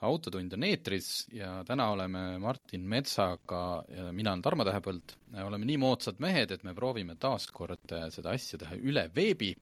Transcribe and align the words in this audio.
autotund 0.00 0.52
on 0.56 0.64
eetris 0.64 1.28
ja 1.32 1.60
täna 1.68 1.90
oleme 1.92 2.38
Martin 2.40 2.86
Metsaga 2.88 3.82
ja 3.88 4.08
mina 4.12 4.32
olen 4.32 4.42
Tarmo 4.42 4.64
Tähepõld. 4.64 5.14
oleme 5.44 5.68
nii 5.68 5.76
moodsad 5.80 6.20
mehed, 6.24 6.50
et 6.50 6.64
me 6.64 6.74
proovime 6.74 7.16
taas 7.20 7.46
kord 7.52 7.92
seda 8.14 8.32
asja 8.32 8.58
teha 8.62 8.78
üle 8.80 9.06
veebi, 9.14 9.52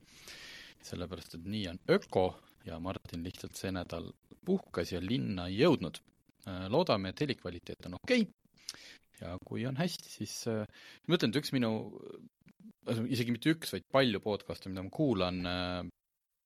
sellepärast 0.86 1.38
et 1.38 1.46
nii 1.46 1.64
on 1.72 1.80
öko 1.98 2.26
ja 2.66 2.78
Martin 2.78 3.24
lihtsalt 3.26 3.58
see 3.58 3.72
nädal 3.74 4.12
puhkas 4.46 4.92
ja 4.92 5.02
linna 5.02 5.48
ei 5.48 5.58
jõudnud. 5.64 5.98
loodame, 6.72 7.10
et 7.10 7.20
helikvaliteet 7.20 7.86
on 7.86 7.98
okei 7.98 8.22
okay. 8.22 8.82
ja 9.20 9.36
kui 9.44 9.66
on 9.66 9.76
hästi, 9.76 10.08
siis 10.08 10.46
ma 10.46 11.18
ütlen, 11.18 11.34
et 11.34 11.40
üks 11.42 11.52
minu, 11.52 11.72
isegi 13.10 13.34
mitte 13.34 13.50
üks, 13.52 13.74
vaid 13.74 13.84
palju 13.92 14.20
podcast'e, 14.24 14.70
mida 14.70 14.86
ma 14.86 14.90
kuulan, 14.94 15.42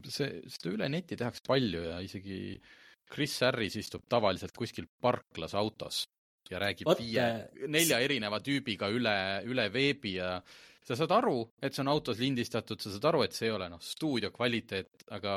see, 0.09 0.40
seda 0.48 0.73
üle 0.73 0.88
neti 0.88 1.18
tehakse 1.21 1.45
palju 1.46 1.84
ja 1.84 2.01
isegi 2.02 2.40
äh, 2.56 2.80
Chris 3.13 3.38
Harris 3.45 3.77
istub 3.80 4.07
tavaliselt 4.09 4.57
kuskil 4.57 4.88
parklas 5.01 5.55
autos 5.59 6.05
ja 6.51 6.60
räägib 6.63 6.91
Oot, 6.91 7.01
viie, 7.01 7.27
nelja 7.71 8.01
erineva 8.02 8.41
tüübiga 8.45 8.91
üle, 8.93 9.16
üle 9.49 9.66
veebi 9.73 10.16
ja 10.18 10.37
sa 10.82 10.96
saad 10.99 11.13
aru, 11.15 11.37
et 11.63 11.74
see 11.74 11.83
on 11.85 11.90
autos 11.93 12.18
lindistatud, 12.18 12.80
sa 12.83 12.90
saad 12.90 13.05
aru, 13.13 13.23
et 13.27 13.37
see 13.37 13.46
ei 13.49 13.55
ole 13.55 13.68
noh, 13.71 13.83
stuudio 13.83 14.33
kvaliteet, 14.35 15.07
aga 15.15 15.35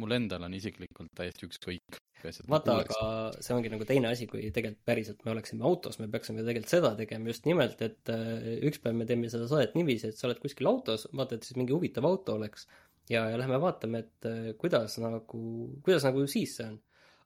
mul 0.00 0.16
endal 0.16 0.46
on 0.46 0.56
isiklikult 0.56 1.12
täiesti 1.16 1.48
ükskõik. 1.48 2.00
vaata, 2.48 2.78
aga 2.84 2.96
see 3.40 3.54
ongi 3.56 3.72
nagu 3.72 3.84
teine 3.88 4.10
asi, 4.12 4.26
kui 4.28 4.48
tegelikult 4.52 4.84
päriselt 4.88 5.24
me 5.24 5.34
oleksime 5.34 5.64
autos, 5.68 6.00
me 6.00 6.08
peaksime 6.12 6.44
tegelikult 6.44 6.72
seda 6.72 6.94
tegema 6.96 7.32
just 7.32 7.48
nimelt, 7.48 7.80
et 7.84 8.12
äh, 8.12 8.60
üks 8.68 8.80
päev 8.80 8.96
me 8.96 9.08
teeme 9.08 9.32
seda 9.32 9.48
saadet 9.50 9.76
niiviisi, 9.76 10.10
et 10.10 10.20
sa 10.20 10.28
oled 10.28 10.40
kuskil 10.40 10.68
autos, 10.72 11.08
vaata, 11.12 11.36
et 11.36 11.48
siis 11.48 11.60
mingi 11.60 11.76
huvitav 11.76 12.08
auto 12.08 12.36
oleks 12.40 12.66
ja, 13.12 13.26
ja 13.28 13.36
lähme 13.40 13.60
vaatame, 13.60 14.04
et 14.06 14.28
äh, 14.28 14.52
kuidas 14.60 14.96
nagu, 15.00 15.42
kuidas 15.84 16.08
nagu 16.08 16.24
siis 16.28 16.56
see 16.56 16.70
on 16.72 16.80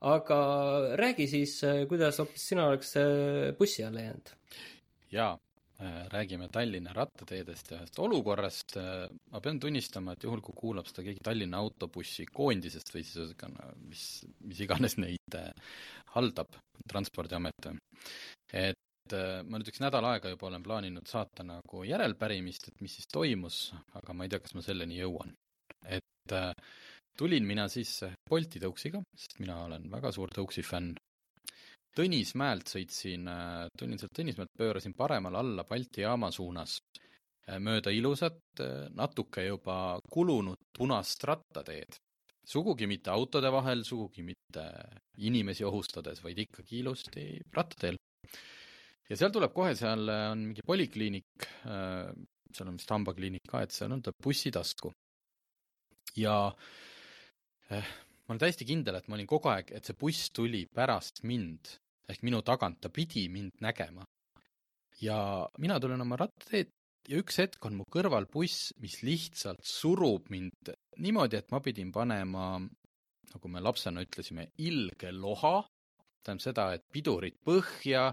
aga 0.05 0.39
räägi 1.01 1.27
siis, 1.29 1.57
äh, 1.65 1.87
kuidas 1.89 2.19
hoopis 2.21 2.49
sina 2.51 2.69
oleks 2.69 2.95
äh, 3.01 3.55
bussi 3.59 3.85
alla 3.85 4.05
jäänud? 4.05 4.33
jaa, 5.13 5.39
äh, 5.81 5.97
räägime 6.13 6.49
Tallinna 6.53 6.93
rattateedest 6.93 7.71
ja 7.71 7.81
ühest 7.81 7.99
olukorrast. 7.99 8.77
ma 9.31 9.41
pean 9.41 9.61
tunnistama, 9.61 10.13
et 10.13 10.25
juhul, 10.27 10.43
kui 10.45 10.55
kuulab 10.57 10.89
seda 10.91 11.07
keegi 11.07 11.25
Tallinna 11.25 11.63
autobussi 11.65 12.27
koondisest 12.33 12.93
või 12.95 13.05
siis 13.05 13.17
ühesõnaga, 13.23 13.73
mis, 13.89 14.07
mis 14.45 14.61
iganes 14.67 14.99
neid 15.01 15.39
haldab, 16.15 16.61
Transpordiamet, 16.91 17.71
et 18.53 19.15
ma 19.15 19.59
nüüd 19.59 19.69
üks 19.69 19.81
nädal 19.83 20.05
aega 20.09 20.31
juba 20.33 20.49
olen 20.49 20.63
plaaninud 20.65 21.09
saata 21.09 21.45
nagu 21.47 21.85
järelpärimist, 21.85 22.69
et 22.69 22.81
mis 22.85 22.99
siis 22.99 23.09
toimus, 23.13 23.67
aga 23.95 24.17
ma 24.17 24.25
ei 24.25 24.33
tea, 24.33 24.41
kas 24.43 24.55
ma 24.57 24.63
selleni 24.65 24.99
jõuan. 25.01 25.35
et 25.85 26.33
äh, 26.33 26.53
tulin 27.19 27.47
mina 27.47 27.67
sisse 27.71 28.13
Bolti 28.29 28.61
tõuksiga, 28.63 29.01
sest 29.17 29.39
mina 29.43 29.61
olen 29.65 29.87
väga 29.93 30.13
suur 30.15 30.33
tõuksi 30.35 30.65
fänn. 30.67 30.95
Tõnismäelt 31.95 32.71
sõitsin, 32.73 33.29
äh, 33.31 33.67
tulin 33.79 34.01
sealt 34.01 34.17
Tõnismäelt, 34.19 34.51
pöörasin 34.59 34.97
paremale 34.99 35.39
alla 35.39 35.65
Balti 35.69 36.03
jaama 36.03 36.33
suunas 36.35 36.81
äh, 37.47 37.61
mööda 37.63 37.93
ilusat, 37.95 38.41
äh, 38.61 38.89
natuke 38.99 39.45
juba 39.47 40.01
kulunud 40.11 40.59
punast 40.75 41.23
rattateed. 41.25 42.01
sugugi 42.45 42.87
mitte 42.87 43.09
autode 43.11 43.49
vahel, 43.49 43.85
sugugi 43.89 44.23
mitte 44.23 44.65
inimesi 45.17 45.65
ohustades, 45.65 46.19
vaid 46.21 46.39
ikkagi 46.39 46.83
ilusti 46.83 47.23
rattateel. 47.55 47.97
ja 49.09 49.17
seal 49.17 49.31
tuleb 49.33 49.55
kohe, 49.55 49.75
seal 49.75 50.09
on 50.09 50.43
mingi 50.51 50.61
polikliinik, 50.67 51.47
seal 51.65 52.69
on 52.69 52.77
vist 52.77 52.91
hambakliinik 52.91 53.49
ka, 53.49 53.63
et 53.63 53.73
seal 53.73 53.93
on 53.93 54.03
ta 54.03 54.13
bussitasku. 54.27 54.93
ja 56.17 56.37
äh, 56.49 56.85
ma 57.71 58.33
olen 58.33 58.41
täiesti 58.41 58.67
kindel, 58.69 58.99
et 58.99 59.09
ma 59.09 59.19
olin 59.19 59.29
kogu 59.29 59.51
aeg, 59.53 59.73
et 59.77 59.87
see 59.87 59.97
buss 59.99 60.31
tuli 60.35 60.65
pärast 60.67 61.23
mind. 61.29 61.77
Ehk 62.09 62.25
minu 62.27 62.43
tagant, 62.45 62.83
ta 62.83 62.91
pidi 62.93 63.29
mind 63.33 63.61
nägema. 63.65 64.05
ja 65.03 65.17
mina 65.59 65.81
tulen 65.81 66.01
oma 66.01 66.17
rattateed 66.17 66.69
ja 67.11 67.19
üks 67.19 67.41
hetk 67.43 67.65
on 67.67 67.75
mu 67.81 67.85
kõrval 67.91 68.29
buss, 68.31 68.71
mis 68.81 69.01
lihtsalt 69.03 69.65
surub 69.67 70.31
mind 70.31 70.71
niimoodi, 71.03 71.41
et 71.41 71.51
ma 71.51 71.61
pidin 71.61 71.91
panema, 71.93 72.61
nagu 73.33 73.51
me 73.51 73.61
lapsena 73.61 74.05
ütlesime, 74.07 74.47
ilge 74.63 75.11
loha, 75.13 75.57
tähendab 76.23 76.45
seda, 76.47 76.69
et 76.77 76.87
pidurid 76.93 77.41
põhja 77.45 78.07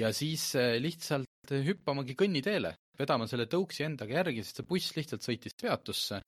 ja 0.00 0.12
siis 0.16 0.54
eh, 0.58 0.78
lihtsalt 0.80 1.54
hüppamagi 1.68 2.16
kõnniteele, 2.18 2.74
vedama 2.98 3.28
selle 3.28 3.46
tõuksi 3.50 3.84
endaga 3.84 4.22
järgi, 4.22 4.42
sest 4.42 4.62
see 4.62 4.70
buss 4.72 4.96
lihtsalt 4.96 5.26
sõitis 5.26 5.58
peatusse 5.60 6.22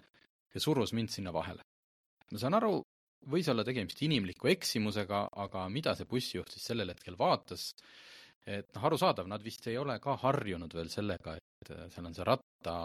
ja 0.53 0.61
surus 0.61 0.93
mind 0.93 1.11
sinna 1.11 1.33
vahele 1.33 1.65
ma 2.33 2.41
saan 2.41 2.57
aru, 2.57 2.81
võis 3.33 3.49
olla 3.53 3.65
tegemist 3.67 4.01
inimliku 4.03 4.51
eksimusega, 4.53 5.27
aga 5.45 5.67
mida 5.73 5.95
see 5.99 6.09
bussijuht 6.11 6.55
siis 6.55 6.65
sellel 6.73 6.93
hetkel 6.95 7.17
vaatas, 7.19 7.71
et 8.49 8.73
noh, 8.75 8.87
arusaadav, 8.89 9.29
nad 9.31 9.45
vist 9.45 9.69
ei 9.71 9.79
ole 9.79 9.99
ka 10.03 10.17
harjunud 10.25 10.73
veel 10.75 10.91
sellega, 10.91 11.37
et 11.39 11.73
äh, 11.75 11.87
seal 11.93 12.09
on 12.09 12.17
see 12.17 12.27
ratta, 12.27 12.77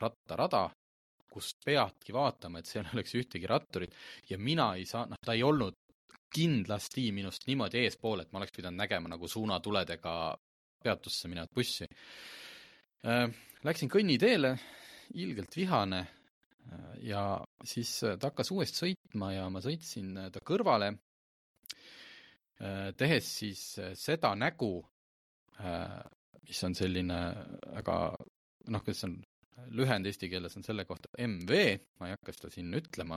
rattarada, 0.00 0.62
kust 1.32 1.58
peadki 1.66 2.14
vaatama, 2.16 2.62
et 2.62 2.70
seal 2.70 2.86
ei 2.86 2.94
oleks 2.96 3.16
ühtegi 3.18 3.50
ratturit 3.50 3.96
ja 4.30 4.38
mina 4.38 4.70
ei 4.78 4.86
saa, 4.88 5.04
noh, 5.10 5.20
ta 5.20 5.36
ei 5.36 5.44
olnud 5.44 5.76
kindlasti 6.36 7.10
minust 7.14 7.46
niimoodi 7.48 7.84
eespool, 7.84 8.22
et 8.22 8.32
ma 8.32 8.40
oleks 8.40 8.54
pidanud 8.56 8.80
nägema 8.80 9.12
nagu 9.12 9.28
suunatuledega 9.28 10.14
peatusse 10.84 11.28
minevat 11.28 11.52
bussi. 11.54 11.86
Äh, 13.06 13.26
läksin 13.66 13.90
kõnniteele, 13.92 14.56
ilgelt 15.16 15.54
vihane, 15.56 16.06
ja 17.06 17.22
siis 17.64 17.90
äh, 18.04 18.16
ta 18.18 18.30
hakkas 18.30 18.52
uuesti 18.54 18.82
sõitma 18.82 19.32
ja 19.34 19.46
ma 19.52 19.62
sõitsin 19.64 20.12
äh, 20.20 20.30
ta 20.34 20.42
kõrvale, 20.44 20.92
äh, 22.60 22.90
tehes 22.98 23.30
siis 23.40 23.64
seda 23.96 24.34
nägu, 24.36 24.74
mis 26.46 26.58
on 26.66 26.74
selline 26.76 27.18
väga 27.78 27.94
noh, 28.68 28.82
kuidas 28.84 29.06
on, 29.06 29.14
lühend 29.72 30.04
eesti 30.04 30.28
keeles 30.28 30.58
on 30.58 30.66
selle 30.66 30.84
kohta 30.84 31.08
MV, 31.16 31.60
ma 31.96 32.10
ei 32.10 32.12
hakka 32.12 32.34
seda 32.36 32.50
siin 32.52 32.76
ütlema, 32.76 33.16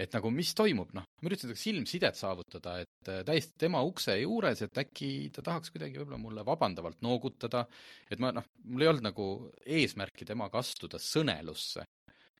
et 0.00 0.16
nagu 0.16 0.30
mis 0.32 0.54
toimub, 0.56 0.94
noh, 0.96 1.04
ma 1.04 1.28
üritasin 1.28 1.50
temaga 1.50 1.60
silmsidet 1.60 2.16
saavutada, 2.16 2.78
et 2.80 3.10
täiesti 3.28 3.60
tema 3.66 3.82
ukse 3.84 4.16
juures, 4.16 4.64
et 4.64 4.80
äkki 4.80 5.10
ta 5.36 5.44
tahaks 5.44 5.74
kuidagi 5.74 6.00
võib-olla 6.00 6.22
mulle 6.22 6.46
vabandavalt 6.48 7.04
noogutada, 7.04 7.66
et 8.08 8.16
ma 8.22 8.32
noh, 8.32 8.48
mul 8.64 8.86
ei 8.86 8.90
olnud 8.94 9.10
nagu 9.10 9.28
eesmärki 9.66 10.24
temaga 10.32 10.64
astuda 10.64 11.02
sõnelusse 11.02 11.84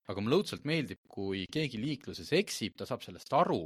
aga 0.08 0.24
mulle 0.24 0.41
õudselt 0.41 0.64
meeldib, 0.69 1.02
kui 1.10 1.44
keegi 1.52 1.80
liikluses 1.80 2.32
eksib, 2.38 2.76
ta 2.78 2.86
saab 2.88 3.04
sellest 3.04 3.32
aru 3.36 3.62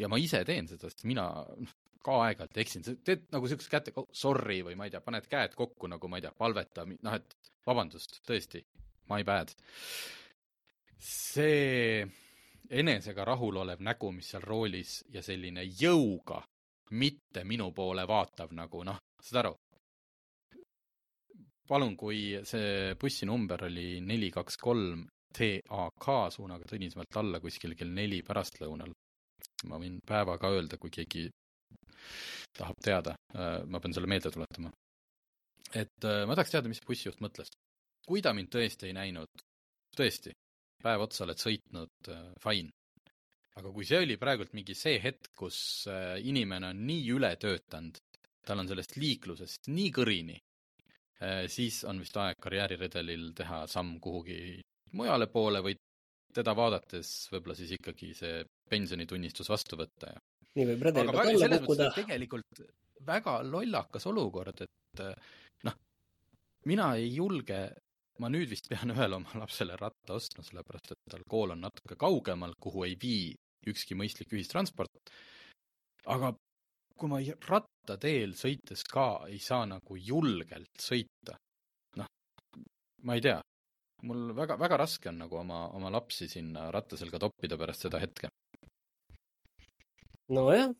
ja 0.00 0.08
ma 0.10 0.18
ise 0.20 0.40
teen 0.48 0.68
seda, 0.70 0.90
sest 0.90 1.04
mina 1.08 1.28
noh, 1.44 1.74
ka 2.04 2.18
aeg-ajalt 2.26 2.60
eksin, 2.60 2.84
sa 2.84 2.94
teed 3.00 3.28
nagu 3.32 3.48
kätte 3.48 3.94
oh,, 4.00 4.08
sorry 4.12 4.60
või 4.64 4.76
ma 4.76 4.88
ei 4.88 4.92
tea, 4.92 5.02
paned 5.04 5.28
käed 5.30 5.56
kokku 5.56 5.88
nagu 5.88 6.08
ma 6.08 6.20
ei 6.20 6.26
tea, 6.26 6.34
palveta, 6.36 6.84
noh 6.84 7.16
et 7.16 7.36
vabandust, 7.64 8.20
tõesti, 8.28 8.60
my 9.12 9.24
bad. 9.24 9.52
see 10.98 12.04
enesega 12.70 13.24
rahulolev 13.28 13.80
nägu, 13.84 14.10
mis 14.12 14.30
seal 14.32 14.44
roolis 14.44 15.02
ja 15.12 15.22
selline 15.22 15.64
jõuga, 15.64 16.40
mitte 16.96 17.44
minu 17.44 17.70
poole 17.76 18.06
vaatav 18.08 18.52
nagu 18.56 18.84
noh, 18.84 19.00
saad 19.20 19.44
aru? 19.44 19.54
palun, 21.68 21.96
kui 21.96 22.34
see 22.44 22.92
bussinumber 23.00 23.64
oli 23.70 24.00
neli, 24.04 24.28
kaks, 24.32 24.58
kolm 24.60 25.06
TAK 25.34 26.06
suunaga 26.34 26.68
Tõnismäelt 26.70 27.16
alla 27.18 27.40
kuskil 27.42 27.74
kell 27.78 27.90
neli 27.90 28.22
pärastlõunal. 28.22 28.92
ma 29.68 29.78
võin 29.80 29.96
päeva 30.04 30.36
ka 30.38 30.50
öelda, 30.52 30.76
kui 30.76 30.90
keegi 30.92 31.28
tahab 32.58 32.80
teada, 32.82 33.16
äh, 33.34 33.64
ma 33.66 33.80
pean 33.80 33.94
selle 33.96 34.10
meelde 34.10 34.30
tuletama. 34.30 34.70
et 35.74 36.06
äh, 36.06 36.22
ma 36.28 36.36
tahaks 36.36 36.54
teada, 36.54 36.70
mis 36.70 36.82
bussijuht 36.86 37.20
mõtles. 37.24 37.50
kui 38.06 38.22
ta 38.22 38.34
mind 38.36 38.50
tõesti 38.52 38.90
ei 38.90 38.96
näinud, 38.96 39.44
tõesti, 39.96 40.34
päev 40.84 41.06
otsa 41.06 41.24
oled 41.24 41.40
sõitnud, 41.40 42.10
äh, 42.12 42.26
fine. 42.42 42.70
aga 43.56 43.70
kui 43.72 43.86
see 43.88 44.02
oli 44.02 44.16
praegult 44.20 44.52
mingi 44.52 44.74
see 44.74 44.98
hetk, 44.98 45.30
kus 45.38 45.86
inimene 46.26 46.72
on 46.72 46.80
nii 46.86 47.12
ületöötanud, 47.14 48.00
tal 48.44 48.58
on 48.58 48.68
sellest 48.68 48.96
liiklusest 48.98 49.70
nii 49.70 49.92
kõrini, 49.94 50.34
siis 51.46 51.76
on 51.86 52.00
vist 52.02 52.16
aeg 52.18 52.40
karjääriredelil 52.42 53.28
teha 53.38 53.60
samm 53.70 54.00
kuhugi 54.02 54.58
mujale 54.94 55.28
poole 55.32 55.62
või 55.64 55.76
teda 56.34 56.54
vaadates 56.56 57.28
võib-olla 57.32 57.54
siis 57.58 57.74
ikkagi 57.76 58.12
see 58.18 58.42
pensionitunnistus 58.70 59.50
vastu 59.50 59.78
võtta 59.78 60.14
ja 60.14 60.22
nii 60.54 60.66
võib 60.70 60.86
redeli 60.88 61.14
pealt 61.14 61.30
alla 61.34 61.58
kukkuda. 61.60 61.90
tegelikult 61.96 62.64
väga 63.06 63.38
lollakas 63.46 64.06
olukord, 64.10 64.64
et 64.64 65.02
noh, 65.66 65.78
mina 66.70 66.92
ei 67.00 67.10
julge, 67.14 67.60
ma 68.22 68.30
nüüd 68.32 68.50
vist 68.52 68.68
pean 68.70 68.92
ühele 68.94 69.18
oma 69.18 69.42
lapsele 69.42 69.76
ratta 69.80 70.16
ostma, 70.16 70.44
sellepärast 70.46 70.94
et 70.94 71.14
tal 71.16 71.24
kool 71.28 71.54
on 71.56 71.64
natuke 71.66 71.98
kaugemal, 72.00 72.54
kuhu 72.60 72.86
ei 72.88 72.98
vii 73.00 73.32
ükski 73.72 73.96
mõistlik 73.98 74.34
ühistransport. 74.36 75.14
aga 76.12 76.34
kui 76.94 77.08
ma 77.10 77.18
rattateel 77.48 78.34
sõites 78.38 78.84
ka 78.86 79.24
ei 79.26 79.40
saa 79.42 79.64
nagu 79.66 79.96
julgelt 79.96 80.78
sõita, 80.78 81.34
noh, 81.98 82.10
ma 83.02 83.16
ei 83.16 83.24
tea, 83.24 83.40
mul 84.04 84.32
väga, 84.36 84.58
väga 84.60 84.78
raske 84.84 85.10
on 85.10 85.20
nagu 85.24 85.40
oma, 85.40 85.66
oma 85.76 85.92
lapsi 85.92 86.28
sinna 86.30 86.68
rattaselga 86.74 87.20
toppida 87.26 87.58
pärast 87.60 87.86
seda 87.86 88.00
hetke. 88.02 88.30
nojah, 90.34 90.70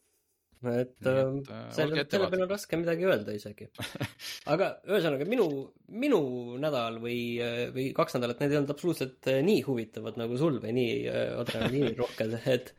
et 0.72 0.94
Nii, 1.04 1.10
ähm, 1.12 1.40
äh, 1.44 1.64
selle, 1.76 2.04
selle 2.08 2.28
peale 2.32 2.46
on 2.46 2.52
raske 2.54 2.78
midagi 2.80 3.04
öelda 3.08 3.34
isegi. 3.36 3.68
aga 4.54 4.70
ühesõnaga 4.88 5.26
minu, 5.28 5.48
minu 5.92 6.20
nädal 6.62 6.96
või, 7.02 7.18
äh, 7.44 7.66
või 7.74 7.90
kaks 7.96 8.16
nädalat, 8.16 8.40
need 8.40 8.54
ei 8.54 8.60
olnud 8.60 8.72
absoluutselt 8.72 9.28
äh, 9.32 9.42
nii 9.44 9.60
huvitavad 9.66 10.16
nagu 10.20 10.40
sul 10.40 10.56
või 10.62 10.72
nii 10.78 10.96
äh, 11.10 11.26
adrenaliinirohked, 11.42 12.38
et 12.56 12.74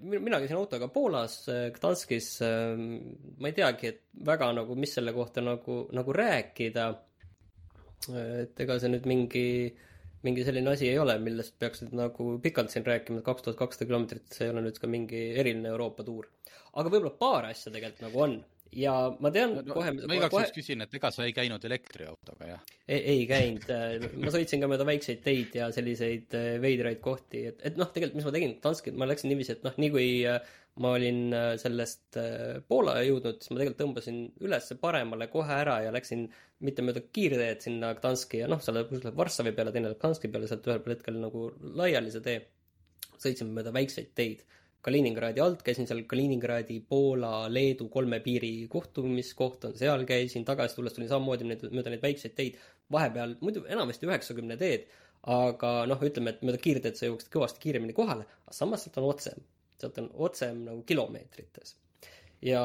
mina 0.00 0.38
käisin 0.40 0.56
autoga 0.56 0.86
Poolas, 0.88 1.34
Gdanskis, 1.74 2.30
ma 2.40 3.50
ei 3.50 3.52
teagi, 3.52 3.90
et 3.90 3.98
väga 4.24 4.46
nagu, 4.56 4.72
mis 4.72 4.94
selle 4.96 5.12
kohta 5.12 5.44
nagu, 5.44 5.82
nagu 5.92 6.14
rääkida 6.16 6.86
et 8.08 8.62
ega 8.64 8.78
see 8.80 8.92
nüüd 8.92 9.08
mingi, 9.10 9.46
mingi 10.26 10.44
selline 10.46 10.72
asi 10.72 10.88
ei 10.88 11.00
ole, 11.00 11.18
millest 11.22 11.56
peaks 11.60 11.84
nüüd 11.84 11.96
nagu 12.00 12.30
pikalt 12.44 12.72
siin 12.72 12.86
rääkima, 12.86 13.20
et 13.20 13.26
kaks 13.26 13.46
tuhat 13.46 13.58
kakssada 13.60 13.88
kilomeetrit, 13.90 14.28
see 14.32 14.48
ei 14.48 14.54
ole 14.54 14.64
nüüd 14.68 14.80
ka 14.80 14.90
mingi 14.90 15.26
eriline 15.40 15.72
Euroopa 15.74 16.06
tuur. 16.06 16.30
aga 16.72 16.88
võib-olla 16.88 17.16
paar 17.18 17.50
asja 17.50 17.72
tegelikult 17.74 18.06
nagu 18.06 18.24
on 18.26 18.40
ja 18.76 18.92
ma 19.18 19.30
tean 19.34 19.56
no, 19.56 19.74
kohe 19.74 19.92
ma 19.96 20.16
igaks 20.16 20.34
juhuks 20.34 20.54
küsin, 20.54 20.84
et 20.84 20.94
ega 20.94 21.10
sa 21.14 21.26
ei 21.26 21.34
käinud 21.34 21.64
elektriautoga, 21.66 22.50
jah? 22.52 22.60
ei, 22.86 23.00
ei 23.14 23.24
käinud, 23.28 23.66
ma 24.22 24.32
sõitsin 24.34 24.62
ka 24.62 24.70
mööda 24.70 24.86
väikseid 24.86 25.22
teid 25.24 25.56
ja 25.58 25.70
selliseid 25.74 26.36
äh, 26.38 26.52
veidraid 26.62 27.00
kohti, 27.02 27.44
et, 27.50 27.60
et 27.66 27.78
noh, 27.80 27.90
tegelikult 27.90 28.20
mis 28.20 28.28
ma 28.28 28.34
tegin, 28.36 28.56
Danskil 28.62 28.98
ma 28.98 29.08
läksin 29.10 29.32
niiviisi, 29.32 29.58
et 29.58 29.66
noh, 29.66 29.74
nii 29.80 29.92
kui 29.94 30.08
äh, 30.30 30.38
ma 30.80 30.94
olin 30.96 31.34
äh, 31.36 31.50
sellest 31.60 32.18
Poola 32.68 32.98
jõudnud, 33.04 33.40
siis 33.40 33.52
ma 33.52 33.60
tegelikult 33.60 33.82
tõmbasin 33.82 34.22
üles 34.46 34.70
paremale 34.80 35.28
kohe 35.32 35.58
ära 35.60 35.80
ja 35.84 35.92
läksin 35.94 36.28
mitte 36.66 36.84
mööda 36.84 37.02
kiirteed 37.14 37.64
sinna 37.64 37.92
Gdanski 37.96 38.42
ja 38.42 38.48
noh, 38.50 38.60
seal 38.64 38.78
läheb 38.78 39.16
Varssavi 39.16 39.52
peale, 39.56 39.72
teine 39.74 39.90
läheb 39.90 40.00
Gdanski 40.00 40.30
peale, 40.32 40.48
sealt 40.48 40.66
ühel 40.68 40.80
hetkel 40.92 41.20
nagu 41.20 41.50
laiali 41.80 42.12
see 42.12 42.24
tee. 42.24 42.40
sõitsime 43.20 43.52
mööda 43.56 43.72
väikseid 43.76 44.14
teid. 44.16 44.46
Kaliningradi 44.80 45.42
alt, 45.44 45.60
käisin 45.60 45.84
seal 45.88 46.06
Kaliningradi, 46.08 46.78
Poola, 46.88 47.50
Leedu 47.52 47.90
kolme 47.92 48.22
piiri 48.24 48.64
kohtumiskoht 48.72 49.66
on, 49.68 49.74
seal 49.76 50.06
käisin, 50.08 50.46
tagasi 50.48 50.78
tulles 50.78 50.96
tulin 50.96 51.10
samamoodi 51.10 51.48
neid, 51.50 51.66
mööda 51.68 51.92
neid 51.92 52.00
väikseid 52.04 52.32
teid, 52.38 52.56
vahepeal 52.92 53.36
muidu 53.44 53.66
enamasti 53.68 54.08
üheksakümne 54.08 54.56
teed, 54.60 54.88
aga 55.36 55.74
noh, 55.90 56.00
ütleme, 56.08 56.32
et 56.32 56.40
mööda 56.48 56.62
kiirteed 56.64 56.96
sa 56.96 57.10
jõuaksid 57.10 57.28
kõvasti 57.34 57.60
kiiremini 57.66 57.96
kohale, 57.96 58.24
aga 58.46 58.56
samas 58.56 58.86
sealt 58.86 58.96
on 59.02 59.10
otsem, 59.10 59.44
sealt 59.82 60.02
on 60.02 60.10
otsem 60.28 60.64
nagu 60.66 60.82
kilomeetrites 60.88 61.76
ja 62.44 62.60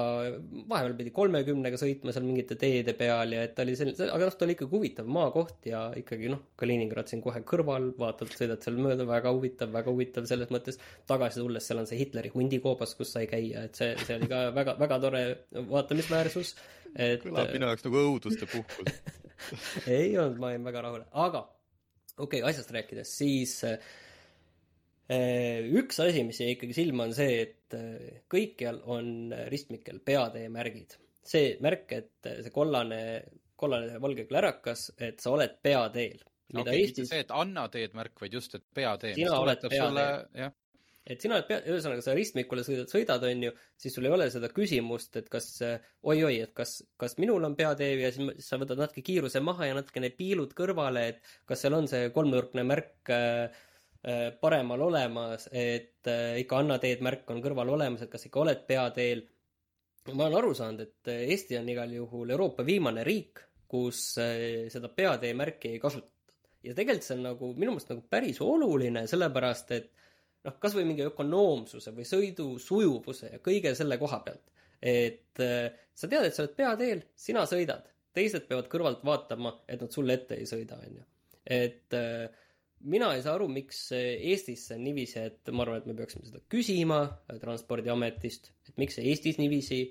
vahepeal 0.69 0.93
pidi 0.95 1.11
kolmekümnega 1.15 1.77
sõitma 1.79 2.13
seal 2.15 2.23
mingite 2.23 2.55
teede 2.59 2.93
peal 2.95 3.33
ja 3.35 3.41
et 3.43 3.55
ta 3.57 3.65
oli 3.65 3.75
selline, 3.75 4.07
aga 4.07 4.29
noh, 4.29 4.35
ta 4.39 4.45
oli 4.47 4.55
ikkagi 4.55 4.71
huvitav 4.71 5.09
maakoht 5.11 5.67
ja 5.67 5.81
ikkagi 5.99 6.29
noh, 6.31 6.45
Kaliningrad 6.59 7.11
siin 7.11 7.23
kohe 7.23 7.41
kõrval, 7.47 7.89
vaatad, 7.99 8.31
sõidad 8.39 8.63
seal 8.63 8.79
mööda, 8.79 9.07
väga 9.09 9.33
huvitav, 9.35 9.73
väga 9.75 9.91
huvitav 9.91 10.29
selles 10.29 10.53
mõttes. 10.53 10.79
tagasi 11.11 11.43
tulles 11.43 11.67
seal 11.67 11.83
on 11.83 11.89
see 11.89 11.99
Hitleri 11.99 12.31
hundikoobas, 12.31 12.95
kus 12.95 13.11
sai 13.17 13.27
käia, 13.31 13.65
et 13.67 13.75
see, 13.75 13.91
see 14.07 14.15
oli 14.15 14.31
ka 14.31 14.45
väga, 14.55 14.77
väga 14.79 15.01
tore 15.03 15.25
vaatamisväärsus. 15.73 16.55
et 16.95 17.27
kõlab 17.27 17.51
minu 17.51 17.67
jaoks 17.73 17.85
nagu 17.89 18.01
õuduste 18.05 18.47
puhkus 18.47 18.95
ei 19.97 20.15
olnud, 20.15 20.39
ma 20.39 20.53
olin 20.53 20.71
väga 20.71 20.87
rahul, 20.87 21.03
aga 21.11 21.43
okei 22.15 22.39
okay,, 22.39 22.47
asjast 22.47 22.71
rääkides, 22.71 23.11
siis 23.19 23.59
äh, 23.67 23.75
üks 25.05 25.99
asi, 26.01 26.23
mis 26.25 26.39
jäi 26.41 26.55
ikkagi 26.55 26.73
silma, 26.73 27.05
on 27.05 27.13
see, 27.13 27.41
et 27.43 27.75
äh, 27.77 28.21
kõikjal 28.31 28.81
on 28.89 29.33
ristmikel 29.51 30.01
peatee 30.05 30.49
märgid. 30.49 30.97
see 31.25 31.55
märk, 31.61 31.91
et 31.91 32.29
äh, 32.29 32.41
see 32.45 32.53
kollane, 32.53 32.99
kollane 33.57 33.99
valge 34.01 34.25
klärakas, 34.29 34.91
et 34.97 35.21
sa 35.21 35.31
oled 35.31 35.57
peateel. 35.61 36.21
okei 36.53 36.61
okay, 36.61 36.81
Eestis... 36.81 37.05
mitte 37.05 37.13
see, 37.13 37.25
et 37.25 37.33
anna 37.33 37.67
teed 37.69 37.93
märk, 37.97 38.17
vaid 38.21 38.33
just, 38.33 38.55
et 38.55 38.65
peatee. 38.73 39.13
sina 39.17 39.39
oled 39.41 39.61
peateel. 39.69 40.55
et 41.05 41.21
sina 41.21 41.37
oled 41.37 41.47
pea, 41.51 41.61
ühesõnaga 41.69 42.01
sa 42.01 42.17
ristmikule 42.17 42.65
sõidad, 42.65 42.89
sõidad, 42.89 43.27
on 43.29 43.45
ju, 43.45 43.53
siis 43.77 43.93
sul 43.93 44.09
ei 44.09 44.15
ole 44.17 44.29
seda 44.33 44.49
küsimust, 44.49 45.21
et 45.21 45.29
kas 45.29 45.51
oi-oi, 45.61 46.39
et 46.47 46.53
kas, 46.57 46.79
kas 46.97 47.13
minul 47.21 47.45
on 47.45 47.53
peatee 47.53 47.93
ja 48.01 48.09
siis 48.13 48.49
sa 48.49 48.57
võtad 48.57 48.81
natuke 48.81 49.05
kiiruse 49.05 49.37
maha 49.45 49.69
ja 49.69 49.77
natukene 49.77 50.09
piilud 50.17 50.57
kõrvale, 50.57 51.07
et 51.13 51.37
kas 51.45 51.61
seal 51.61 51.77
on 51.77 51.85
see 51.93 52.09
kolmnurkne 52.17 52.65
märk 52.65 53.13
äh, 53.13 53.53
Äh, 53.53 53.74
paremal 54.41 54.81
olemas, 54.85 55.47
et 55.51 56.07
äh, 56.07 56.35
ikka 56.41 56.59
anna 56.61 56.77
teed 56.81 57.01
märk 57.05 57.31
on 57.33 57.41
kõrval 57.41 57.71
olemas, 57.73 58.03
et 58.05 58.11
kas 58.11 58.27
ikka 58.27 58.43
oled 58.43 58.61
peateel. 58.67 59.23
ma 60.13 60.27
olen 60.27 60.37
aru 60.37 60.53
saanud, 60.53 60.81
et 60.81 61.09
äh, 61.09 61.23
Eesti 61.33 61.57
on 61.57 61.69
igal 61.69 61.93
juhul 61.93 62.33
Euroopa 62.35 62.65
viimane 62.65 63.03
riik, 63.03 63.41
kus 63.67 64.01
seda 64.13 64.91
peatee 64.93 65.33
märki 65.33 65.73
ei 65.73 65.79
kasutata. 65.81 66.35
ja 66.63 66.73
tegelikult 66.73 67.07
see 67.07 67.17
on 67.17 67.25
nagu 67.25 67.53
minu 67.57 67.73
meelest 67.73 67.89
nagu 67.89 68.05
päris 68.09 68.41
oluline, 68.41 69.07
sellepärast 69.09 69.73
et 69.73 69.89
noh, 70.45 70.59
kasvõi 70.61 70.85
mingi 70.85 71.07
ökonoomsuse 71.07 71.93
või 71.95 72.05
sõidu 72.05 72.47
sujuvuse 72.61 73.33
ja 73.33 73.41
kõige 73.41 73.73
selle 73.75 73.97
koha 73.97 74.21
pealt. 74.25 74.45
et 74.81 75.41
sa 75.41 76.07
tead, 76.07 76.25
et 76.27 76.35
sa 76.35 76.43
oled 76.43 76.55
peateel, 76.55 77.03
sina 77.17 77.45
sõidad, 77.49 77.89
teised 78.13 78.45
peavad 78.47 78.69
kõrvalt 78.71 79.03
vaatama, 79.05 79.55
et 79.67 79.81
nad 79.81 79.91
sulle 79.91 80.15
ette 80.19 80.37
ei 80.39 80.47
sõida, 80.49 80.77
on 80.77 80.99
ju. 80.99 81.05
et 81.45 81.97
äh, 81.97 82.29
mina 82.85 83.11
ei 83.15 83.23
saa 83.25 83.35
aru, 83.37 83.47
miks 83.51 83.79
Eestis 83.95 84.67
see 84.69 84.77
on 84.77 84.85
niiviisi, 84.85 85.21
et 85.29 85.51
ma 85.53 85.65
arvan, 85.65 85.81
et 85.81 85.89
me 85.89 85.95
peaksime 85.97 86.27
seda 86.27 86.41
küsima 86.51 87.01
äh, 87.05 87.37
Transpordiametist, 87.41 88.51
et 88.69 88.75
miks 88.81 88.99
see 88.99 89.07
Eestis 89.11 89.39
niiviisi 89.41 89.81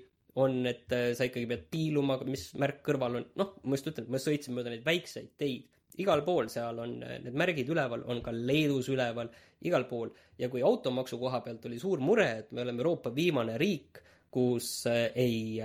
on, 0.41 0.61
et 0.69 0.91
äh, 0.95 1.09
sa 1.17 1.27
ikkagi 1.27 1.47
pead 1.49 1.65
piiluma, 1.71 2.17
mis 2.27 2.47
märk 2.61 2.81
kõrval 2.85 3.19
on, 3.21 3.27
noh, 3.41 3.55
ma 3.63 3.79
just 3.79 3.91
ütlen, 3.91 4.07
ma 4.11 4.21
sõitsin 4.21 4.55
mööda 4.55 4.73
neid 4.73 4.85
väikseid 4.87 5.33
teid, 5.39 5.67
igal 6.01 6.23
pool 6.27 6.49
seal 6.51 6.79
on 6.83 6.97
äh, 7.05 7.19
need 7.23 7.37
märgid 7.43 7.71
üleval, 7.71 8.05
on 8.11 8.23
ka 8.23 8.33
Leedus 8.35 8.89
üleval, 8.93 9.31
igal 9.65 9.87
pool. 9.89 10.11
ja 10.39 10.49
kui 10.51 10.63
automaksu 10.65 11.19
koha 11.19 11.41
pealt 11.43 11.67
oli 11.67 11.79
suur 11.81 12.03
mure, 12.03 12.27
et 12.43 12.51
me 12.51 12.63
oleme 12.65 12.83
Euroopa 12.83 13.13
viimane 13.15 13.59
riik, 13.61 14.03
kus 14.35 14.87
ei 14.91 15.61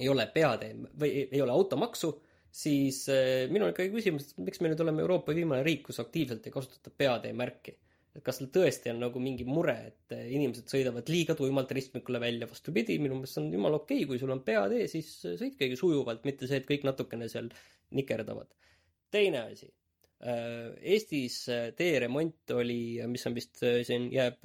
ei 0.00 0.08
ole 0.08 0.24
peatee 0.32 0.72
või 0.98 1.10
ei 1.30 1.42
ole 1.44 1.52
automaksu 1.52 2.10
siis 2.50 3.04
äh, 3.08 3.46
minul 3.50 3.68
on 3.68 3.74
ikkagi 3.74 3.92
küsimus, 3.94 4.32
et 4.32 4.42
miks 4.42 4.60
me 4.62 4.72
nüüd 4.72 4.82
oleme 4.82 5.04
Euroopa 5.04 5.34
viimane 5.36 5.62
riik, 5.66 5.84
kus 5.86 6.02
aktiivselt 6.02 6.46
ei 6.46 6.54
kasutata 6.54 6.90
peatee 6.90 7.32
märki. 7.36 7.76
et 8.10 8.24
kas 8.26 8.40
tõesti 8.42 8.90
on 8.90 8.96
nagu 9.04 9.20
mingi 9.22 9.44
mure, 9.46 9.76
et 9.92 10.14
äh, 10.16 10.24
inimesed 10.34 10.66
sõidavad 10.72 11.06
liiga 11.12 11.36
tuimalt 11.38 11.70
ristmikule 11.70 12.18
välja, 12.18 12.48
vastupidi, 12.50 12.98
minu 12.98 13.20
meelest 13.20 13.36
see 13.36 13.44
on 13.44 13.52
jumala 13.54 13.78
okei 13.78 14.00
okay,, 14.00 14.08
kui 14.10 14.18
sul 14.18 14.32
on 14.34 14.40
peatee, 14.46 14.88
siis 14.90 15.12
äh, 15.30 15.36
sõitkegi 15.38 15.78
sujuvalt, 15.78 16.24
mitte 16.26 16.48
see, 16.50 16.58
et 16.58 16.66
kõik 16.66 16.88
natukene 16.88 17.28
seal 17.30 17.52
nikerdavad. 17.94 18.50
teine 19.10 19.46
asi. 19.50 19.70
Eestis 20.20 21.46
teeremont 21.78 22.52
oli, 22.52 23.00
mis 23.08 23.22
on 23.24 23.32
vist 23.32 23.62
siin, 23.88 24.10
jääb 24.12 24.44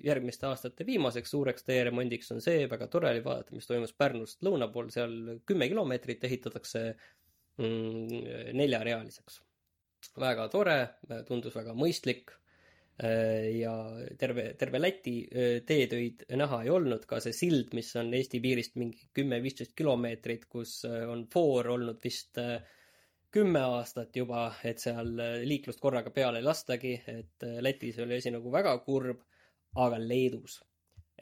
järgmiste 0.00 0.46
aastate 0.48 0.86
viimaseks 0.88 1.34
suureks 1.34 1.66
teeremondiks, 1.66 2.30
on 2.32 2.40
see, 2.40 2.62
väga 2.70 2.88
tore 2.88 3.10
oli 3.10 3.20
vaadata, 3.26 3.52
mis 3.52 3.68
toimus 3.68 3.92
Pärnust 3.92 4.40
lõuna 4.46 4.70
pool, 4.72 4.88
seal 4.94 5.12
kümme 5.44 5.68
kilomeetrit 5.68 6.24
ehitatakse 6.24 6.86
mm, 6.94 7.23
neljarealiseks. 7.58 9.40
väga 10.20 10.48
tore, 10.52 10.78
tundus 11.28 11.54
väga 11.56 11.72
mõistlik 11.74 12.32
äh, 13.02 13.54
ja 13.56 13.74
terve, 14.18 14.54
terve 14.58 14.80
Läti 14.80 15.14
äh, 15.24 15.62
teetöid 15.66 16.26
näha 16.36 16.62
ei 16.64 16.70
olnud, 16.70 17.06
ka 17.06 17.20
see 17.24 17.32
sild, 17.32 17.72
mis 17.74 17.94
on 17.96 18.12
Eesti 18.14 18.40
piirist 18.42 18.76
mingi 18.76 19.08
kümme-viisteist 19.14 19.74
kilomeetrit, 19.78 20.48
kus 20.50 20.82
äh, 20.88 21.04
on 21.08 21.26
foor 21.32 21.70
olnud 21.76 22.02
vist 22.04 22.42
kümme 23.34 23.64
aastat 23.78 24.14
juba, 24.16 24.48
et 24.62 24.78
seal 24.78 25.16
liiklust 25.46 25.80
korraga 25.82 26.10
peale 26.14 26.38
ei 26.38 26.46
lastagi, 26.46 26.94
et 27.06 27.48
Lätis 27.66 27.98
oli 28.02 28.20
asi 28.20 28.30
nagu 28.30 28.52
väga 28.52 28.76
kurb, 28.86 29.24
aga 29.74 29.98
Leedus 29.98 30.60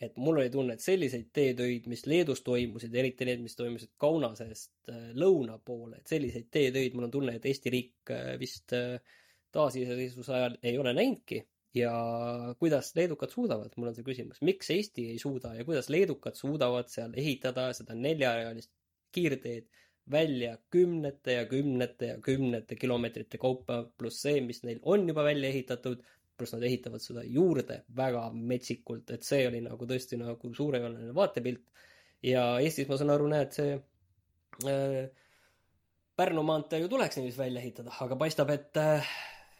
et 0.00 0.16
mul 0.16 0.40
oli 0.40 0.50
tunne, 0.50 0.76
et 0.76 0.84
selliseid 0.84 1.28
teetöid, 1.36 1.86
mis 1.90 2.04
Leedus 2.08 2.42
toimusid, 2.46 2.94
eriti 2.96 3.26
need, 3.28 3.42
mis 3.44 3.56
toimusid 3.58 3.92
Kaunasest 4.00 4.72
äh, 4.90 5.10
lõuna 5.18 5.58
poole, 5.64 6.00
et 6.00 6.10
selliseid 6.10 6.48
teetöid, 6.52 6.96
mul 6.96 7.08
on 7.08 7.14
tunne, 7.14 7.36
et 7.36 7.48
Eesti 7.48 7.72
riik 7.74 8.12
äh, 8.14 8.32
vist 8.40 8.74
äh, 8.76 8.96
taasiseseisvuse 9.52 10.34
ajal 10.38 10.56
ei 10.62 10.78
ole 10.78 10.94
näinudki. 10.96 11.46
ja 11.74 11.92
kuidas 12.60 12.90
leedukad 12.96 13.30
suudavad, 13.32 13.72
mul 13.80 13.88
on 13.88 13.94
see 13.96 14.04
küsimus, 14.04 14.42
miks 14.44 14.68
Eesti 14.74 15.06
ei 15.14 15.18
suuda 15.18 15.54
ja 15.56 15.64
kuidas 15.64 15.86
leedukad 15.88 16.36
suudavad 16.36 16.90
seal 16.92 17.14
ehitada 17.16 17.70
seda 17.72 17.96
neljarealist 17.96 18.68
kiirteed 19.12 19.70
välja 20.10 20.58
kümnete 20.70 21.32
ja 21.32 21.46
kümnete 21.46 22.06
ja 22.06 22.18
kümnete 22.20 22.76
kilomeetrite 22.76 23.38
kaupa, 23.38 23.78
pluss 23.98 24.20
see, 24.26 24.40
mis 24.44 24.60
neil 24.66 24.80
on 24.82 25.08
juba 25.08 25.24
välja 25.24 25.48
ehitatud 25.48 26.02
pluss 26.42 26.56
nad 26.56 26.66
ehitavad 26.66 27.04
seda 27.04 27.24
juurde 27.24 27.80
väga 27.96 28.26
metsikult, 28.34 29.14
et 29.14 29.26
see 29.26 29.46
oli 29.48 29.62
nagu 29.64 29.88
tõesti 29.88 30.18
nagu 30.20 30.52
suurejooneline 30.58 31.16
vaatepilt. 31.16 31.64
ja 32.26 32.44
Eestis 32.62 32.90
ma 32.90 32.98
saan 33.00 33.14
aru, 33.14 33.30
näed, 33.32 33.54
see 33.56 33.74
äh, 34.68 35.02
Pärnu 36.12 36.42
maantee 36.44 36.82
ju 36.82 36.90
tuleks 36.92 37.16
niiviisi 37.16 37.40
välja 37.40 37.62
ehitada, 37.62 37.94
aga 38.04 38.18
paistab, 38.20 38.50
et 38.52 38.76
äh, 38.76 39.12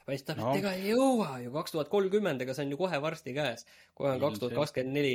paistab 0.06 0.38
no., 0.38 0.50
et 0.52 0.60
ega 0.60 0.74
ei 0.76 0.90
jõua 0.92 1.38
ju 1.46 1.52
kaks 1.54 1.74
tuhat 1.74 1.92
kolmkümmend, 1.92 2.44
ega 2.44 2.54
see 2.54 2.66
on 2.66 2.74
ju 2.74 2.80
kohe 2.80 3.00
varsti 3.02 3.34
käes. 3.36 3.64
kohe 3.98 4.16
on 4.16 4.20
kaks 4.20 4.42
tuhat 4.42 4.58
kakskümmend 4.58 4.98
neli 4.98 5.14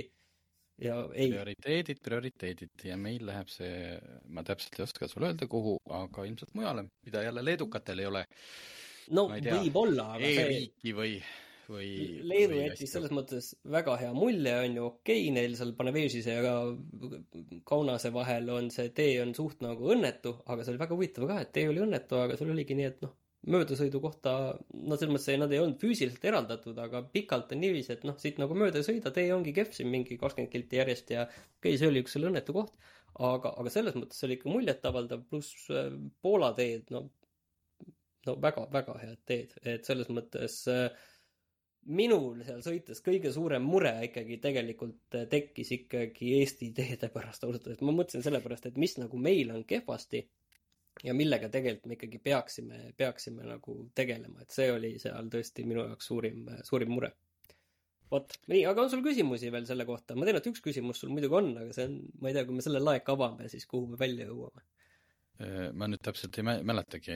ja 0.81 0.97
ei. 1.13 1.31
prioriteedid, 1.31 2.01
prioriteedid 2.03 2.85
ja 2.89 2.97
meil 3.01 3.25
läheb 3.27 3.49
see, 3.51 3.97
ma 4.33 4.43
täpselt 4.47 4.77
ei 4.77 4.85
oska 4.85 5.09
sulle 5.09 5.31
öelda, 5.31 5.49
kuhu, 5.49 5.77
aga 5.99 6.25
ilmselt 6.29 6.53
mujale, 6.57 6.87
mida 7.05 7.23
jälle 7.25 7.45
leedukatel 7.45 8.03
ei 8.03 8.09
ole. 8.09 8.23
no 9.17 9.27
võib-olla, 9.31 10.11
aga 10.17 10.29
e 10.29 10.33
see 10.37 10.95
või, 10.97 11.17
või 11.71 11.89
Leedu 12.27 12.57
jättis 12.59 12.93
selles 12.95 13.13
mõttes 13.15 13.51
väga 13.67 13.97
hea 14.01 14.09
mulje, 14.15 14.53
on 14.63 14.79
ju, 14.79 14.87
okei 14.91 15.21
okay,, 15.25 15.35
neil 15.35 15.55
seal 15.59 15.73
Panevežise 15.77 16.35
ja 16.37 16.55
Kaunase 17.67 18.11
vahel 18.15 18.49
on 18.53 18.71
see 18.73 18.91
tee 18.95 19.17
on 19.23 19.33
suht 19.37 19.63
nagu 19.65 19.93
õnnetu, 19.93 20.37
aga 20.47 20.63
see 20.63 20.73
oli 20.73 20.83
väga 20.83 20.97
huvitav 20.97 21.29
ka, 21.29 21.39
et 21.43 21.53
tee 21.55 21.67
oli 21.69 21.83
õnnetu, 21.83 22.19
aga 22.23 22.37
seal 22.39 22.53
oligi 22.53 22.77
nii, 22.77 22.91
et 22.91 23.03
noh, 23.05 23.15
möödasõidu 23.47 24.01
kohta, 24.03 24.31
no 24.73 24.97
selles 24.97 25.13
mõttes 25.13 25.39
nad 25.39 25.53
ei 25.53 25.61
olnud 25.61 25.79
füüsiliselt 25.81 26.25
eraldatud, 26.27 26.77
aga 26.83 27.03
pikalt 27.13 27.53
on 27.55 27.61
niiviisi, 27.63 27.93
et 27.95 28.07
noh, 28.07 28.17
siit 28.19 28.39
nagu 28.41 28.55
mööda 28.57 28.81
ei 28.81 28.87
sõida, 28.87 29.13
tee 29.15 29.29
ongi 29.35 29.53
kehv 29.55 29.75
siin 29.75 29.91
mingi 29.91 30.17
kakskümmend 30.19 30.51
kilti 30.51 30.81
järjest 30.81 31.13
ja 31.15 31.27
okei 31.27 31.75
okay,, 31.75 31.77
see 31.79 31.91
oli 31.91 32.03
üks 32.03 32.17
selle 32.17 32.31
õnnetu 32.31 32.55
koht, 32.57 32.73
aga, 33.15 33.53
aga 33.53 33.73
selles 33.73 33.95
mõttes 33.99 34.19
see 34.19 34.27
oli 34.27 34.39
ikka 34.39 34.51
muljetavaldav, 34.51 35.23
pluss 35.29 35.69
äh, 35.71 35.93
Poola 36.23 36.51
teed, 36.57 36.89
no, 36.95 37.05
no 38.27 38.35
väga-väga 38.43 38.97
head 39.03 39.21
teed, 39.29 39.55
et 39.63 39.87
selles 39.87 40.11
mõttes 40.11 40.59
äh, 40.73 40.89
minul 41.87 42.41
seal 42.45 42.59
sõites 42.65 42.99
kõige 43.05 43.31
suurem 43.33 43.63
mure 43.63 43.93
ikkagi 44.07 44.39
tegelikult 44.43 45.15
äh, 45.15 45.27
tekkis 45.31 45.71
ikkagi 45.77 46.33
Eesti 46.41 46.71
teede 46.75 47.09
pärast 47.13 47.45
ausalt 47.47 47.67
öeldes, 47.67 47.83
ma 47.85 47.95
mõtlesin 47.95 48.25
selle 48.25 48.41
pärast, 48.43 48.67
et 48.67 48.79
mis 48.81 48.97
nagu 48.99 49.19
meil 49.21 49.53
on 49.55 49.63
kehvasti 49.67 50.25
ja 51.05 51.13
millega 51.13 51.49
tegelikult 51.53 51.87
me 51.89 51.97
ikkagi 51.97 52.19
peaksime, 52.23 52.81
peaksime 52.97 53.45
nagu 53.47 53.77
tegelema, 53.95 54.41
et 54.43 54.53
see 54.53 54.69
oli 54.73 54.95
seal 55.01 55.29
tõesti 55.33 55.65
minu 55.67 55.85
jaoks 55.85 56.09
suurim, 56.11 56.45
suurim 56.67 56.93
mure. 56.95 57.13
vot, 58.11 58.37
nii, 58.47 58.63
aga 58.69 58.85
on 58.85 58.91
sul 58.91 59.03
küsimusi 59.05 59.51
veel 59.53 59.67
selle 59.69 59.85
kohta? 59.85 60.15
ma 60.15 60.27
tean, 60.27 60.39
et 60.39 60.49
üks 60.51 60.63
küsimus 60.63 61.03
sul 61.03 61.13
muidugi 61.13 61.39
on, 61.39 61.53
aga 61.63 61.75
see 61.75 61.87
on, 61.89 61.99
ma 62.21 62.31
ei 62.31 62.37
tea, 62.37 62.47
kui 62.47 62.57
me 62.57 62.65
selle 62.65 62.81
laeka 62.83 63.15
avame, 63.17 63.49
siis 63.51 63.67
kuhu 63.69 63.93
me 63.93 63.99
välja 63.99 64.29
jõuame? 64.29 64.65
Äh, 65.37 65.67
ma 65.77 65.85
nüüd 65.89 66.01
täpselt 66.01 66.37
ei 66.39 66.45
mäletagi, 66.45 67.15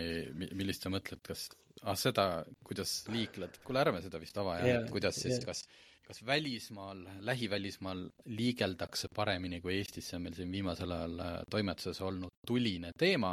millist 0.54 0.86
sa 0.86 0.92
mõtled, 0.94 1.24
kas, 1.25 1.48
ah 1.82 1.98
seda, 1.98 2.25
kuidas 2.68 3.00
liikled, 3.10 3.62
kuule 3.66 3.82
ärme 3.82 4.01
seda 4.04 4.20
vist 4.22 4.38
ava 4.38 4.60
jah, 4.62 4.84
et 4.84 4.92
kuidas 4.94 5.18
siis, 5.24 5.40
kas 5.46 5.66
kas 6.12 6.20
välismaal, 6.28 7.06
lähivälismaal 7.24 8.01
liigeldakse 8.36 9.08
paremini 9.16 9.62
kui 9.63 9.78
Eestis, 9.78 10.10
see 10.10 10.18
on 10.18 10.25
meil 10.25 10.36
siin 10.36 10.51
viimasel 10.51 10.92
ajal 10.92 11.22
äh, 11.24 11.36
toimetuses 11.50 12.01
olnud 12.04 12.34
tuline 12.48 12.92
teema, 13.00 13.32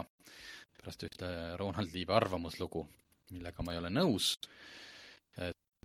pärast 0.78 1.04
ühte 1.09 1.30
Ronald 1.59 1.92
Liive 1.97 2.14
arvamuslugu, 2.14 2.85
millega 3.35 3.64
ma 3.66 3.75
ei 3.75 3.80
ole 3.83 3.90
nõus, 3.90 4.37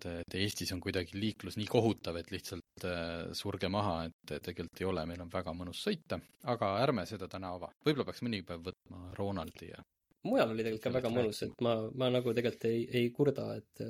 et, 0.03 0.24
et 0.24 0.38
Eestis 0.43 0.74
on 0.75 0.81
kuidagi 0.83 1.17
liiklus 1.19 1.57
nii 1.60 1.69
kohutav, 1.72 2.19
et 2.19 2.31
lihtsalt 2.33 2.86
äh, 2.89 3.31
surge 3.38 3.69
maha, 3.72 4.03
et 4.10 4.36
tegelikult 4.50 4.83
ei 4.83 4.89
ole, 4.89 5.07
meil 5.10 5.24
on 5.25 5.31
väga 5.33 5.55
mõnus 5.57 5.83
sõita, 5.86 6.19
aga 6.51 6.75
ärme 6.83 7.07
seda 7.10 7.29
täna 7.31 7.55
ava. 7.57 7.72
võib-olla 7.86 8.07
peaks 8.10 8.24
mõni 8.25 8.43
päev 8.48 8.63
võtma 8.69 9.10
Ronaldi 9.17 9.72
ja 9.72 9.81
mujal 10.24 10.53
oli 10.53 10.63
tegelikult 10.63 10.86
ka 10.86 10.91
väga 10.95 11.10
mõnus, 11.12 11.41
et 11.43 11.63
ma, 11.65 11.74
ma 12.00 12.07
nagu 12.13 12.31
tegelikult 12.36 12.67
ei, 12.69 12.83
ei 13.00 13.10
kurda, 13.15 13.48
et 13.60 13.81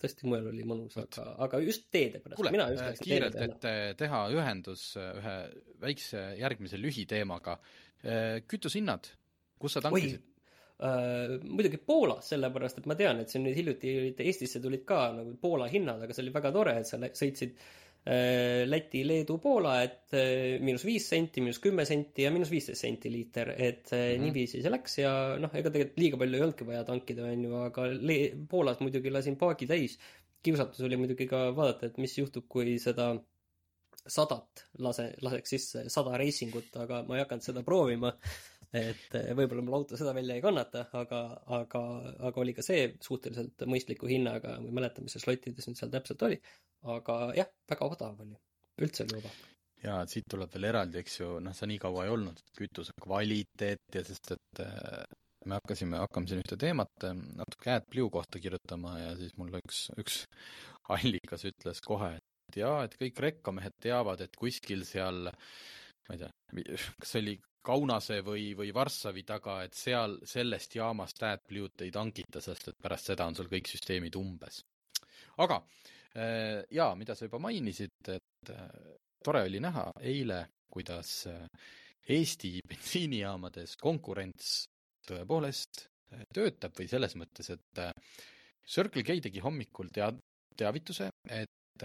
tõesti 0.00 0.28
mujal 0.28 0.48
oli 0.52 0.64
mõnus, 0.68 0.96
aga, 1.02 1.26
aga 1.46 1.60
just 1.64 1.90
teede 1.92 2.22
pärast. 2.24 2.40
kuule, 2.40 2.52
äh, 2.64 2.86
kiirelt, 3.02 3.36
et 3.44 3.66
äh, 3.68 3.82
teha 3.98 4.22
ühendus 4.32 4.86
ühe 5.02 5.36
väikse 5.82 6.30
järgmise 6.40 6.80
lühiteemaga. 6.80 7.58
kütusehinnad, 8.46 9.08
kus 9.58 9.76
sa 9.76 9.80
tankisid? 9.84 10.24
Uh, 10.76 11.38
muidugi 11.48 11.78
Poolas, 11.80 12.26
sellepärast 12.34 12.82
et 12.82 12.86
ma 12.90 12.94
tean, 12.98 13.22
et 13.22 13.32
siin 13.32 13.46
nüüd 13.46 13.56
hiljuti 13.56 13.94
olid, 13.96 14.18
Eestisse 14.20 14.60
tulid 14.60 14.82
ka 14.84 15.06
nagu 15.16 15.30
Poola 15.40 15.70
hinnad, 15.72 16.02
aga 16.04 16.12
see 16.12 16.26
oli 16.26 16.34
väga 16.34 16.50
tore, 16.52 16.74
et 16.76 16.88
sa 16.88 16.98
sõitsid 17.00 17.54
uh, 17.56 18.66
Läti, 18.68 19.00
Leedu, 19.08 19.38
Poola, 19.40 19.78
et 19.86 20.12
äh, 20.20 20.58
miinus 20.60 20.84
viis 20.84 21.06
senti, 21.08 21.40
miinus 21.40 21.62
kümme 21.64 21.86
senti 21.88 22.26
ja 22.26 22.32
miinus 22.34 22.52
viisteist 22.52 22.84
senti 22.84 23.08
liiter, 23.14 23.54
et 23.56 23.88
mm 23.88 24.02
-hmm. 24.02 24.26
niiviisi 24.26 24.60
see 24.60 24.74
läks 24.74 24.98
ja 25.00 25.14
noh, 25.40 25.54
ega 25.56 25.72
tegelikult 25.72 26.02
liiga 26.04 26.20
palju 26.20 26.36
ei 26.36 26.44
olnudki 26.44 26.68
vaja 26.68 26.84
tankida, 26.90 27.24
on 27.32 27.48
ju, 27.48 27.54
aga 27.70 27.88
Le-, 27.96 28.34
Poolas 28.50 28.84
muidugi 28.84 29.10
lasin 29.10 29.40
paagi 29.40 29.66
täis. 29.72 29.96
kiusatus 30.42 30.84
oli 30.84 30.96
muidugi 31.00 31.26
ka 31.26 31.56
vaadata, 31.56 31.86
et 31.86 31.96
mis 31.98 32.18
juhtub, 32.18 32.44
kui 32.48 32.76
seda 32.78 33.14
sadat 34.06 34.66
lase, 34.78 35.08
laseks 35.22 35.50
sisse, 35.56 35.84
sada 35.92 36.16
reisingut, 36.20 36.68
aga 36.82 37.02
ma 37.08 37.16
ei 37.16 37.24
hakanud 37.24 37.44
seda 37.46 37.62
proovima. 37.66 38.12
Et 38.74 39.18
võib-olla 39.38 39.62
mul 39.62 39.78
auto 39.78 39.98
seda 39.98 40.14
välja 40.16 40.36
ei 40.36 40.42
kannata, 40.44 40.88
aga, 40.98 41.20
aga, 41.58 41.82
aga 42.30 42.42
oli 42.42 42.54
ka 42.56 42.64
see 42.66 42.88
suhteliselt 43.02 43.66
mõistliku 43.70 44.10
hinnaga, 44.10 44.56
ma 44.60 44.70
ei 44.70 44.78
mäleta, 44.80 45.04
mis 45.04 45.14
see 45.16 45.22
slottides 45.22 45.68
nüüd 45.68 45.78
seal 45.78 45.92
täpselt 45.92 46.24
oli 46.26 46.40
aga 46.94 47.18
jah, 47.36 47.50
väga 47.70 47.88
odav 47.94 48.22
oli, 48.24 48.36
üldse 48.82 49.06
oli 49.06 49.18
odav. 49.20 49.38
jaa, 49.82 50.00
et 50.02 50.12
siit 50.12 50.26
tuleb 50.30 50.52
veel 50.54 50.68
eraldi, 50.70 51.00
eks 51.02 51.20
ju, 51.20 51.30
noh, 51.44 51.54
sa 51.56 51.68
nii 51.68 51.80
kaua 51.82 52.06
ei 52.06 52.12
olnud, 52.14 52.42
kütuse 52.56 52.94
kvaliteet 53.02 53.98
ja 53.98 54.04
sest, 54.06 54.34
et 54.36 54.62
äh, 54.64 55.02
me 55.46 55.58
hakkasime, 55.60 56.00
hakkame 56.02 56.30
siin 56.30 56.42
ühte 56.42 56.58
teemat 56.60 57.08
äh, 57.08 57.16
natuke 57.40 57.74
AdBlue 57.76 58.12
kohta 58.18 58.42
kirjutama 58.42 58.96
ja 59.02 59.12
siis 59.18 59.36
mulle 59.40 59.62
üks, 59.64 59.86
üks 60.00 60.22
allikas 60.92 61.46
ütles 61.48 61.82
kohe, 61.84 62.14
et 62.18 62.60
jaa, 62.60 62.84
et 62.86 62.94
kõik 62.98 63.20
rekkamehed 63.28 63.74
teavad, 63.82 64.22
et 64.22 64.38
kuskil 64.38 64.86
seal 64.88 65.26
ma 65.26 66.14
ei 66.14 66.22
tea, 66.22 66.30
kas 67.02 67.12
see 67.12 67.24
oli 67.24 67.38
Kaunase 67.66 68.20
või, 68.26 68.52
või 68.58 68.70
Varssavi 68.74 69.26
taga, 69.26 69.58
et 69.66 69.74
seal 69.74 70.20
sellest 70.24 70.78
jaamast 70.78 71.22
AdBlue't 71.26 71.82
ei 71.86 71.90
tankita, 71.94 72.40
sest 72.44 72.70
et 72.70 72.80
pärast 72.82 73.10
seda 73.10 73.26
on 73.26 73.34
sul 73.34 73.50
kõik 73.50 73.68
süsteemid 73.72 74.16
umbes. 74.20 74.62
aga 75.42 75.60
Äh, 76.16 76.64
jaa, 76.72 76.94
mida 76.96 77.14
sa 77.14 77.26
juba 77.26 77.38
mainisid, 77.44 78.08
et 78.08 78.52
äh, 78.52 78.68
tore 79.24 79.42
oli 79.44 79.58
näha 79.60 79.90
eile, 80.00 80.38
kuidas 80.72 81.10
äh, 81.28 81.42
Eesti 82.16 82.54
bensiinijaamades 82.70 83.76
konkurents 83.82 84.54
tõepoolest 85.06 85.84
töötab 86.32 86.72
või 86.78 86.86
selles 86.88 87.16
mõttes, 87.18 87.50
et 87.52 87.80
Circle 88.66 89.02
K 89.04 89.18
tegi 89.26 89.42
hommikul 89.42 89.90
tea-, 89.92 90.14
teavituse, 90.56 91.10
et 91.34 91.84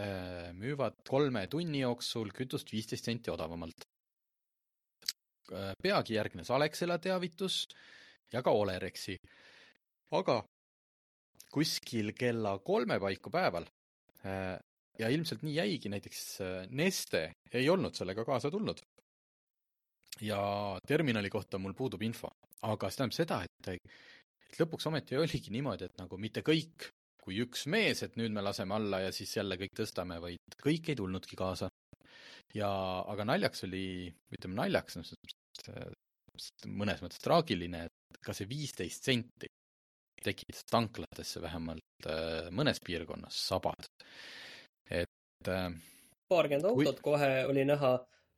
müüvad 0.55 1.01
kolme 1.09 1.41
tunni 1.51 1.81
jooksul 1.81 2.29
kütust 2.31 2.69
viisteist 2.71 3.09
senti 3.09 3.33
odavamalt. 3.33 3.83
Peagi 5.83 6.15
järgnes 6.15 6.49
Alexela 6.51 6.97
teavitus 6.97 7.65
ja 8.33 8.41
ka 8.41 8.51
Olerexi. 8.51 9.17
aga 10.11 10.41
kuskil 11.51 12.13
kella 12.15 12.57
kolme 12.63 12.99
paiku 12.99 13.29
päeval 13.29 13.65
Äh, 14.25 14.59
ja 14.99 15.09
ilmselt 15.09 15.41
nii 15.41 15.55
jäigi, 15.55 15.89
näiteks 15.89 16.23
äh, 16.45 16.67
Neste 16.69 17.23
ei 17.57 17.69
olnud 17.69 17.97
sellega 17.97 18.25
kaasa 18.25 18.51
tulnud. 18.51 18.81
ja 20.21 20.39
terminali 20.87 21.29
kohta 21.29 21.57
mul 21.57 21.73
puudub 21.73 22.01
info, 22.05 22.29
aga 22.61 22.89
see 22.91 22.99
tähendab 22.99 23.15
seda, 23.15 23.37
et, 23.47 23.69
et 23.71 24.59
lõpuks 24.59 24.85
ometi 24.89 25.17
oligi 25.17 25.53
niimoodi, 25.55 25.87
et 25.87 25.95
nagu 25.97 26.19
mitte 26.21 26.43
kõik 26.45 26.91
kui 27.23 27.39
üks 27.41 27.63
mees, 27.71 28.03
et 28.05 28.17
nüüd 28.19 28.35
me 28.35 28.43
laseme 28.45 28.75
alla 28.75 28.99
ja 29.07 29.13
siis 29.15 29.33
jälle 29.37 29.57
kõik 29.57 29.73
tõstame, 29.79 30.19
vaid 30.21 30.57
kõik 30.61 30.91
ei 30.91 30.99
tulnudki 30.99 31.39
kaasa. 31.39 31.71
ja, 32.53 32.69
aga 33.13 33.25
naljaks 33.25 33.65
oli, 33.65 34.11
ütleme 34.35 34.59
naljaks, 34.59 34.99
noh, 34.99 35.09
mõnes 35.69 37.01
mõttes 37.03 37.21
traagiline, 37.23 37.85
et 37.87 38.21
ka 38.25 38.33
see 38.35 38.49
viisteist 38.49 39.07
senti 39.09 39.49
tekitas 40.21 40.65
tanklatesse 40.69 41.41
vähemalt 41.41 42.07
äh, 42.07 42.49
mõnes 42.53 42.81
piirkonnas 42.85 43.37
sabad. 43.47 43.87
et 44.89 45.49
äh, 45.49 45.69
paarkümmend 46.29 46.69
autot 46.69 46.99
kui... 47.01 47.11
kohe 47.11 47.31
oli 47.49 47.65
näha 47.65 47.95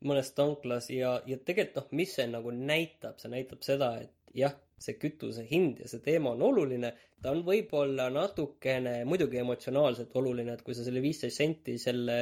mõnes 0.08 0.34
tanklas 0.36 0.90
ja, 0.92 1.18
ja 1.28 1.40
tegelikult 1.40 1.80
noh, 1.80 1.98
mis 2.00 2.14
see 2.18 2.28
nagu 2.28 2.52
näitab, 2.56 3.20
see 3.20 3.32
näitab 3.32 3.64
seda, 3.64 3.94
et 4.04 4.36
jah, 4.36 4.56
see 4.84 4.98
kütuse 5.00 5.46
hind 5.48 5.80
ja 5.84 5.90
see 5.92 6.04
teema 6.04 6.34
on 6.36 6.44
oluline, 6.44 6.92
ta 7.24 7.32
on 7.32 7.44
võib-olla 7.48 8.10
natukene 8.12 9.04
muidugi 9.08 9.40
emotsionaalselt 9.40 10.16
oluline, 10.20 10.56
et 10.56 10.64
kui 10.66 10.76
sa 10.76 10.84
selle 10.84 11.04
viisteist 11.04 11.40
senti 11.40 11.78
selle 11.80 12.18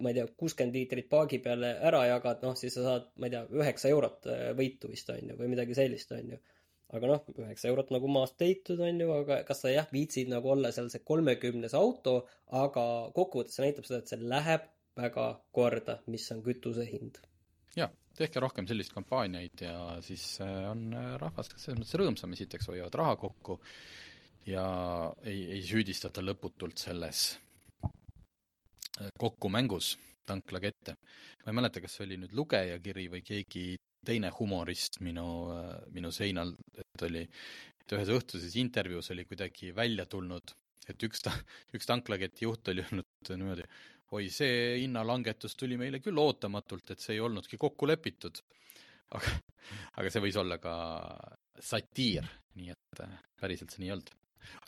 ma 0.00 0.10
ei 0.10 0.18
tea, 0.18 0.26
kuuskümmend 0.40 0.76
liitrit 0.76 1.08
paagi 1.12 1.38
peale 1.44 1.74
ära 1.90 2.04
jagad, 2.08 2.42
noh, 2.46 2.56
siis 2.58 2.74
sa 2.76 2.84
saad, 2.88 3.12
ma 3.20 3.28
ei 3.28 3.36
tea, 3.36 3.44
üheksa 3.60 3.92
eurot 3.92 4.28
äh, 4.32 4.44
võitu 4.58 4.90
vist, 4.90 5.10
on 5.14 5.32
ju, 5.32 5.38
või 5.38 5.52
midagi 5.54 5.76
sellist, 5.78 6.12
on 6.16 6.34
ju 6.36 6.40
aga 6.94 7.10
noh, 7.10 7.24
üheksa 7.42 7.70
eurot 7.70 7.90
nagu 7.94 8.10
maast 8.12 8.40
leitud, 8.42 8.80
on 8.84 9.00
ju, 9.02 9.10
aga 9.16 9.40
kas 9.48 9.64
sa 9.64 9.72
jah, 9.72 9.88
viitsid 9.92 10.30
nagu 10.30 10.52
olla 10.52 10.70
seal 10.74 10.90
see 10.92 11.02
kolmekümnes 11.06 11.74
auto, 11.78 12.20
aga 12.54 12.84
kokkuvõttes 13.16 13.58
see 13.58 13.66
näitab 13.66 13.88
seda, 13.88 14.02
et 14.02 14.12
see 14.12 14.30
läheb 14.34 14.68
väga 14.98 15.28
korda, 15.54 15.98
mis 16.12 16.26
on 16.34 16.42
kütuse 16.44 16.86
hind. 16.86 17.18
jah, 17.74 17.90
tehke 18.14 18.42
rohkem 18.42 18.68
selliseid 18.70 18.94
kampaaniaid 18.94 19.64
ja 19.66 19.78
siis 20.06 20.36
äh, 20.44 20.58
on 20.70 20.86
äh, 20.94 21.14
rahvas 21.18 21.50
selles 21.56 21.80
mõttes 21.80 21.98
rõõmsam, 21.98 22.36
esiteks 22.36 22.70
hoiavad 22.70 23.00
raha 23.00 23.16
kokku 23.24 23.58
ja 24.46 24.66
ei, 25.24 25.40
ei 25.56 25.64
süüdistata 25.66 26.22
lõputult 26.22 26.78
selles 26.78 27.26
äh, 29.00 29.14
kokkumängus. 29.18 29.96
tanklakette. 30.24 30.94
ma 31.44 31.52
ei 31.52 31.56
mäleta, 31.58 31.80
kas 31.84 31.98
see 31.98 32.06
oli 32.06 32.16
nüüd 32.16 32.32
lugejakiri 32.32 33.10
või 33.12 33.20
keegi 33.20 33.64
teine 34.04 34.30
humorist 34.38 34.96
minu, 35.04 35.26
minu 35.92 36.10
seinal, 36.12 36.54
et 36.80 37.02
oli, 37.04 37.24
et 37.80 37.92
ühes 37.92 38.12
õhtuses 38.12 38.56
intervjuus 38.56 39.10
oli 39.12 39.26
kuidagi 39.28 39.74
välja 39.76 40.06
tulnud, 40.08 40.54
et 40.88 41.06
üks 41.08 41.24
ta-, 41.24 41.36
üks 41.76 41.88
tanklaketi 41.90 42.46
juht 42.46 42.72
oli 42.72 42.84
öelnud 42.84 43.32
niimoodi, 43.36 43.68
oi, 44.14 44.28
see 44.32 44.80
hinnalangetus 44.82 45.56
tuli 45.58 45.78
meile 45.80 46.00
küll 46.04 46.20
ootamatult, 46.20 46.94
et 46.94 47.04
see 47.04 47.16
ei 47.16 47.24
olnudki 47.24 47.58
kokku 47.60 47.88
lepitud. 47.88 48.40
aga, 49.14 49.32
aga 50.00 50.10
see 50.10 50.22
võis 50.24 50.36
olla 50.40 50.58
ka 50.58 50.74
satiir, 51.62 52.26
nii 52.58 52.72
et 52.72 53.02
äh, 53.04 53.18
päriselt 53.40 53.74
see 53.74 53.82
nii 53.82 53.90
ei 53.90 53.96
olnud. 53.96 54.14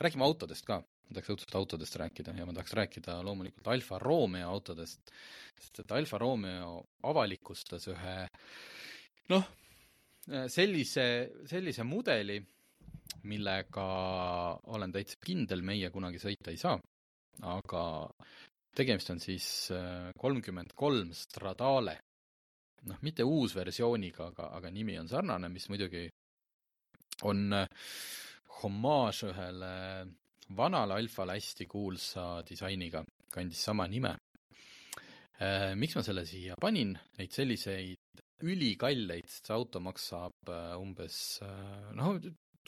räägime 0.01 0.25
autodest 0.25 0.65
ka, 0.65 0.81
ma 1.07 1.15
tahaks 1.15 1.31
õudselt 1.33 1.55
autodest 1.55 1.95
rääkida 2.01 2.33
ja 2.35 2.45
ma 2.47 2.55
tahaks 2.55 2.75
rääkida 2.77 3.17
loomulikult 3.23 3.67
Alfa 3.71 3.99
Romeo 4.01 4.49
autodest, 4.51 5.13
sest 5.55 5.81
et 5.83 5.93
Alfa 5.95 6.19
Romeo 6.21 6.81
avalikustas 7.07 7.87
ühe 7.93 8.17
noh, 9.31 9.47
sellise, 10.51 11.07
sellise 11.47 11.85
mudeli, 11.87 12.41
millega 13.27 13.87
olen 14.75 14.91
täitsa 14.91 15.19
kindel, 15.23 15.63
meie 15.63 15.89
kunagi 15.93 16.19
sõita 16.19 16.51
ei 16.51 16.59
saa, 16.59 16.75
aga 17.47 17.83
tegemist 18.77 19.09
on 19.13 19.21
siis 19.23 19.47
äh, 19.73 20.11
kolmkümmend 20.19 20.75
kolm 20.77 21.13
Stradale. 21.15 21.97
noh, 22.87 22.99
mitte 23.03 23.23
uusversiooniga, 23.25 24.29
aga, 24.31 24.51
aga 24.59 24.69
nimi 24.71 24.95
on 24.99 25.09
sarnane, 25.09 25.49
mis 25.49 25.65
muidugi 25.71 26.05
on 27.27 27.53
äh, 27.53 27.65
homaaž 28.61 29.23
ühele 29.31 29.71
vanale 30.55 30.97
Alfale 30.97 31.37
hästi 31.37 31.67
kuulsa 31.69 32.41
disainiga, 32.47 33.03
kandis 33.33 33.63
sama 33.69 33.87
nime. 33.91 34.15
Äh, 35.37 35.73
miks 35.77 35.95
ma 35.97 36.03
selle 36.05 36.25
siia 36.25 36.55
panin, 36.61 36.95
neid 37.19 37.33
selliseid 37.35 38.23
ülikalleid, 38.47 39.29
see 39.29 39.53
auto 39.53 39.81
maksab 39.81 40.51
umbes 40.77 41.39
noh, 41.97 42.17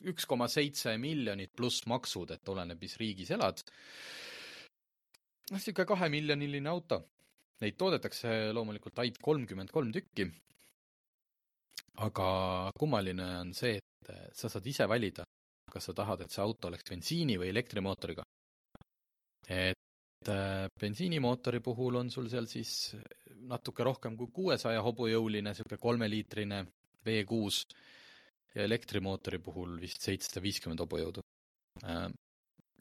üks 0.10 0.26
koma 0.30 0.48
seitse 0.50 0.96
miljonit 1.02 1.54
pluss 1.56 1.86
maksud, 1.90 2.34
et 2.34 2.50
oleneb, 2.50 2.82
mis 2.82 2.98
riigis 3.02 3.30
elad 3.36 3.62
noh, 5.50 5.58
niisugune 5.58 5.88
kahemiljoniline 5.90 6.70
auto. 6.70 7.02
Neid 7.60 7.76
toodetakse 7.80 8.54
loomulikult 8.56 9.02
ainult 9.02 9.20
kolmkümmend 9.24 9.74
kolm 9.74 9.92
tükki. 9.96 10.30
aga 12.00 12.28
kummaline 12.80 13.26
on 13.42 13.50
see, 13.54 13.76
et 13.76 14.12
sa 14.32 14.48
saad 14.48 14.68
ise 14.72 14.86
valida, 14.88 15.26
kas 15.74 15.90
sa 15.90 15.96
tahad, 15.98 16.24
et 16.26 16.34
see 16.34 16.44
auto 16.44 16.70
oleks 16.70 16.88
bensiini 16.90 17.38
või 17.42 17.52
elektrimootoriga. 17.54 18.26
et 19.50 20.30
äh, 20.30 20.68
bensiinimootori 20.80 21.60
puhul 21.66 21.96
on 22.02 22.12
sul 22.14 22.30
seal 22.30 22.48
siis 22.48 22.96
natuke 23.50 23.84
rohkem 23.84 24.18
kui 24.18 24.30
kuuesaja 24.34 24.82
hobujõuline, 24.86 25.50
niisugune 25.50 25.80
kolmeliitrine 25.82 26.64
V6 27.06 27.64
ja 28.56 28.64
elektrimootori 28.64 29.40
puhul 29.40 29.80
vist 29.82 30.02
seitsesada 30.02 30.44
viiskümmend 30.44 30.82
hobujõudu. 30.86 31.24
Äh, 31.86 32.10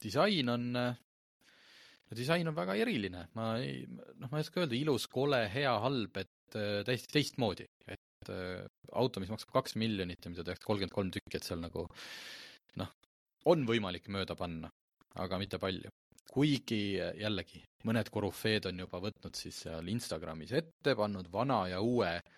disain 0.03 0.49
on 0.49 0.75
äh, 0.75 0.97
no 2.09 2.17
disain 2.17 2.49
on 2.49 2.57
väga 2.57 2.75
eriline, 2.81 3.27
ma 3.37 3.53
ei, 3.61 3.83
noh, 3.89 4.29
ma 4.29 4.39
ei 4.39 4.45
oska 4.45 4.63
öelda, 4.63 4.77
ilus, 4.77 5.07
kole, 5.11 5.43
hea, 5.53 5.73
halb, 5.83 6.17
et 6.21 6.57
äh, 6.57 6.81
täiesti 6.87 7.13
teistmoodi. 7.13 7.67
et 7.87 8.31
äh, 8.33 8.65
auto, 8.97 9.21
mis 9.21 9.31
maksab 9.31 9.53
kaks 9.53 9.77
miljonit 9.79 10.25
ja 10.25 10.33
mida 10.33 10.45
tehakse 10.45 10.65
kolmkümmend 10.65 10.95
kolm 10.95 11.11
tükki, 11.13 11.37
et 11.37 11.45
seal 11.45 11.61
nagu 11.61 11.85
on 13.49 13.65
võimalik 13.67 14.09
mööda 14.13 14.35
panna, 14.39 14.69
aga 15.23 15.41
mitte 15.41 15.59
palju. 15.59 15.91
kuigi 16.29 16.99
jällegi, 17.17 17.63
mõned 17.89 18.09
korüfeed 18.13 18.67
on 18.69 18.83
juba 18.83 18.99
võtnud 19.01 19.35
siis 19.35 19.63
seal 19.63 19.87
Instagramis 19.89 20.51
ette, 20.53 20.93
pannud 20.95 21.31
vana 21.33 21.63
ja 21.71 21.79
uue 21.81 22.11
äh, 22.11 22.35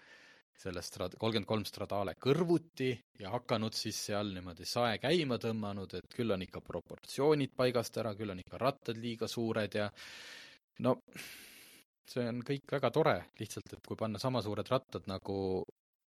sellest 0.61 0.97
kolmkümmend 1.19 1.47
kolm 1.49 1.63
Stradale 1.65 2.15
kõrvuti 2.21 2.91
ja 3.21 3.31
hakanud 3.33 3.75
siis 3.77 3.97
seal 4.07 4.33
niimoodi 4.35 4.67
sae 4.67 4.99
käima 5.01 5.39
tõmmanud, 5.41 5.95
et 5.97 6.13
küll 6.15 6.33
on 6.33 6.43
ikka 6.45 6.61
proportsioonid 6.65 7.55
paigast 7.57 7.97
ära, 8.01 8.13
küll 8.17 8.33
on 8.33 8.41
ikka 8.43 8.59
rattad 8.61 8.99
liiga 9.01 9.29
suured 9.31 9.77
ja 9.79 9.89
no 10.85 10.97
see 12.11 12.27
on 12.27 12.41
kõik 12.45 12.75
väga 12.77 12.91
tore, 12.93 13.15
lihtsalt 13.39 13.73
et 13.77 13.87
kui 13.87 13.97
panna 13.97 14.19
sama 14.21 14.41
suured 14.43 14.67
rattad 14.69 15.07
nagu 15.09 15.37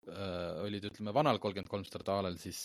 olid, 0.08 0.88
ütleme, 0.90 1.12
vanal 1.16 1.38
kolmkümmend 1.42 1.70
kolm 1.70 1.84
Stradalel, 1.88 2.36
siis 2.40 2.58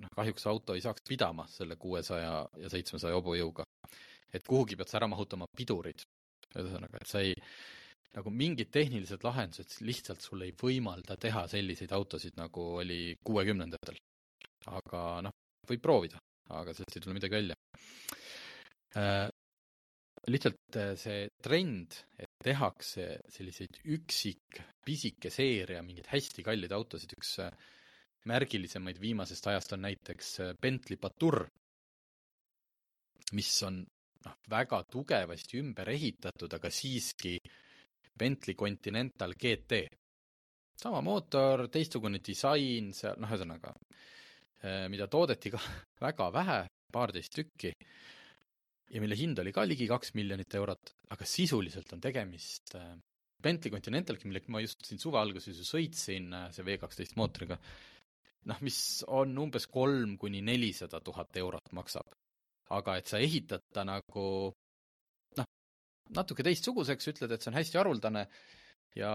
noh, 0.00 0.10
kahjuks 0.16 0.46
auto 0.50 0.76
ei 0.76 0.84
saaks 0.84 1.04
pidama 1.08 1.46
selle 1.52 1.76
kuuesaja 1.80 2.32
ja 2.62 2.70
seitsmesaja 2.72 3.18
hobujõuga. 3.18 3.66
et 4.32 4.44
kuhugi 4.44 4.76
pead 4.76 4.88
sa 4.88 4.98
ära 5.00 5.08
mahutama 5.08 5.46
pidurid. 5.56 6.04
ühesõnaga, 6.56 7.00
et 7.00 7.10
sa 7.10 7.20
ei, 7.20 7.34
nagu 8.16 8.30
mingid 8.32 8.70
tehnilised 8.72 9.24
lahendused 9.24 9.82
lihtsalt 9.84 10.24
sul 10.24 10.42
ei 10.46 10.54
võimalda 10.56 11.16
teha 11.20 11.46
selliseid 11.48 11.92
autosid, 11.92 12.36
nagu 12.40 12.64
oli 12.82 13.16
kuuekümnendatel. 13.24 13.98
aga 14.66 15.02
noh, 15.24 15.34
võib 15.68 15.82
proovida, 15.84 16.18
aga 16.50 16.72
sellest 16.74 16.96
ei 16.96 17.04
tule 17.04 17.18
midagi 17.18 17.36
välja 17.36 17.56
äh,. 18.96 19.28
lihtsalt 20.28 20.76
äh, 20.76 20.94
see 20.96 21.28
trend, 21.42 21.94
tehakse 22.44 23.08
selliseid 23.32 23.80
üksik, 23.96 24.60
pisike 24.84 25.30
seeria 25.34 25.82
mingeid 25.82 26.08
hästi 26.12 26.44
kalleid 26.46 26.72
autosid, 26.76 27.14
üks 27.18 27.36
äh, 27.44 27.52
märgilisemaid 28.30 29.00
viimasest 29.02 29.46
ajast 29.50 29.74
on 29.76 29.86
näiteks 29.86 30.34
äh, 30.44 30.52
Bentley 30.60 31.00
Batur, 31.00 31.44
mis 33.34 33.50
on 33.66 33.82
noh, 34.24 34.36
väga 34.50 34.82
tugevasti 34.90 35.60
ümber 35.60 35.90
ehitatud, 35.92 36.54
aga 36.54 36.70
siiski 36.72 37.36
äh, 37.38 37.56
Bentley 38.18 38.54
Continental 38.54 39.34
GT. 39.34 39.86
sama 40.78 41.00
mootor, 41.02 41.66
teistsugune 41.74 42.20
disain, 42.22 42.92
seal 42.94 43.18
noh, 43.18 43.30
ühesõnaga, 43.30 43.72
eh, 44.62 44.86
mida 44.90 45.08
toodeti 45.10 45.50
ka 45.54 45.58
väga 46.06 46.28
vähe, 46.34 46.58
paarteist 46.94 47.34
tükki, 47.34 47.72
ja 48.88 49.02
mille 49.02 49.16
hind 49.18 49.38
oli 49.42 49.52
ka 49.54 49.64
ligi 49.66 49.88
kaks 49.90 50.14
miljonit 50.16 50.54
eurot, 50.58 50.94
aga 51.12 51.28
sisuliselt 51.28 51.92
on 51.96 52.02
tegemist 52.04 52.74
eh, 52.78 52.94
Bentley 53.42 53.72
Continentalgi, 53.72 54.28
millega 54.28 54.52
ma 54.52 54.62
just 54.64 54.86
siin 54.88 55.00
suve 55.02 55.20
alguses 55.20 55.58
ju 55.60 55.66
sõitsin, 55.66 56.30
eh, 56.34 56.46
see 56.54 56.66
V 56.66 56.78
kaksteist 56.82 57.16
mootoriga, 57.20 57.58
noh, 58.48 58.62
mis 58.64 58.78
on 59.20 59.36
umbes 59.44 59.68
kolm 59.72 60.16
kuni 60.20 60.42
nelisada 60.44 61.02
tuhat 61.04 61.36
eurot 61.42 61.74
maksab. 61.76 62.16
aga 62.68 62.98
et 63.00 63.08
sa 63.08 63.16
ehitad 63.16 63.62
ta 63.72 63.80
nagu 63.88 64.52
natuke 66.12 66.44
teistsuguseks, 66.44 67.06
ütled, 67.12 67.32
et 67.32 67.40
see 67.40 67.48
on 67.48 67.56
hästi 67.56 67.78
haruldane 67.80 68.26
ja, 68.96 69.12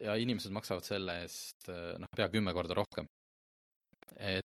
ja 0.00 0.14
inimesed 0.16 0.52
maksavad 0.56 0.86
selle 0.86 1.18
eest 1.24 1.68
noh, 1.68 2.08
pea 2.16 2.30
kümme 2.32 2.54
korda 2.56 2.76
rohkem. 2.78 3.08
et 4.16 4.47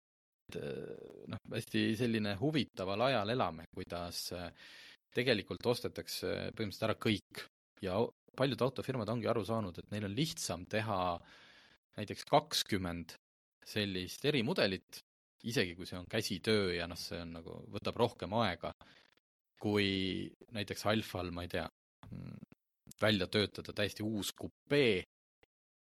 noh, 0.57 1.41
hästi 1.53 1.85
selline 1.99 2.35
huvitaval 2.39 3.07
ajal 3.09 3.33
elame, 3.35 3.67
kuidas 3.73 4.25
tegelikult 5.13 5.65
ostetakse 5.73 6.51
põhimõtteliselt 6.55 6.87
ära 6.87 6.97
kõik 6.97 7.43
ja 7.85 7.99
paljud 8.37 8.61
autofirmad 8.65 9.09
ongi 9.13 9.29
aru 9.29 9.43
saanud, 9.45 9.77
et 9.77 9.91
neil 9.93 10.07
on 10.07 10.15
lihtsam 10.17 10.65
teha 10.69 10.99
näiteks 11.97 12.25
kakskümmend 12.29 13.13
sellist 13.63 14.25
erimudelit, 14.25 15.03
isegi 15.45 15.75
kui 15.77 15.85
see 15.87 15.99
on 15.99 16.09
käsitöö 16.09 16.73
ja 16.75 16.87
noh, 16.89 16.99
see 16.99 17.21
on 17.21 17.37
nagu, 17.37 17.59
võtab 17.71 17.99
rohkem 18.01 18.33
aega 18.41 18.73
kui 19.63 20.27
näiteks 20.51 20.85
Alfal, 20.91 21.31
ma 21.31 21.45
ei 21.45 21.51
tea, 21.51 21.67
välja 23.01 23.27
töötada 23.31 23.75
täiesti 23.75 24.03
uus 24.03 24.33
kupee, 24.35 25.03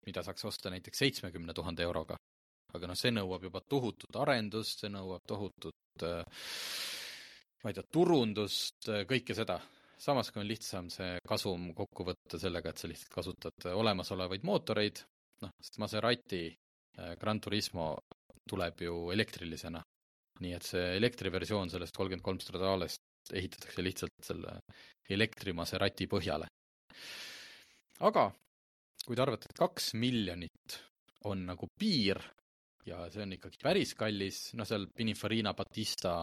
mida 0.06 0.24
saaks 0.26 0.46
osta 0.46 0.70
näiteks 0.74 1.02
seitsmekümne 1.02 1.54
tuhande 1.58 1.86
euroga. 1.86 2.18
Aga 2.76 2.90
noh, 2.90 2.98
see 2.98 3.12
nõuab 3.14 3.46
juba 3.48 3.62
tohutut 3.68 4.18
arendust, 4.24 4.84
see 4.84 4.92
nõuab 4.94 5.24
tohutut 5.28 6.06
äh, 6.08 6.24
ma 7.62 7.70
ei 7.70 7.78
tea, 7.78 7.86
turundust, 7.94 8.90
äh, 8.90 9.06
kõike 9.10 9.38
seda. 9.38 9.60
samas 10.02 10.32
kui 10.34 10.42
on 10.42 10.48
lihtsam 10.50 10.88
see 10.90 11.20
kasum 11.30 11.68
kokku 11.78 12.08
võtta 12.08 12.40
sellega, 12.42 12.72
et 12.72 12.82
sa 12.82 12.90
lihtsalt 12.90 13.14
kasutad 13.14 13.68
olemasolevaid 13.70 14.48
mootoreid, 14.50 15.04
noh, 15.44 15.52
sest 15.62 15.78
Maserati 15.84 16.48
äh, 16.50 17.14
Gran 17.22 17.40
Turismo 17.40 17.94
tuleb 18.50 18.82
ju 18.82 19.12
elektrilisena. 19.14 19.84
nii 20.42 20.54
et 20.58 20.66
see 20.66 20.96
elektriversioon 20.98 21.70
sellest 21.70 21.94
kolmkümmend 21.96 22.26
kolm 22.26 22.40
Stradalest 22.42 23.04
ehitatakse 23.34 23.84
lihtsalt 23.84 24.26
selle 24.26 24.56
elektrimaserati 25.10 26.08
põhjale. 26.10 26.48
aga 28.00 28.32
kui 29.06 29.16
te 29.16 29.22
arvate, 29.22 29.50
et 29.50 29.58
kaks 29.58 29.94
miljonit 29.94 30.80
on 31.30 31.46
nagu 31.46 31.68
piir 31.78 32.18
ja 32.88 33.04
see 33.14 33.24
on 33.26 33.36
ikkagi 33.38 33.62
päris 33.62 33.94
kallis, 33.98 34.42
noh, 34.58 34.68
seal 34.68 34.88
Pininfarina 34.96 35.54
Batista 35.58 36.16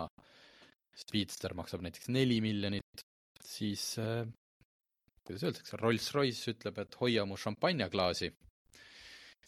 Speedster 0.99 1.55
maksab 1.55 1.85
näiteks 1.87 2.11
neli 2.11 2.41
miljonit, 2.43 3.05
siis 3.45 3.93
äh, 4.03 4.27
kuidas 5.27 5.45
öeldakse, 5.47 5.79
Rolls-Royce 5.79 6.55
ütleb, 6.55 6.83
et 6.83 7.01
hoia 7.01 7.27
mu 7.29 7.39
šampanjaklaasi. 7.39 8.33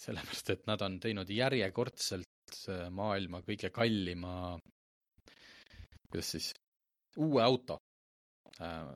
sellepärast, 0.01 0.51
et 0.55 0.63
nad 0.65 0.81
on 0.81 0.95
teinud 1.01 1.29
järjekordselt 1.29 2.55
äh, 2.73 2.87
maailma 2.95 3.43
kõige 3.45 3.69
kallima, 3.75 4.59
kuidas 6.09 6.31
siis, 6.37 6.53
uue 7.21 7.43
auto. 7.43 7.77
Äh, 8.61 8.95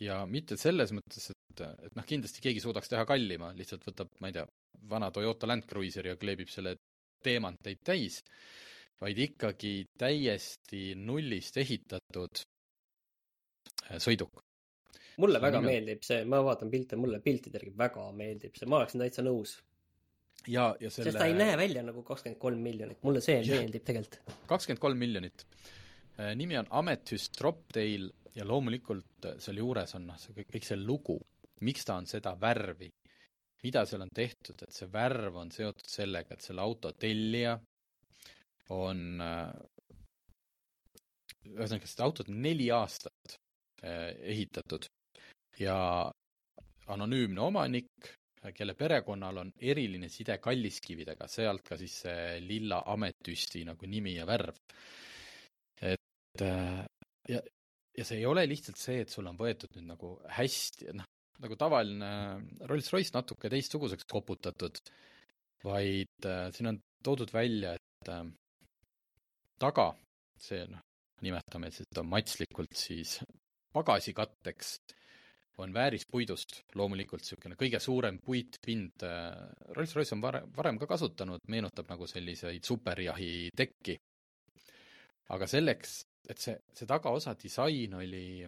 ja 0.00 0.18
mitte 0.26 0.58
selles 0.60 0.92
mõttes, 0.92 1.30
et, 1.30 1.64
et 1.86 1.96
noh, 1.96 2.04
kindlasti 2.04 2.42
keegi 2.44 2.60
suudaks 2.60 2.90
teha 2.90 3.06
kallima, 3.08 3.52
lihtsalt 3.56 3.86
võtab, 3.86 4.12
ma 4.20 4.28
ei 4.28 4.36
tea, 4.36 4.44
vana 4.90 5.10
Toyota 5.14 5.46
Land 5.46 5.68
Cruiseri 5.70 6.12
ja 6.12 6.18
kleebib 6.20 6.50
selle 6.50 6.74
teemanteid 7.22 7.82
täis, 7.84 8.20
vaid 9.02 9.18
ikkagi 9.18 9.74
täiesti 9.98 10.92
nullist 10.98 11.58
ehitatud 11.62 12.44
äh, 13.90 13.98
sõiduk. 14.02 14.44
mulle 15.22 15.40
väga 15.42 15.60
nime... 15.60 15.74
meeldib 15.74 16.06
see, 16.06 16.24
ma 16.24 16.42
vaatan 16.44 16.70
pilte, 16.72 16.96
mulle 17.00 17.20
piltide 17.24 17.60
järgi 17.60 17.74
väga 17.78 18.08
meeldib 18.16 18.56
see, 18.58 18.70
ma 18.70 18.80
oleksin 18.80 19.04
täitsa 19.04 19.26
nõus. 19.26 19.58
ja, 20.46 20.72
ja 20.80 20.90
selle 20.90 21.10
sest 21.10 21.20
ta 21.20 21.28
ei 21.30 21.36
näe 21.38 21.58
välja 21.60 21.84
nagu 21.86 22.04
kakskümmend 22.06 22.40
kolm 22.40 22.62
miljonit, 22.62 23.02
mulle 23.02 23.24
see 23.24 23.40
ja. 23.40 23.60
meeldib 23.60 23.86
tegelikult. 23.90 24.36
kakskümmend 24.50 24.82
kolm 24.82 24.98
miljonit. 25.02 25.46
Äh, 26.18 26.34
nimi 26.36 26.58
on 26.60 26.68
Amethyst 26.70 27.38
Droptail 27.38 28.10
ja 28.36 28.46
loomulikult 28.48 29.28
äh, 29.28 29.38
seal 29.42 29.60
juures 29.62 29.94
on 29.98 30.10
noh, 30.10 30.18
see 30.20 30.34
kõik, 30.36 30.50
kõik 30.56 30.68
see 30.68 30.80
lugu, 30.80 31.18
miks 31.66 31.86
ta 31.88 31.98
on 32.00 32.08
seda 32.10 32.34
värvi, 32.40 32.90
mida 33.62 33.84
seal 33.86 34.02
on 34.04 34.10
tehtud, 34.14 34.64
et 34.64 34.74
see 34.74 34.88
värv 34.92 35.36
on 35.42 35.52
seotud 35.54 35.88
sellega, 35.88 36.34
et 36.34 36.46
selle 36.46 36.64
auto 36.64 36.92
tellija 36.98 37.54
on 38.74 39.20
äh, 39.22 39.52
ühesõnaga, 41.52 41.90
seda 41.90 42.08
autot 42.08 42.32
on 42.32 42.42
neli 42.42 42.70
aastat 42.74 43.36
äh, 43.82 44.10
ehitatud 44.34 44.88
ja 45.60 45.76
anonüümne 46.92 47.40
omanik, 47.44 48.10
kelle 48.56 48.74
perekonnal 48.74 49.38
on 49.44 49.52
eriline 49.62 50.08
side 50.10 50.34
kalliskividega, 50.42 51.28
sealt 51.30 51.62
ka 51.66 51.78
siis 51.78 52.00
see 52.02 52.40
lilla 52.42 52.80
ametüsti 52.90 53.62
nagu 53.68 53.86
nimi 53.86 54.16
ja 54.16 54.26
värv. 54.26 54.58
et 55.82 56.42
ja, 56.42 57.38
ja 57.98 58.04
see 58.04 58.18
ei 58.18 58.26
ole 58.26 58.42
lihtsalt 58.48 58.80
see, 58.80 59.04
et 59.04 59.14
sul 59.14 59.28
on 59.30 59.38
võetud 59.38 59.76
nüüd 59.76 59.92
nagu 59.92 60.16
hästi, 60.38 60.90
noh, 60.98 61.06
nagu 61.42 61.58
tavaline 61.58 62.12
Rolls-Royce 62.70 63.16
natuke 63.16 63.50
teistsuguseks 63.52 64.06
koputatud, 64.10 64.78
vaid 65.66 66.28
äh, 66.28 66.46
siin 66.54 66.70
on 66.70 66.80
toodud 67.02 67.32
välja, 67.34 67.74
et 67.78 68.10
äh, 68.12 68.24
taga, 69.62 69.90
see 70.38 70.64
noh, 70.70 70.82
nimetame 71.22 71.70
seda 71.74 72.04
matslikult 72.06 72.74
siis 72.78 73.18
pagasikatteks, 73.74 74.76
on 75.62 75.74
väärispuidust 75.74 76.62
loomulikult 76.80 77.22
niisugune 77.22 77.58
kõige 77.60 77.78
suurem 77.82 78.16
puitpind 78.24 79.04
äh,. 79.04 79.34
Rolls-Royce 79.76 80.16
on 80.16 80.22
varem, 80.24 80.48
varem 80.56 80.78
ka 80.80 80.88
kasutanud, 80.90 81.44
meenutab 81.52 81.90
nagu 81.92 82.08
selliseid 82.08 82.64
superjahi 82.64 83.50
tekki. 83.56 83.98
aga 85.32 85.46
selleks, 85.48 86.02
et 86.28 86.40
see, 86.40 86.56
see 86.76 86.88
tagaosa 86.88 87.32
disain 87.40 87.94
oli 87.96 88.44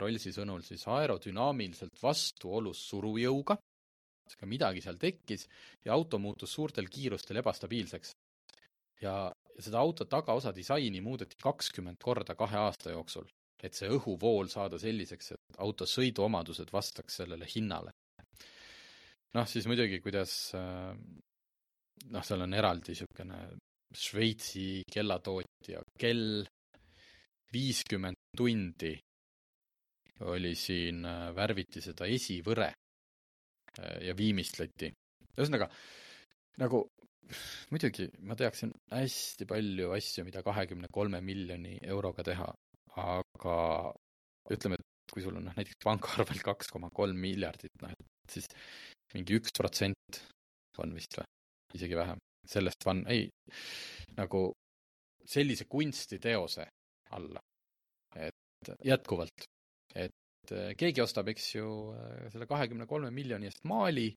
Rollsi 0.00 0.32
sõnul 0.32 0.62
siis 0.64 0.86
aerodünaamiliselt 0.88 1.98
vastuolus 2.02 2.80
surujõuga, 2.88 3.58
ka 4.36 4.46
midagi 4.48 4.80
seal 4.82 4.96
tekkis 4.98 5.46
ja 5.84 5.94
auto 5.94 6.18
muutus 6.18 6.54
suurtel 6.56 6.88
kiirustel 6.90 7.42
ebastabiilseks. 7.42 8.14
ja, 9.00 9.32
seda 9.58 9.78
auto 9.78 10.04
tagaosa 10.04 10.52
disaini 10.56 11.00
muudeti 11.00 11.36
kakskümmend 11.42 12.00
korda 12.02 12.34
kahe 12.34 12.56
aasta 12.56 12.90
jooksul, 12.90 13.28
et 13.62 13.74
see 13.74 13.88
õhuvool 13.92 14.48
saada 14.48 14.78
selliseks, 14.78 15.32
et 15.32 15.58
auto 15.58 15.86
sõiduomadused 15.86 16.72
vastaks 16.72 17.20
sellele 17.22 17.46
hinnale. 17.54 17.92
noh, 19.34 19.46
siis 19.46 19.66
muidugi, 19.68 20.00
kuidas 20.00 20.52
noh, 20.54 22.24
seal 22.24 22.42
on 22.42 22.54
eraldi 22.54 22.94
niisugune 22.94 23.40
Šveitsi 23.96 24.82
kellatootja 24.92 25.80
kell, 25.98 26.44
viiskümmend 27.52 28.18
tundi 28.36 28.96
oli 30.24 30.54
siin, 30.56 31.04
äh, 31.04 31.28
värviti 31.36 31.82
seda 31.84 32.08
esivõre 32.08 32.70
äh, 32.72 33.96
ja 34.08 34.16
viimistleti. 34.16 34.92
ühesõnaga, 35.36 35.68
nagu 36.62 36.86
muidugi 37.72 38.08
ma 38.24 38.36
teaksin 38.38 38.72
hästi 38.92 39.46
palju 39.50 39.92
asju, 39.96 40.24
mida 40.24 40.42
kahekümne 40.46 40.88
kolme 40.92 41.20
miljoni 41.20 41.76
euroga 41.82 42.24
teha, 42.26 42.46
aga 43.02 43.56
ütleme, 44.52 44.78
et 44.78 45.12
kui 45.12 45.24
sul 45.24 45.36
on 45.38 45.48
noh, 45.48 45.56
näiteks 45.58 45.82
pangaarvel 45.84 46.40
kaks 46.44 46.70
koma 46.72 46.90
kolm 46.94 47.18
miljardit, 47.20 47.74
noh 47.82 47.92
et 47.92 48.38
siis 48.38 48.48
mingi 49.14 49.36
üks 49.38 49.52
protsent 49.56 50.22
on 50.82 50.92
vist 50.94 51.16
või, 51.18 51.26
isegi 51.78 51.98
vähem, 51.98 52.20
sellest 52.46 52.86
on, 52.90 53.02
ei, 53.10 53.28
nagu 54.16 54.48
sellise 55.26 55.66
kunstiteose 55.70 56.66
alla. 57.16 57.40
et 58.16 58.70
jätkuvalt 58.84 59.46
et 59.96 60.52
äh, 60.52 60.72
keegi 60.78 61.02
ostab, 61.02 61.28
eks 61.32 61.48
ju, 61.56 61.66
äh, 61.96 62.28
selle 62.32 62.48
kahekümne 62.50 62.86
kolme 62.90 63.10
miljoni 63.14 63.48
eest 63.50 63.64
maali. 63.68 64.08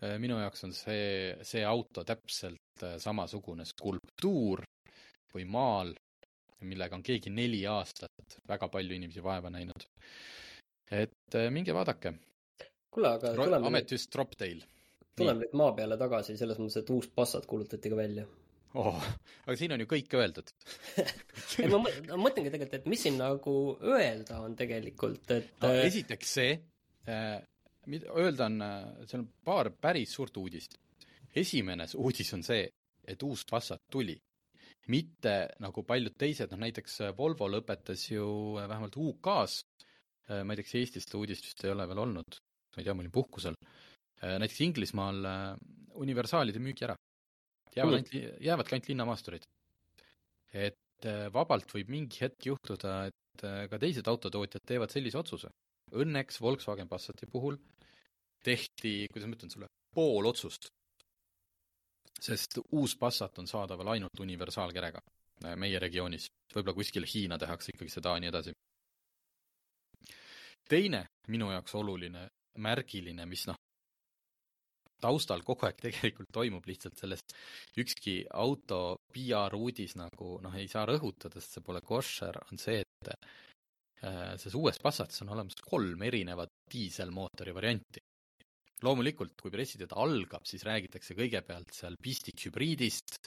Äh, 0.00 0.16
minu 0.22 0.38
jaoks 0.40 0.64
on 0.68 0.74
see, 0.76 1.36
see 1.46 1.64
auto 1.66 2.04
täpselt 2.08 2.84
samasugune 3.02 3.66
skulptuur 3.68 4.62
või 5.34 5.44
maal, 5.46 5.92
millega 6.64 6.96
on 6.96 7.04
keegi 7.04 7.32
neli 7.32 7.60
aastat 7.68 8.38
väga 8.48 8.68
palju 8.72 8.96
inimesi 8.96 9.22
vaeva 9.24 9.50
näinud. 9.52 9.84
et 10.90 11.36
minge 11.54 11.74
vaadake. 11.74 12.14
kuule, 12.90 13.08
aga 13.08 13.34
tuleme 13.36 13.66
ametist 13.66 14.10
Droptail. 14.12 14.64
tuleme 15.16 15.44
nüüd 15.44 15.54
maa 15.60 15.72
peale 15.76 15.98
tagasi, 16.00 16.36
selles 16.36 16.58
mõttes, 16.58 16.80
et 16.80 16.90
uus 16.90 17.08
Passat 17.14 17.46
kuulutati 17.46 17.92
ka 17.92 17.96
välja 17.96 18.26
oh, 18.78 19.06
aga 19.46 19.56
siin 19.58 19.74
on 19.74 19.82
ju 19.82 19.88
kõik 19.90 20.14
öeldud 20.18 20.50
ei, 21.62 21.68
ma 21.70 21.80
mõtlengi 21.82 22.52
tegelikult, 22.52 22.76
et 22.78 22.90
mis 22.90 23.02
siin 23.06 23.18
nagu 23.20 23.54
öelda 23.82 24.40
on 24.44 24.56
tegelikult, 24.58 25.24
et 25.34 25.54
no, 25.64 25.72
esiteks 25.82 26.34
see 26.38 26.52
äh,, 27.10 27.40
mida 27.90 28.12
öelda 28.14 28.46
on, 28.46 28.60
äh, 28.62 29.06
seal 29.08 29.24
on 29.24 29.30
paar 29.44 29.70
päris 29.80 30.14
suurt 30.14 30.36
uudist. 30.36 30.78
esimene 31.34 31.86
uudis 31.96 32.32
on 32.34 32.42
see, 32.46 32.66
et 33.06 33.22
uus 33.22 33.44
Passat 33.48 33.82
tuli. 33.90 34.18
mitte 34.90 35.32
nagu 35.60 35.82
paljud 35.86 36.16
teised, 36.18 36.50
noh 36.50 36.58
näiteks 36.58 37.00
äh, 37.04 37.12
Volvo 37.16 37.46
lõpetas 37.48 38.08
ju 38.10 38.56
äh, 38.58 38.68
vähemalt 38.68 38.96
UK-s, 38.96 39.64
ma 40.30 40.54
ei 40.54 40.60
tea, 40.60 40.66
kas 40.66 40.74
Eestis 40.78 41.04
seda 41.06 41.18
uudist 41.18 41.46
vist 41.46 41.64
ei 41.64 41.72
ole 41.72 41.86
veel 41.90 41.98
olnud, 41.98 42.36
ma 42.70 42.78
ei 42.80 42.86
tea, 42.86 42.94
ma 42.94 43.02
olin 43.02 43.10
puhkusel, 43.10 43.56
näiteks 44.22 44.60
Inglismaal 44.62 45.24
universaalide 45.98 46.62
müügi 46.62 46.86
ära 46.86 46.94
jäävad 47.76 47.98
ainult, 47.98 48.14
jäävadki 48.40 48.74
ainult 48.74 48.88
linnamaasturid. 48.88 49.46
et 50.52 51.06
äh, 51.06 51.28
vabalt 51.32 51.70
võib 51.74 51.90
mingi 51.92 52.24
hetk 52.24 52.46
juhtuda, 52.46 52.94
et 53.06 53.44
äh, 53.46 53.66
ka 53.70 53.78
teised 53.78 54.08
autotootjad 54.10 54.64
teevad 54.66 54.90
sellise 54.90 55.18
otsuse. 55.18 55.50
Õnneks 55.94 56.40
Volkswagen 56.42 56.88
Passati 56.88 57.26
puhul 57.30 57.56
tehti, 58.42 59.06
kuidas 59.12 59.28
ma 59.28 59.38
ütlen 59.38 59.52
sulle, 59.52 59.70
pool 59.94 60.26
otsust. 60.26 60.70
sest 62.20 62.58
uus 62.76 62.96
Passat 62.96 63.38
on 63.38 63.46
saadaval 63.46 63.94
ainult 63.94 64.20
universaalkerega 64.20 65.00
äh, 65.44 65.56
meie 65.56 65.78
regioonis. 65.78 66.26
võib-olla 66.54 66.74
kuskil 66.74 67.06
Hiina 67.14 67.38
tehakse 67.38 67.72
ikkagi 67.74 67.90
seda 67.90 68.16
ja 68.16 68.20
nii 68.20 68.32
edasi. 68.34 68.52
teine 70.68 71.06
minu 71.28 71.50
jaoks 71.50 71.74
oluline, 71.74 72.28
märgiline, 72.58 73.26
mis 73.26 73.46
noh, 73.46 73.56
taustal 75.02 75.42
kogu 75.46 75.66
aeg 75.66 75.78
tegelikult 75.80 76.30
toimub 76.32 76.66
lihtsalt 76.68 76.98
sellest, 77.00 77.34
ükski 77.80 78.20
auto 78.30 78.98
PR-uudis 79.12 79.96
nagu 79.98 80.36
noh, 80.44 80.56
ei 80.58 80.68
saa 80.70 80.86
rõhutada, 80.88 81.40
sest 81.40 81.58
see 81.58 81.66
pole 81.66 81.82
koššer, 81.86 82.40
on 82.50 82.60
see, 82.60 82.82
et 82.84 83.12
äh, 83.12 84.36
selles 84.36 84.56
uues 84.58 84.80
Passatis 84.82 85.22
on 85.24 85.32
olemas 85.36 85.58
kolm 85.64 86.02
erinevat 86.06 86.52
diiselmootori 86.72 87.54
varianti. 87.56 88.04
loomulikult, 88.80 89.34
kui 89.36 89.52
pressiteade 89.52 89.92
algab, 90.00 90.46
siis 90.48 90.62
räägitakse 90.64 91.12
kõigepealt 91.12 91.74
seal 91.76 91.98
pistikhübriidist, 92.00 93.18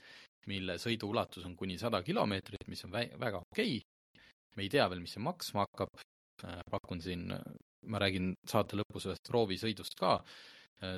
mille 0.49 0.79
sõiduulatus 0.81 1.45
on 1.45 1.53
kuni 1.55 1.77
sada 1.77 2.01
kilomeetrit, 2.01 2.65
mis 2.67 2.81
on 2.87 2.95
vä-, 2.95 3.11
väga 3.21 3.43
okei. 3.43 3.77
Okay.. 3.77 4.23
me 4.55 4.65
ei 4.65 4.69
tea 4.69 4.87
veel, 4.89 5.01
mis 5.01 5.13
see 5.13 5.21
maksma 5.21 5.67
hakkab, 5.67 6.01
äh, 6.43 6.59
pakun 6.71 7.01
siin, 7.01 7.29
ma 7.85 8.01
räägin 8.01 8.33
saate 8.49 8.79
lõpus 8.79 9.07
ühest 9.09 9.29
proovisõidust 9.29 9.95
ka, 9.99 10.17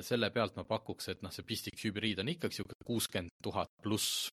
selle 0.02 0.30
pealt 0.34 0.56
ma 0.58 0.64
pakuks, 0.66 1.10
et 1.12 1.22
noh, 1.22 1.32
see 1.34 1.46
pistik 1.46 1.78
hübriid 1.82 2.22
on 2.22 2.30
ikkagi 2.32 2.56
niisugune 2.56 2.86
kuuskümmend 2.86 3.34
tuhat 3.44 3.70
pluss 3.82 4.28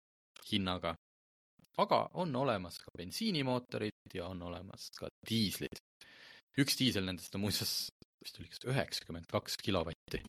hinnaga. 0.49 0.95
aga 1.77 1.99
on 2.21 2.35
olemas 2.35 2.77
ka 2.77 2.91
bensiinimootorid 2.97 4.13
ja 4.13 4.27
on 4.29 4.41
olemas 4.41 4.89
ka 4.97 5.09
diislid. 5.29 5.81
üks 6.57 6.77
diisel 6.77 7.05
nendest 7.05 7.35
on 7.35 7.41
muuseas 7.41 7.89
vist 8.23 8.39
oli 8.39 8.49
kas 8.51 8.63
üheksakümmend 8.69 9.27
kaks 9.31 9.57
kilovatti. 9.61 10.21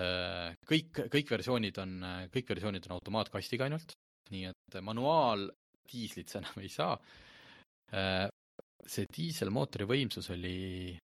Äh, 0.00 0.54
kõik, 0.68 1.04
kõik 1.12 1.32
versioonid 1.34 1.78
on, 1.82 1.98
kõik 2.32 2.54
versioonid 2.54 2.88
on 2.88 2.96
automaatkastiga 2.96 3.68
ainult, 3.68 3.92
nii 4.32 4.48
et 4.48 4.78
manuaaldiislit 4.80 6.32
sa 6.32 6.40
enam 6.40 6.62
ei 6.64 6.72
saa. 6.72 6.96
Äh, 7.92 8.26
see 8.88 9.06
diiselmootori 9.14 9.86
võimsus 9.86 10.30
oli 10.34 10.96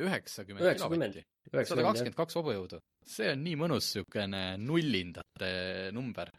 üheksakümmend 0.00 0.64
kilovatti 0.76 1.24
sada 1.68 1.84
kakskümmend 1.84 2.16
kaks 2.16 2.38
hobujõudu. 2.38 2.80
see 3.04 3.30
on 3.32 3.42
nii 3.44 3.58
mõnus 3.60 3.90
niisugune 3.90 4.42
nullindate 4.62 5.52
number. 5.92 6.30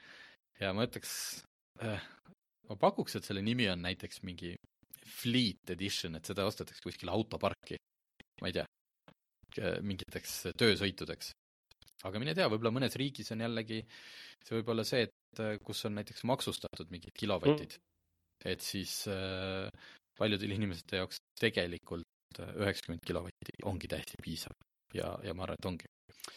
ja 0.60 0.74
ma 0.74 0.88
ütleks 0.88 1.14
äh,, 1.84 2.08
ma 2.70 2.78
pakuks, 2.80 3.18
et 3.18 3.28
selle 3.28 3.44
nimi 3.46 3.68
on 3.70 3.84
näiteks 3.86 4.24
mingi 4.24 4.56
fleet 5.04 5.74
edition, 5.76 6.16
et 6.18 6.26
seda 6.26 6.46
ostetakse 6.48 6.82
kuskile 6.84 7.12
autoparki, 7.14 7.78
ma 8.42 8.50
ei 8.50 8.56
tea, 8.58 8.66
mingiteks 9.86 10.38
töösõitudeks. 10.60 11.34
aga 12.08 12.20
mine 12.20 12.34
tea, 12.36 12.48
võib-olla 12.52 12.74
mõnes 12.80 12.96
riigis 13.00 13.32
on 13.36 13.44
jällegi, 13.46 13.84
see 14.44 14.58
võib 14.58 14.72
olla 14.74 14.86
see, 14.88 15.06
et 15.08 15.44
äh, 15.44 15.58
kus 15.64 15.86
on 15.88 16.00
näiteks 16.00 16.26
maksustatud 16.28 16.90
mingid 16.92 17.14
kilovatid 17.16 17.78
mm., 17.78 17.90
et 18.50 18.64
siis 18.66 19.06
äh, 19.08 19.70
paljudel 20.18 20.52
inimeste 20.58 21.00
jaoks 21.00 21.22
tegelikult 21.40 22.08
äh, 22.42 22.54
üheksakümmend 22.64 23.06
kilovatti 23.06 23.58
ongi 23.70 23.90
täiesti 23.92 24.20
piisav 24.24 24.58
ja, 24.94 25.14
ja 25.24 25.34
ma 25.34 25.48
arvan, 25.48 25.60
et 25.60 25.70
ongi. 25.72 25.90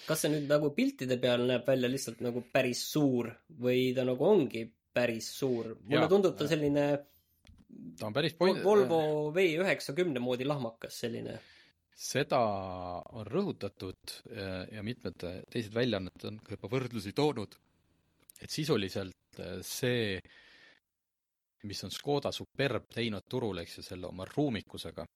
kas 0.06 0.24
see 0.24 0.32
nüüd 0.32 0.48
nagu 0.50 0.72
piltide 0.76 1.18
peal 1.22 1.46
näeb 1.48 1.66
välja 1.68 1.90
lihtsalt 1.90 2.22
nagu 2.24 2.44
päris 2.52 2.86
suur 2.92 3.30
või 3.62 3.90
ta 3.96 4.06
nagu 4.08 4.28
ongi 4.28 4.66
päris 4.96 5.32
suur? 5.38 5.74
mulle 5.84 6.06
ja, 6.06 6.12
tundub 6.12 6.38
ta 6.38 6.48
selline 6.48 6.86
ta 7.98 8.08
on 8.08 8.16
päris 8.16 8.36
point-. 8.38 8.64
Volvo 8.64 9.32
V 9.34 9.50
üheksakümne 9.60 10.22
moodi 10.22 10.48
lahmakas 10.48 11.02
selline 11.04 11.38
seda 11.96 12.40
on 13.16 13.24
rõhutatud 13.26 14.16
äh, 14.28 14.66
ja 14.76 14.82
mitmed 14.84 15.16
teised 15.50 15.72
väljaanded 15.74 16.26
on 16.28 16.40
ka 16.44 16.56
juba 16.56 16.68
võrdlusi 16.76 17.14
toonud, 17.16 17.56
et 18.44 18.52
sisuliselt 18.52 19.40
äh, 19.40 19.58
see, 19.64 20.18
mis 21.64 21.80
on 21.88 21.94
Škoda 21.94 22.32
Superb 22.36 22.90
teinud 22.92 23.24
turule, 23.28 23.64
eks 23.64 23.78
ju, 23.80 23.86
selle 23.86 24.10
oma 24.10 24.28
ruumikusega 24.28 25.06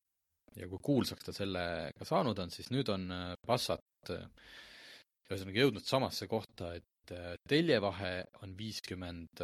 ja 0.59 0.69
kui 0.69 0.81
kuulsaks 0.83 1.29
ta 1.29 1.35
sellega 1.37 2.07
saanud 2.09 2.39
on, 2.43 2.51
siis 2.51 2.71
nüüd 2.75 2.91
on 2.93 3.07
äh, 3.15 3.33
Passat 3.47 4.11
ühesõnaga 4.11 5.63
jõudnud 5.63 5.87
samasse 5.87 6.27
kohta, 6.27 6.73
et 6.75 7.13
teljevahe 7.49 8.25
on 8.43 8.53
viiskümmend 8.59 9.43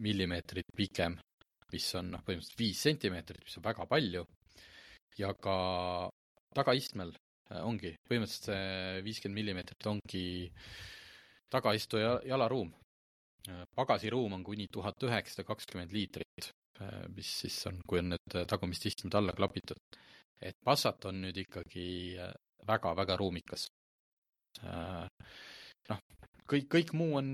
millimeetrit 0.00 0.70
pikem, 0.76 1.18
mis 1.72 1.86
on 2.00 2.10
noh, 2.14 2.22
põhimõtteliselt 2.24 2.60
viis 2.60 2.80
sentimeetrit, 2.84 3.44
mis 3.44 3.56
on 3.60 3.64
väga 3.64 3.86
palju, 3.88 4.24
ja 5.18 5.32
ka 5.34 5.56
tagaistmel 6.56 7.12
äh, 7.12 7.62
ongi, 7.66 7.94
põhimõtteliselt 8.08 8.50
see 8.50 9.00
viiskümmend 9.06 9.40
millimeetrit 9.40 9.90
ongi 9.90 10.26
tagaistuja 11.52 12.18
jalaruum. 12.28 12.70
Äh, 13.48 13.64
pagasiruum 13.78 14.38
on 14.38 14.44
kuni 14.46 14.68
tuhat 14.72 15.08
üheksasada 15.08 15.46
kakskümmend 15.48 15.94
liitrit, 15.94 16.50
äh, 16.80 17.02
mis 17.14 17.32
siis 17.44 17.58
on, 17.70 17.82
kui 17.88 18.02
on 18.02 18.14
need 18.14 18.38
tagumist 18.50 18.86
istmed 18.90 19.18
alla 19.18 19.34
klapitud. 19.36 19.80
Et 20.40 20.56
Passat 20.64 21.08
on 21.10 21.22
nüüd 21.24 21.36
ikkagi 21.44 22.16
väga-väga 22.68 23.16
ruumikas. 23.18 23.68
noh, 24.62 26.00
kõik, 26.50 26.66
kõik 26.74 26.94
muu 26.98 27.18
on, 27.20 27.28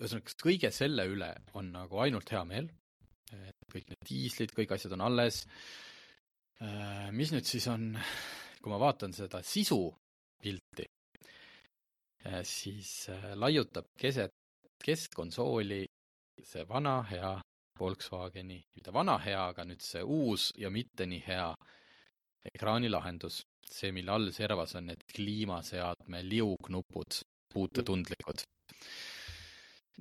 ühesõnaga, 0.00 0.36
kõige 0.42 0.70
selle 0.74 1.06
üle 1.06 1.30
on 1.54 1.70
nagu 1.74 2.00
ainult 2.02 2.30
hea 2.32 2.42
meel, 2.44 2.70
et 3.32 3.70
kõik 3.72 3.88
need 3.92 4.08
diislid, 4.08 4.54
kõik 4.56 4.74
asjad 4.74 4.96
on 4.96 5.06
alles 5.06 5.44
Äh, 6.60 7.08
mis 7.16 7.30
nüüd 7.32 7.46
siis 7.48 7.64
on, 7.72 7.94
kui 8.60 8.68
ma 8.68 8.76
vaatan 8.82 9.14
seda 9.16 9.38
sisupilti, 9.40 10.84
äh, 12.28 12.42
siis 12.44 12.90
äh, 13.08 13.30
laiutab 13.32 13.88
keset 13.96 14.34
keskkonsooli 14.84 15.86
see 16.44 16.66
vana 16.68 16.98
hea 17.08 17.32
Volkswageni, 17.80 18.58
mitte 18.76 18.92
vana 18.92 19.16
hea, 19.24 19.46
aga 19.52 19.64
nüüd 19.64 19.82
see 19.84 20.02
uus 20.04 20.50
ja 20.58 20.70
mitte 20.70 21.06
nii 21.08 21.22
hea 21.26 21.48
ekraanilahendus, 22.54 23.42
see, 23.66 23.92
mille 23.92 24.12
all 24.12 24.30
servas 24.36 24.74
on 24.78 24.90
need 24.90 25.04
kliimaseadme 25.14 26.22
liugnupud, 26.28 27.20
puutetundlikud. 27.52 28.46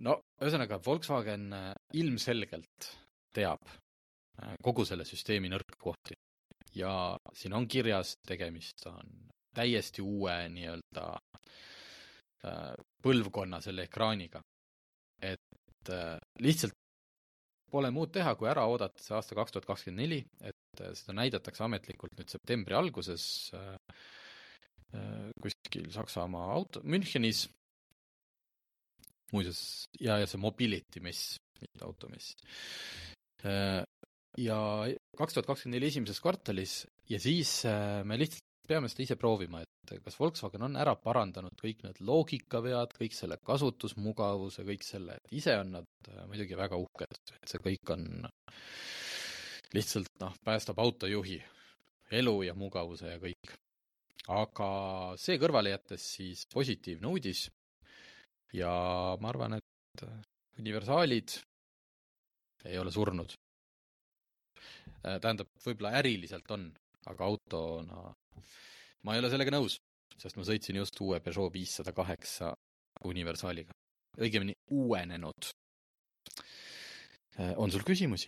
no 0.05 0.15
ühesõnaga, 0.39 0.79
Volkswagen 0.85 1.51
ilmselgelt 1.99 2.91
teab 3.35 3.77
kogu 4.63 4.85
selle 4.87 5.05
süsteemi 5.05 5.51
nõrku 5.51 5.79
kohti 5.89 6.15
ja 6.75 7.17
siin 7.33 7.53
on 7.53 7.67
kirjas, 7.67 8.17
tegemist 8.27 8.85
on 8.87 9.29
täiesti 9.55 10.01
uue 10.01 10.35
nii-öelda 10.53 11.05
äh, 12.45 12.73
põlvkonna 13.03 13.61
selle 13.61 13.87
ekraaniga. 13.89 14.41
et 15.21 15.89
äh, 15.89 16.17
lihtsalt 16.39 16.78
pole 17.71 17.91
muud 17.95 18.11
teha, 18.15 18.35
kui 18.39 18.49
ära 18.51 18.65
oodata 18.69 19.03
see 19.03 19.15
aasta 19.17 19.37
kaks 19.37 19.55
tuhat 19.55 19.67
kakskümmend 19.69 20.03
neli, 20.03 20.19
et 20.41 20.83
äh, 20.83 20.93
seda 20.97 21.15
näidatakse 21.19 21.65
ametlikult 21.65 22.17
nüüd 22.19 22.33
septembri 22.33 22.77
alguses 22.77 23.29
kuskil 25.37 25.83
Saksamaa 25.93 26.47
auto, 26.49 26.81
Münchenis. 26.81 27.43
muuseas, 29.29 29.59
ja, 30.01 30.15
ja 30.17 30.25
see 30.25 30.41
Mobility 30.41 31.03
mess, 31.05 31.35
mitte 31.61 31.85
automess 31.85 32.33
ja 34.37 34.59
kaks 35.17 35.35
tuhat 35.35 35.47
kakskümmend 35.49 35.77
neli 35.77 35.89
esimeses 35.89 36.21
kvartalis 36.23 36.83
ja 37.09 37.19
siis 37.21 37.63
äh, 37.65 38.03
me 38.05 38.17
lihtsalt 38.19 38.45
peame 38.69 38.89
seda 38.91 39.05
ise 39.05 39.17
proovima, 39.19 39.61
et 39.63 39.93
kas 40.05 40.17
Volkswagen 40.19 40.65
on 40.67 40.77
ära 40.79 40.93
parandanud 41.01 41.55
kõik 41.59 41.83
need 41.85 42.01
loogikavead, 42.05 42.93
kõik 42.99 43.15
selle 43.17 43.39
kasutusmugavuse, 43.45 44.65
kõik 44.67 44.85
selle, 44.85 45.17
et 45.17 45.33
ise 45.41 45.55
on 45.61 45.73
nad 45.79 46.11
äh, 46.11 46.21
muidugi 46.29 46.57
väga 46.59 46.79
uhked, 46.81 47.33
et 47.35 47.51
see 47.53 47.63
kõik 47.65 47.93
on 47.95 48.05
lihtsalt 49.75 50.13
noh, 50.21 50.37
päästab 50.45 50.79
autojuhi 50.81 51.39
elu 52.19 52.35
ja 52.47 52.55
mugavuse 52.57 53.11
ja 53.13 53.19
kõik. 53.21 53.57
aga 54.29 54.69
see 55.17 55.37
kõrvale 55.41 55.73
jättes 55.73 56.05
siis 56.15 56.45
positiivne 56.53 57.09
uudis 57.09 57.47
ja 58.53 58.71
ma 59.21 59.33
arvan, 59.33 59.59
et 59.59 60.05
äh, 60.05 60.17
universaalid 60.61 61.37
ei 62.69 62.77
ole 62.77 62.91
surnud 62.91 63.37
Äh, 64.99 65.15
tähendab, 65.23 65.47
võib-olla 65.63 65.93
äriliselt 66.01 66.49
on, 66.51 66.65
aga 67.09 67.25
autona 67.25 68.09
ma 69.05 69.15
ei 69.15 69.21
ole 69.21 69.31
sellega 69.31 69.53
nõus, 69.55 69.77
sest 70.19 70.39
ma 70.39 70.45
sõitsin 70.47 70.79
just 70.81 70.99
uue 71.03 71.19
Peugeot 71.23 71.53
viissada 71.53 71.93
kaheksa 71.95 72.51
universaaliga, 73.07 73.75
õigemini 74.19 74.57
uuenenud. 74.75 75.53
Äh, 77.39 77.53
on 77.55 77.71
sul 77.71 77.85
küsimusi 77.87 78.27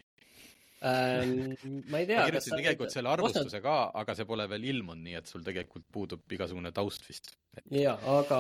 ähm,? 0.88 1.52
ma 1.91 2.00
ei 2.00 2.08
tea. 2.08 2.22
ma 2.22 2.30
kirjutasin 2.30 2.56
tegelikult 2.56 2.94
selle 2.94 3.12
arvustuse 3.12 3.60
ka, 3.62 3.76
aga 4.00 4.15
see 4.17 4.26
pole 4.30 4.48
veel 4.50 4.70
ilmunud, 4.72 5.04
nii 5.04 5.17
et 5.20 5.30
sul 5.30 5.44
tegelikult 5.46 5.86
puudub 5.94 6.34
igasugune 6.38 6.72
taust 6.74 7.06
vist 7.10 7.34
jaa, 7.76 7.98
aga 8.15 8.39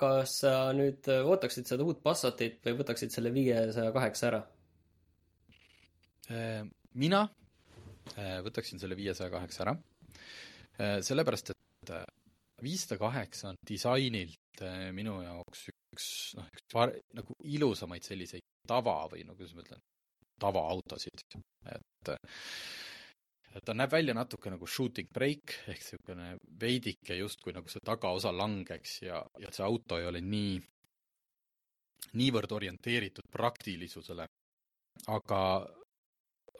kas 0.00 0.38
sa 0.44 0.54
nüüd 0.76 1.10
ootaksid 1.16 1.68
seda 1.68 1.84
uut 1.84 2.00
Passatit 2.06 2.62
või 2.64 2.78
võtaksid 2.84 3.12
selle 3.12 3.34
viiesaja 3.34 3.92
kaheksa 3.96 4.30
ära? 4.30 4.42
Äh, 6.30 6.62
mina 6.94 7.26
Äh, 7.26 7.43
võtaksin 8.44 8.80
selle 8.82 8.96
viiesaja 8.98 9.30
kaheksa 9.32 9.64
ära, 9.66 9.74
äh, 10.78 10.98
sellepärast 11.04 11.54
et 11.54 11.94
äh, 11.94 12.04
viissada 12.62 12.98
kaheksa 13.00 13.52
on 13.52 13.60
disainilt 13.68 14.62
minu 14.94 15.16
jaoks 15.24 15.66
üks, 15.72 16.08
noh, 16.38 16.46
üks 16.52 16.66
par-, 16.72 16.94
nagu 17.16 17.34
ilusamaid 17.50 18.06
selliseid 18.06 18.44
tava 18.68 19.00
või 19.10 19.24
no 19.26 19.34
kuidas 19.34 19.56
ma 19.56 19.64
ütlen, 19.64 19.82
tavaautosid, 20.40 21.24
et 21.74 22.12
ta 23.62 23.74
näeb 23.76 23.92
välja 23.92 24.14
natuke 24.16 24.50
nagu 24.50 24.66
shooting 24.66 25.10
brake 25.14 25.58
ehk 25.70 25.82
niisugune 25.82 26.28
veidike 26.60 27.18
justkui 27.18 27.54
nagu 27.54 27.70
see 27.70 27.82
tagaosa 27.84 28.32
langeks 28.34 29.00
ja, 29.04 29.20
ja 29.38 29.52
see 29.54 29.66
auto 29.66 29.98
ei 29.98 30.08
ole 30.10 30.22
nii, 30.24 30.56
niivõrd 32.18 32.54
orienteeritud 32.56 33.28
praktilisusele. 33.30 34.26
aga 35.08 35.40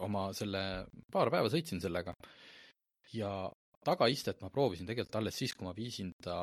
oma 0.02 0.28
selle, 0.34 0.86
paar 1.12 1.30
päeva 1.30 1.50
sõitsin 1.52 1.82
sellega 1.82 2.14
ja 3.14 3.30
tagaistet 3.84 4.40
ma 4.42 4.50
proovisin 4.50 4.88
tegelikult 4.88 5.20
alles 5.20 5.38
siis, 5.38 5.54
kui 5.54 5.68
ma 5.68 5.74
viisin 5.76 6.14
ta 6.24 6.36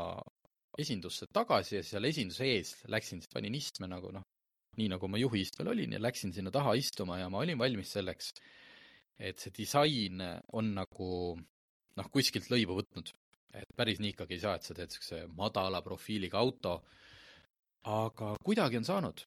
esindusse 0.80 1.28
tagasi 1.34 1.78
ja 1.80 1.84
seal 1.84 2.08
esinduse 2.08 2.48
ees 2.48 2.76
läksin, 2.92 3.24
panin 3.34 3.56
istme 3.58 3.90
nagu 3.92 4.12
noh, 4.16 4.24
nii 4.80 4.92
nagu 4.94 5.10
ma 5.12 5.20
juhiistmel 5.20 5.74
olin 5.74 5.98
ja 5.98 6.02
läksin 6.02 6.34
sinna 6.34 6.52
taha 6.54 6.78
istuma 6.80 7.20
ja 7.20 7.30
ma 7.30 7.42
olin 7.44 7.60
valmis 7.60 7.92
selleks, 7.98 8.32
et 9.20 9.42
see 9.42 9.54
disain 9.58 10.22
on 10.56 10.72
nagu 10.78 11.10
noh, 11.98 12.12
kuskilt 12.14 12.48
lõivu 12.54 12.78
võtnud. 12.80 13.12
et 13.52 13.68
päris 13.76 14.00
nii 14.00 14.14
ikkagi 14.14 14.38
ei 14.38 14.40
saa, 14.40 14.56
et 14.56 14.64
sa 14.64 14.74
teed 14.74 14.94
niisuguse 14.94 15.26
madala 15.36 15.82
profiiliga 15.84 16.40
auto, 16.40 16.78
aga 17.84 18.36
kuidagi 18.40 18.80
on 18.80 18.88
saanud. 18.88 19.26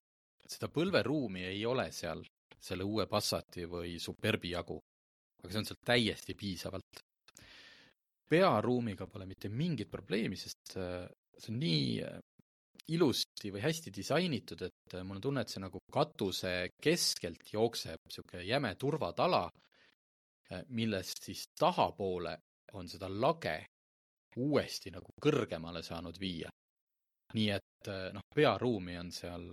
seda 0.49 0.69
põlveruumi 0.69 1.45
ei 1.49 1.61
ole 1.67 1.91
seal 1.93 2.25
selle 2.61 2.85
uue 2.85 3.07
Passati 3.11 3.67
või 3.71 3.99
Superbi 4.01 4.55
jagu. 4.55 4.79
aga 5.43 5.53
see 5.53 5.61
on 5.61 5.67
seal 5.69 5.81
täiesti 5.85 6.35
piisavalt. 6.35 7.03
pearuumiga 8.29 9.07
pole 9.07 9.27
mitte 9.27 9.49
mingit 9.49 9.91
probleemi, 9.91 10.37
sest 10.37 10.79
äh, 10.81 11.05
see 11.37 11.53
on 11.53 11.59
nii 11.61 12.01
äh, 12.03 12.17
ilusti 12.97 13.53
või 13.53 13.61
hästi 13.61 13.93
disainitud, 13.95 14.63
et 14.63 14.95
äh, 14.95 15.05
mul 15.05 15.21
on 15.21 15.27
tunne, 15.27 15.45
et 15.45 15.53
see 15.53 15.61
nagu 15.61 15.79
katuse 15.93 16.55
keskelt 16.83 17.53
jookseb 17.53 18.01
niisugune 18.09 18.43
jäme 18.45 18.75
turvatala, 18.81 19.49
millest 20.77 21.25
siis 21.25 21.47
tahapoole 21.59 22.35
on 22.77 22.89
seda 22.89 23.09
lage 23.09 23.55
uuesti 24.37 24.91
nagu 24.93 25.15
kõrgemale 25.25 25.83
saanud 25.83 26.19
viia. 26.21 26.51
nii 27.35 27.49
et 27.51 27.89
noh, 28.15 28.23
pearuumi 28.35 28.99
on 28.99 29.11
seal 29.13 29.47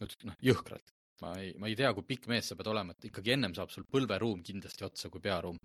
noh, 0.00 0.36
jõhkralt, 0.40 0.94
ma 1.24 1.34
ei, 1.40 1.54
ma 1.60 1.70
ei 1.70 1.76
tea, 1.78 1.92
kui 1.96 2.06
pikk 2.08 2.30
mees 2.32 2.50
sa 2.50 2.58
pead 2.58 2.70
olema, 2.72 2.96
et 2.96 3.10
ikkagi 3.10 3.34
ennem 3.36 3.56
saab 3.56 3.72
sul 3.74 3.88
põlveruum 3.90 4.44
kindlasti 4.46 4.86
otsa 4.86 5.10
kui 5.12 5.22
pearuum. 5.24 5.58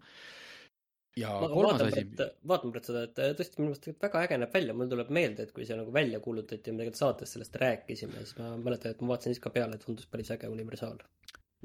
ja 1.19 1.35
ma 1.41 1.51
kolmas 1.51 1.85
asi, 1.85 2.05
vaatan 2.51 2.73
praegu 2.75 2.89
seda, 2.89 3.05
et 3.07 3.21
tõesti 3.39 3.61
minu 3.61 3.71
meelest 3.71 4.01
väga 4.07 4.25
äge 4.27 4.39
näeb 4.41 4.57
välja, 4.57 4.75
mul 4.75 4.89
tuleb 4.91 5.13
meelde, 5.15 5.45
et 5.45 5.53
kui 5.55 5.67
see 5.67 5.77
nagu 5.79 5.93
välja 5.95 6.19
kuulutati 6.23 6.71
ja 6.71 6.75
me 6.75 6.83
tegelikult 6.83 7.03
saates 7.03 7.37
sellest 7.37 7.55
rääkisime, 7.61 8.23
siis 8.23 8.35
ma 8.41 8.51
mäletan, 8.59 8.95
et 8.95 9.05
ma 9.05 9.13
vaatasin 9.13 9.35
siis 9.35 9.43
ka 9.43 9.53
peale, 9.55 9.79
tundus 9.79 10.11
päris 10.11 10.33
äge 10.35 10.51
universaal. 10.51 10.99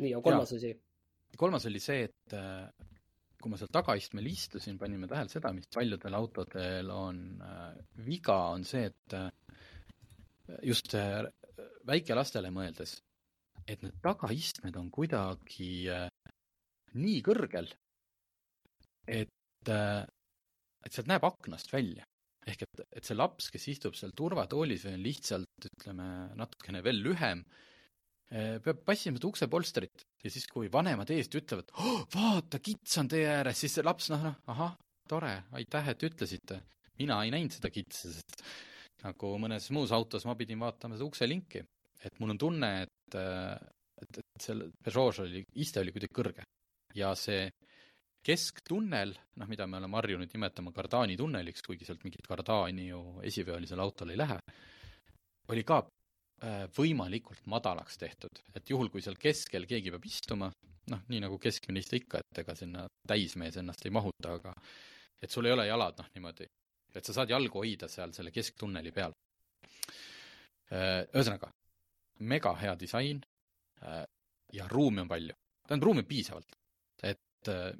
nii, 0.00 0.14
ja 0.14 0.22
kolmas 0.24 0.54
asi, 0.56 0.76
kolmas 1.38 1.66
oli 1.68 1.80
see, 1.82 2.06
et 2.08 2.34
äh, 2.36 2.88
kui 3.40 3.52
ma 3.52 3.58
seal 3.60 3.70
tagaistmel 3.72 4.26
istusin, 4.30 4.78
panime 4.80 5.08
tähele 5.10 5.32
seda, 5.32 5.52
mis 5.56 5.68
paljudel 5.72 6.16
autodel 6.18 6.90
on 6.94 7.20
äh, 7.44 7.68
viga, 8.06 8.40
on 8.54 8.66
see, 8.68 8.90
et 8.90 9.16
äh, 9.16 9.30
just 10.66 10.96
väikelastele 11.86 12.50
mõeldes, 12.54 12.96
et 13.70 13.82
need 13.84 13.98
tagaistmed 14.02 14.76
on 14.80 14.88
kuidagi 14.94 15.72
äh, 15.94 16.08
nii 16.98 17.20
kõrgel, 17.26 17.70
et 19.06 19.70
äh, 19.70 20.02
et 20.86 20.96
sealt 20.96 21.10
näeb 21.10 21.24
aknast 21.28 21.72
välja. 21.72 22.06
ehk 22.48 22.62
et, 22.64 22.80
et 22.96 23.04
see 23.04 23.14
laps, 23.14 23.50
kes 23.52 23.66
istub 23.68 23.96
seal 23.98 24.14
turvatoolis 24.16 24.86
või 24.86 24.94
on 24.96 25.02
lihtsalt, 25.04 25.66
ütleme, 25.68 26.06
natukene 26.40 26.80
veel 26.82 27.02
lühem, 27.04 27.42
peab 28.30 28.80
passima 28.86 29.18
seda 29.18 29.28
uksepolstrit 29.28 30.04
ja 30.24 30.32
siis, 30.32 30.46
kui 30.48 30.70
vanemad 30.72 31.10
eest 31.12 31.34
ütlevad 31.36 31.68
oh,, 31.76 32.06
vaata, 32.14 32.60
kits 32.62 32.96
on 33.02 33.10
tee 33.12 33.26
ääres, 33.28 33.60
siis 33.60 33.76
see 33.76 33.84
laps, 33.84 34.08
noh, 34.12 34.24
noh, 34.24 34.38
ahah, 34.54 34.72
tore, 35.10 35.34
aitäh, 35.58 35.92
et 35.92 36.06
ütlesite. 36.08 36.60
mina 36.98 37.20
ei 37.24 37.32
näinud 37.34 37.52
seda 37.56 37.70
kitse, 37.74 38.14
sest 38.14 38.44
nagu 39.04 39.34
mõnes 39.40 39.68
muus 39.74 39.92
autos 39.96 40.26
ma 40.28 40.36
pidin 40.38 40.60
vaatama 40.60 40.96
seda 40.96 41.08
ukselinki. 41.08 41.64
Et 42.04 42.20
mul 42.20 42.34
on 42.34 42.38
tunne, 42.40 42.70
et, 42.82 43.16
et, 43.16 44.20
et 44.22 44.42
selle 44.42 44.70
Peugeot 44.82 45.24
oli, 45.26 45.44
iste 45.60 45.82
oli 45.82 45.92
kuidagi 45.94 46.16
kõrge. 46.16 46.46
ja 46.96 47.12
see 47.14 47.44
kesktunnel, 48.26 49.14
noh, 49.40 49.48
mida 49.48 49.66
me 49.66 49.78
oleme 49.78 49.96
harjunud 49.96 50.32
nimetama 50.34 50.72
kardaani 50.76 51.16
tunneliks, 51.16 51.62
kuigi 51.64 51.86
sealt 51.88 52.02
mingit 52.04 52.26
kardaani 52.28 52.90
ju 52.90 53.00
esiveolisel 53.26 53.80
autol 53.80 54.12
ei 54.12 54.20
lähe, 54.20 54.36
oli 55.50 55.64
ka 55.66 55.80
äh, 55.80 56.66
võimalikult 56.76 57.46
madalaks 57.50 57.96
tehtud, 58.00 58.42
et 58.54 58.70
juhul, 58.70 58.90
kui 58.92 59.04
seal 59.04 59.16
keskel 59.20 59.66
keegi 59.70 59.92
peab 59.94 60.04
istuma, 60.08 60.50
noh, 60.92 61.04
nii 61.08 61.22
nagu 61.24 61.38
keskmine 61.40 61.80
iste 61.80 62.00
ikka, 62.00 62.20
et 62.20 62.42
ega 62.44 62.56
sinna 62.58 62.84
täismees 63.08 63.56
ennast 63.62 63.86
ei 63.86 63.94
mahuta, 63.94 64.36
aga 64.36 64.54
et 65.20 65.32
sul 65.32 65.48
ei 65.48 65.56
ole 65.56 65.66
jalad, 65.68 65.96
noh, 66.00 66.12
niimoodi, 66.16 66.48
et 66.94 67.06
sa 67.06 67.16
saad 67.16 67.32
jalgu 67.32 67.64
hoida 67.64 67.88
seal 67.88 68.12
selle 68.16 68.32
kesktunneli 68.34 68.92
peal. 68.92 69.16
ühesõnaga, 70.70 71.48
mega 72.20 72.54
hea 72.60 72.74
disain 72.78 73.20
äh, 73.82 74.04
ja 74.52 74.68
ruumi 74.68 75.04
on 75.04 75.10
palju, 75.10 75.36
tähendab, 75.66 75.86
ruumi 75.88 76.04
on 76.04 76.08
piisavalt, 76.08 76.56
et 77.02 77.48
äh, 77.48 77.70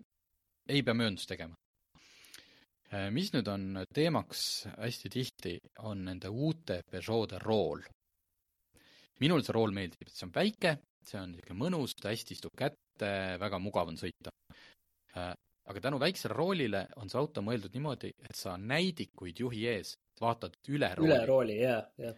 ei 0.68 0.85
pea 0.87 0.94
mööndust 0.94 1.31
tegema. 1.31 1.57
mis 3.14 3.29
nüüd 3.31 3.46
on 3.46 3.85
teemaks 3.94 4.40
hästi 4.72 5.11
tihti, 5.14 5.53
on 5.87 6.00
nende 6.09 6.26
uute 6.29 6.81
Peugeot'de 6.90 7.38
rool. 7.38 7.85
minul 9.20 9.44
see 9.46 9.55
rool 9.55 9.70
meeldib, 9.70 10.09
et 10.09 10.14
see 10.14 10.26
on 10.26 10.33
väike, 10.35 10.72
see 11.07 11.20
on 11.20 11.31
niisugune 11.31 11.59
mõnus, 11.61 11.94
ta 11.94 12.11
hästi 12.11 12.35
istub 12.35 12.57
kätte, 12.59 13.12
väga 13.38 13.61
mugav 13.62 13.92
on 13.92 14.00
sõita. 14.00 14.35
aga 15.70 15.81
tänu 15.81 16.00
väiksele 16.03 16.35
roolile 16.35 16.87
on 16.96 17.11
see 17.11 17.18
auto 17.20 17.42
mõeldud 17.46 17.74
niimoodi, 17.74 18.11
et 18.26 18.35
sa 18.37 18.57
näidikuid 18.59 19.38
juhi 19.38 19.66
ees 19.70 19.94
vaatad 20.20 20.57
üle 20.68 20.90
rooli. 20.96 21.11
üle 21.11 21.26
rooli, 21.26 21.59
jaa, 21.62 21.83
jah. 21.98 22.16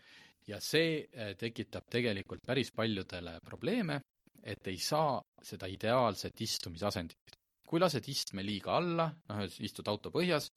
Ja 0.49 0.59
see 0.61 1.05
tekitab 1.39 1.87
tegelikult 1.91 2.43
päris 2.47 2.73
paljudele 2.75 3.39
probleeme, 3.45 4.01
et 4.43 4.67
ei 4.67 4.79
saa 4.79 5.21
seda 5.43 5.69
ideaalset 5.71 6.41
istumisasendit 6.41 7.39
kui 7.73 7.81
lased 7.81 8.05
istme 8.13 8.45
liiga 8.45 8.75
alla, 8.77 9.07
noh, 9.31 9.39
istud 9.65 9.89
auto 9.89 10.11
põhjas, 10.13 10.51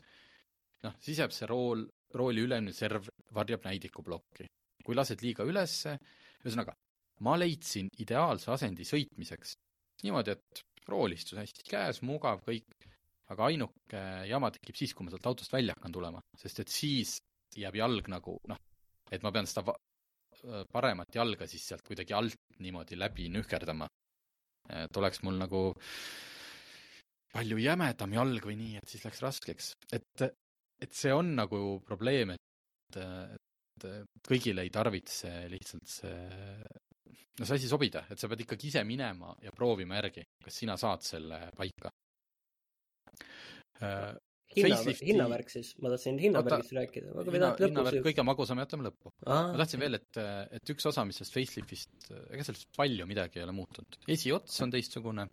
noh, 0.83 0.95
siis 0.99 1.21
jääb 1.21 1.31
see 1.31 1.47
rool, 1.47 1.85
rooli 2.19 2.43
ülemine 2.43 2.75
serv 2.75 3.07
varjab 3.37 3.63
näidikuplokki. 3.69 4.49
kui 4.85 4.93
lased 4.93 5.23
liiga 5.23 5.41
ülesse, 5.47 5.95
ühesõnaga, 6.43 6.75
ma 7.25 7.37
leidsin 7.39 7.87
ideaalse 8.03 8.51
asendi 8.53 8.85
sõitmiseks 8.85 9.55
niimoodi, 10.03 10.35
et 10.35 10.61
rool 10.91 11.15
istus 11.15 11.39
hästi 11.39 11.63
käes, 11.65 12.03
mugav, 12.05 12.43
kõik, 12.45 12.85
aga 13.33 13.47
ainuke 13.47 14.03
jama 14.29 14.51
tekib 14.53 14.77
siis, 14.77 14.93
kui 14.93 15.07
ma 15.07 15.13
sealt 15.15 15.31
autost 15.31 15.55
välja 15.55 15.73
hakkan 15.73 15.95
tulema, 15.95 16.21
sest 16.37 16.61
et 16.61 16.69
siis 16.69 17.15
jääb 17.57 17.79
jalg 17.79 18.11
nagu 18.11 18.35
noh, 18.51 18.59
et 19.11 19.23
ma 19.23 19.31
pean 19.31 19.47
seda 19.49 19.75
paremat 20.71 21.15
jalga 21.15 21.47
siis 21.49 21.63
sealt 21.69 21.85
kuidagi 21.85 22.13
alt 22.13 22.59
niimoodi 22.59 22.97
läbi 22.99 23.29
nühkerdama. 23.33 23.87
et 24.69 24.97
oleks 24.97 25.21
mul 25.21 25.37
nagu 25.37 25.59
palju 27.35 27.59
jämedam 27.61 28.15
jalg 28.15 28.47
või 28.47 28.55
nii, 28.57 28.79
et 28.81 28.89
siis 28.89 29.05
läks 29.05 29.21
raskeks. 29.21 29.73
et, 29.93 30.25
et 30.81 30.93
see 30.93 31.13
on 31.13 31.35
nagu 31.37 31.61
probleem, 31.85 32.33
et, 32.35 32.97
et 32.97 33.87
kõigile 34.25 34.65
ei 34.65 34.71
tarvitse 34.73 35.33
lihtsalt 35.51 35.87
see, 35.91 36.15
no 37.39 37.45
see 37.45 37.59
asi 37.59 37.69
sobida, 37.69 38.05
et 38.09 38.19
sa 38.19 38.29
pead 38.31 38.45
ikkagi 38.45 38.71
ise 38.71 38.83
minema 38.87 39.35
ja 39.43 39.53
proovima 39.55 39.99
järgi, 39.99 40.25
kas 40.45 40.61
sina 40.63 40.77
saad 40.79 41.05
selle 41.05 41.41
paika. 41.57 41.91
Hinna, 44.57 44.95
hinnavärk 45.09 45.51
siis, 45.51 45.71
ma 45.83 45.91
tahtsin 45.93 46.19
hinnavärgist 46.21 46.75
rääkida. 46.77 47.13
hinna, 47.27 47.51
hinnavärk 47.59 48.05
kõige 48.09 48.25
magusam 48.27 48.61
jätame 48.63 48.89
lõppu. 48.89 49.13
ma 49.27 49.55
tahtsin 49.61 49.83
veel, 49.83 49.99
et, 49.99 50.21
et 50.59 50.73
üks 50.75 50.89
osa, 50.91 51.05
mis 51.07 51.19
sellest 51.19 51.35
facelift'ist, 51.37 52.11
ega 52.33 52.47
sellest 52.47 52.69
palju 52.77 53.07
midagi 53.09 53.41
ei 53.41 53.47
ole 53.47 53.55
muutunud. 53.57 53.99
esiots 54.17 54.61
on 54.65 54.73
teistsugune 54.75 55.27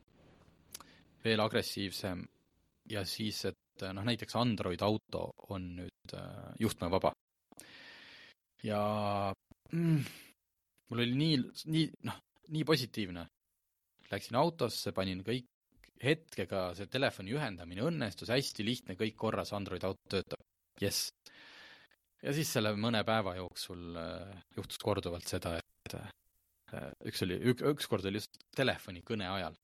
veel 1.22 1.42
agressiivsem 1.44 2.24
ja 2.90 3.04
siis, 3.06 3.44
et 3.50 3.86
noh, 3.94 4.04
näiteks 4.06 4.36
Android 4.38 4.82
auto 4.82 5.28
on 5.54 5.68
nüüd 5.78 6.16
äh, 6.18 6.50
juhtmevaba. 6.60 7.12
ja 8.62 8.82
mm, 9.72 10.02
mul 10.90 11.04
oli 11.04 11.14
nii, 11.18 11.38
nii, 11.72 11.86
noh, 12.08 12.18
nii 12.52 12.64
positiivne. 12.68 13.26
Läksin 14.12 14.36
autosse, 14.36 14.92
panin 14.92 15.22
kõik, 15.24 15.46
hetkega 16.02 16.62
see 16.78 16.90
telefoni 16.90 17.34
ühendamine 17.36 17.84
õnnestus, 17.86 18.32
hästi 18.32 18.66
lihtne, 18.66 18.96
kõik 18.98 19.16
korras, 19.18 19.52
Android 19.56 19.84
auto 19.86 20.16
töötab. 20.16 20.42
jess. 20.80 21.12
ja 22.22 22.32
siis 22.32 22.52
selle 22.52 22.72
mõne 22.74 23.04
päeva 23.04 23.36
jooksul 23.36 23.96
äh, 23.96 24.42
juhtus 24.56 24.78
korduvalt 24.82 25.28
seda, 25.28 25.56
et 25.58 25.94
äh, 25.98 26.88
üks 27.06 27.22
oli, 27.26 27.38
üks 27.52 27.86
kord 27.86 28.06
oli 28.08 28.22
just 28.22 28.40
telefoni 28.56 29.04
kõne 29.06 29.28
ajal 29.30 29.58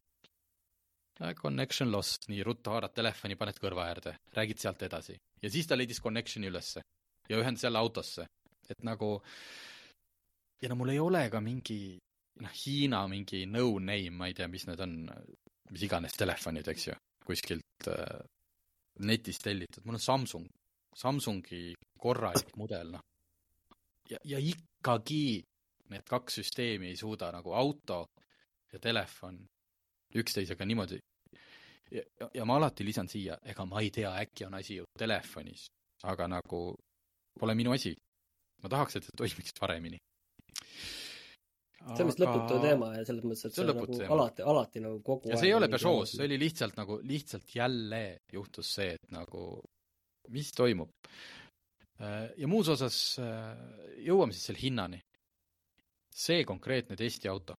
connection 1.35 1.90
lost, 1.90 2.29
nii 2.29 2.44
ruttu 2.46 2.70
haarad 2.70 2.94
telefoni, 2.94 3.37
paned 3.37 3.59
kõrva 3.59 3.88
äärde, 3.90 4.14
räägid 4.37 4.61
sealt 4.62 4.83
edasi. 4.83 5.16
ja 5.42 5.51
siis 5.51 5.66
ta 5.66 5.77
leidis 5.77 6.01
connection'i 6.01 6.46
ülesse 6.46 6.83
ja 7.29 7.38
ühendas 7.38 7.64
jälle 7.64 7.79
autosse. 7.79 8.27
et 8.68 8.83
nagu, 8.85 9.22
ja 10.62 10.68
no 10.68 10.74
mul 10.77 10.90
ei 10.92 10.98
ole 10.98 11.31
ka 11.31 11.40
mingi, 11.40 11.98
noh, 12.40 12.51
Hiina 12.64 13.07
mingi 13.09 13.46
no-name, 13.46 14.11
ma 14.11 14.27
ei 14.27 14.35
tea, 14.35 14.48
mis 14.48 14.66
need 14.66 14.81
on, 14.81 15.09
mis 15.70 15.85
iganes 15.87 16.16
telefonid, 16.16 16.68
eks 16.72 16.88
ju, 16.88 16.96
kuskilt 17.26 17.90
äh, 17.92 18.20
netist 19.04 19.44
tellitud, 19.44 19.85
mul 19.85 19.98
on 19.98 20.04
Samsung, 20.04 20.48
Samsungi 20.96 21.74
korralik 22.00 22.54
mudel, 22.57 22.94
noh. 22.96 23.04
ja, 24.11 24.18
ja 24.24 24.40
ikkagi 24.42 25.42
need 25.88 26.04
kaks 26.09 26.40
süsteemi 26.40 26.90
ei 26.90 26.96
suuda 27.00 27.31
nagu 27.33 27.54
auto 27.57 28.04
ja 28.72 28.81
telefon 28.83 29.38
üksteisega 30.18 30.66
niimoodi 30.68 30.98
ja, 31.90 32.02
ja 32.35 32.44
ma 32.44 32.57
alati 32.57 32.85
lisan 32.85 33.09
siia, 33.09 33.38
ega 33.44 33.64
ma 33.68 33.81
ei 33.83 33.90
tea, 33.94 34.12
äkki 34.22 34.46
on 34.46 34.57
asi 34.59 34.78
ju 34.81 34.87
telefonis, 34.98 35.68
aga 36.04 36.28
nagu 36.28 36.62
pole 37.38 37.54
minu 37.54 37.72
asi. 37.72 37.94
ma 38.62 38.68
tahaks, 38.68 38.96
et 38.96 39.04
see 39.07 39.14
toimiks 39.16 39.55
paremini. 39.61 39.99
See 41.79 42.05
on 42.05 42.11
vist 42.11 42.20
lõputu 42.22 42.61
teema 42.62 42.93
ja 42.97 43.05
selles 43.09 43.24
mõttes, 43.24 43.45
et 43.47 43.55
see, 43.55 43.62
see 43.62 43.66
on 43.66 43.72
nagu 43.72 43.89
teema. 43.93 44.12
alati, 44.16 44.47
alati 44.53 44.85
nagu 44.85 45.01
kogu 45.07 45.33
ja 45.33 45.41
see 45.41 45.51
ei 45.51 45.57
ole 45.57 45.68
Peugeot, 45.72 46.11
see 46.11 46.26
oli 46.26 46.39
lihtsalt 46.43 46.79
nagu, 46.79 47.01
lihtsalt 47.07 47.55
jälle 47.55 48.03
juhtus 48.33 48.72
see, 48.79 48.97
et 48.99 49.14
nagu 49.14 49.45
mis 50.35 50.51
toimub. 50.53 50.91
ja 52.39 52.51
muus 52.51 52.68
osas 52.74 52.99
jõuame 54.05 54.37
siis 54.37 54.51
selle 54.51 54.62
hinnani. 54.62 55.01
see 56.18 56.45
konkreetne 56.45 56.97
testiauto 56.99 57.57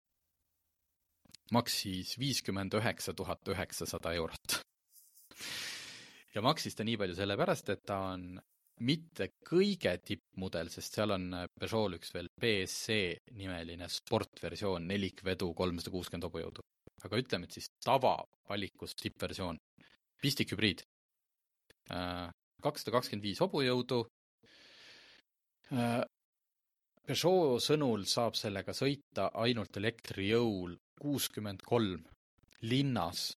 maksis 1.56 2.14
viiskümmend 2.20 2.76
üheksa 2.78 3.16
tuhat 3.18 3.48
üheksasada 3.48 4.14
eurot. 4.20 4.60
ja 6.36 6.42
maksis 6.46 6.76
ta 6.76 6.86
nii 6.86 6.98
palju 6.98 7.18
sellepärast, 7.18 7.70
et 7.74 7.86
ta 7.86 8.00
on 8.14 8.40
mitte 8.86 9.30
kõige 9.46 9.96
tippmudel, 10.06 10.70
sest 10.72 10.96
seal 10.96 11.14
on 11.16 11.26
Peugeot'l 11.60 11.98
üks 11.98 12.14
veel 12.16 12.30
BSC 12.40 13.00
nimeline 13.40 13.90
sportversioon, 13.92 14.88
nelikvedu, 14.88 15.52
kolmsada 15.58 15.94
kuuskümmend 15.94 16.30
hobujõudu. 16.30 16.66
aga 17.04 17.16
ütleme, 17.16 17.48
et 17.48 17.56
siis 17.56 17.70
tavavalikus 17.86 18.96
tippversioon, 19.00 19.58
pistikhübriid, 20.20 20.82
kakssada 21.88 22.96
kakskümmend 22.98 23.24
viis 23.24 23.40
hobujõudu, 23.40 24.04
Peugeot 27.10 27.64
sõnul 27.64 28.04
saab 28.06 28.36
sellega 28.38 28.74
sõita 28.76 29.30
ainult 29.42 29.78
elektrijõul 29.80 30.76
kuuskümmend 31.00 31.64
kolm, 31.66 32.04
linnas 32.62 33.32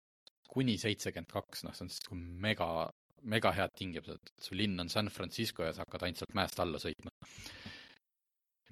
kuni 0.53 0.74
seitsekümmend 0.80 1.30
kaks, 1.32 1.62
noh, 1.64 1.72
see 1.76 1.86
on 1.86 1.93
siis 1.93 2.11
mega, 2.45 2.90
mega 3.22 3.52
head 3.54 3.74
tingimused, 3.78 4.32
su 4.40 4.56
linn 4.58 4.80
on 4.80 4.90
San 4.92 5.10
Francisco 5.12 5.64
ja 5.66 5.72
sa 5.72 5.84
hakkad 5.86 6.06
ainult 6.06 6.22
sealt 6.22 6.34
mäest 6.38 6.60
alla 6.62 6.80
sõitma. 6.82 7.12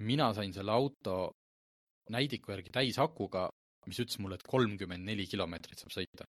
mina 0.00 0.30
sain 0.34 0.52
selle 0.52 0.72
auto 0.72 1.16
näidiku 2.10 2.54
järgi 2.54 2.72
täisakuga, 2.74 3.48
mis 3.86 4.00
ütles 4.02 4.18
mulle, 4.18 4.38
et 4.38 4.46
kolmkümmend 4.46 5.04
neli 5.06 5.26
kilomeetrit 5.26 5.82
saab 5.82 5.92
sõita. 5.94 6.26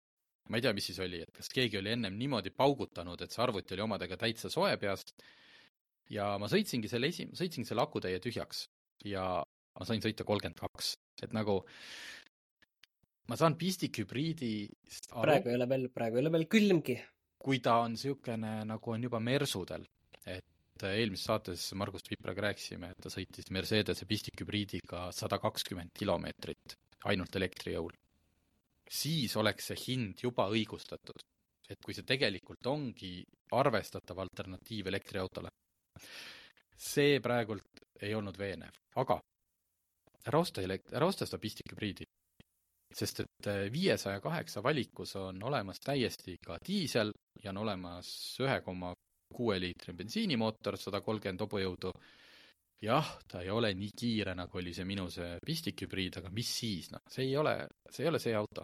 ma 0.49 0.57
ei 0.57 0.61
tea, 0.61 0.73
mis 0.77 0.85
siis 0.91 0.99
oli, 1.01 1.23
et 1.25 1.31
kas 1.33 1.49
keegi 1.49 1.79
oli 1.79 1.89
ennem 1.95 2.17
niimoodi 2.17 2.51
paugutanud, 2.53 3.21
et 3.21 3.33
see 3.33 3.41
arvuti 3.43 3.73
oli 3.73 3.81
omadega 3.87 4.17
täitsa 4.21 4.49
soe 4.53 4.75
peast 4.77 5.15
ja 6.13 6.35
ma 6.37 6.49
sõitsingi 6.51 6.89
selle 6.91 7.09
esi-, 7.09 7.31
sõitsingi 7.33 7.67
selle 7.67 7.81
akutäie 7.81 8.19
tühjaks 8.21 8.67
ja 9.09 9.25
ma 9.41 9.87
sain 9.87 10.03
sõita 10.03 10.27
kolmkümmend 10.27 10.59
kaks, 10.61 10.93
et 11.25 11.33
nagu 11.33 11.63
ma 13.29 13.37
saan 13.39 13.57
pistikhübriidist 13.57 15.09
aru, 15.11 15.25
praegu 15.25 15.51
ei 15.51 15.57
ole 15.57 15.69
veel, 15.71 15.89
praegu 15.93 16.19
ei 16.19 16.25
ole 16.25 16.33
veel 16.37 16.47
külmgi. 16.51 16.99
Kui 17.45 17.59
ta 17.61 17.75
on 17.83 17.93
niisugune, 17.93 18.63
nagu 18.65 18.91
on 18.91 19.03
juba 19.05 19.19
Mersudel, 19.21 19.83
et 20.25 20.85
eelmises 20.89 21.27
saates 21.29 21.67
Margus 21.77 22.07
Pipraga 22.07 22.47
rääkisime, 22.47 22.89
et 22.89 23.03
ta 23.05 23.11
sõitis 23.13 23.51
Mercedese 23.53 24.07
pistikhübriidiga 24.09 25.05
sada 25.13 25.37
kakskümmend 25.43 25.93
kilomeetrit 25.93 26.75
ainult 27.11 27.37
elektrijõul. 27.37 27.93
siis 28.85 29.35
oleks 29.35 29.65
see 29.71 29.77
hind 29.87 30.21
juba 30.23 30.47
õigustatud. 30.49 31.21
et 31.69 31.79
kui 31.81 31.93
see 31.93 32.05
tegelikult 32.05 32.67
ongi 32.67 33.25
arvestatav 33.51 34.19
alternatiiv 34.19 34.87
elektriautole. 34.87 35.49
see 36.77 37.19
praegult 37.19 37.85
ei 38.01 38.13
olnud 38.15 38.37
veenev, 38.37 38.73
aga 38.95 39.21
ära 40.25 40.39
osta 40.39 40.61
elekt-, 40.61 40.93
ära 40.93 41.05
osta 41.05 41.25
seda 41.25 41.37
pistikhübriidi. 41.37 42.05
Sest 42.95 43.19
et 43.25 43.49
viiesaja 43.73 44.21
kaheksa 44.23 44.63
valikus 44.63 45.15
on 45.19 45.41
olemas 45.43 45.81
täiesti 45.83 46.37
ka 46.43 46.57
diisel 46.67 47.11
ja 47.43 47.51
on 47.51 47.57
olemas 47.65 48.07
ühe 48.43 48.61
koma 48.63 48.93
kuue 49.35 49.57
liitri 49.59 49.93
bensiinimootor, 49.93 50.77
sada 50.79 51.01
kolmkümmend 51.01 51.41
hobujõudu. 51.43 51.91
jah, 52.81 53.07
ta 53.27 53.41
ei 53.41 53.49
ole 53.49 53.73
nii 53.73 53.91
kiire, 53.97 54.35
nagu 54.35 54.57
oli 54.59 54.73
see 54.75 54.85
minu 54.85 55.09
see 55.09 55.39
pistikhübriid, 55.45 56.19
aga 56.19 56.29
mis 56.31 56.51
siis, 56.59 56.91
noh, 56.91 57.01
see 57.09 57.25
ei 57.25 57.37
ole, 57.37 57.55
see 57.89 58.05
ei 58.05 58.09
ole 58.11 58.19
see 58.19 58.35
auto. 58.35 58.63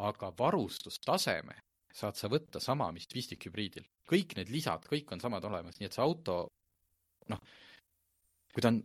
aga 0.00 0.30
varustustaseme 0.38 1.58
saad 1.92 2.16
sa 2.16 2.28
võtta 2.32 2.60
sama, 2.60 2.90
mis 2.92 3.08
pistikhübriidil. 3.10 3.86
kõik 4.10 4.36
need 4.36 4.50
lisad, 4.50 4.86
kõik 4.86 5.10
on 5.12 5.20
samad 5.20 5.44
olemas, 5.44 5.78
nii 5.78 5.86
et 5.86 5.96
see 5.96 6.02
auto, 6.02 6.36
noh, 7.30 7.42
kui 8.52 8.62
ta 8.62 8.70
on 8.72 8.80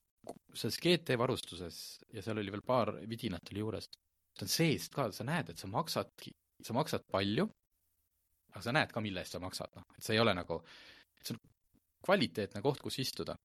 selles 0.54 0.80
GT 0.82 1.18
varustuses 1.18 1.78
ja 2.14 2.22
seal 2.26 2.42
oli 2.42 2.54
veel 2.54 2.66
paar 2.66 2.94
vidinat 3.10 3.52
oli 3.52 3.62
juures, 3.62 3.90
ta 4.36 4.46
on 4.46 4.52
seest 4.52 4.94
ka, 4.96 5.10
sa 5.16 5.26
näed, 5.28 5.52
et 5.52 5.62
sa 5.62 5.70
maksadki, 5.72 6.34
sa 6.64 6.76
maksad 6.76 7.06
palju, 7.12 7.48
aga 8.54 8.64
sa 8.64 8.74
näed 8.76 8.94
ka, 8.94 9.04
mille 9.04 9.24
eest 9.24 9.38
sa 9.38 9.42
maksad, 9.44 9.72
noh, 9.76 9.88
et 9.98 10.04
see 10.04 10.16
ei 10.18 10.22
ole 10.24 10.36
nagu, 10.36 10.60
see 11.22 11.36
on 11.36 11.42
kvaliteetne 12.06 12.62
koht, 12.66 12.84
kus 12.84 13.00
istuda. 13.04 13.36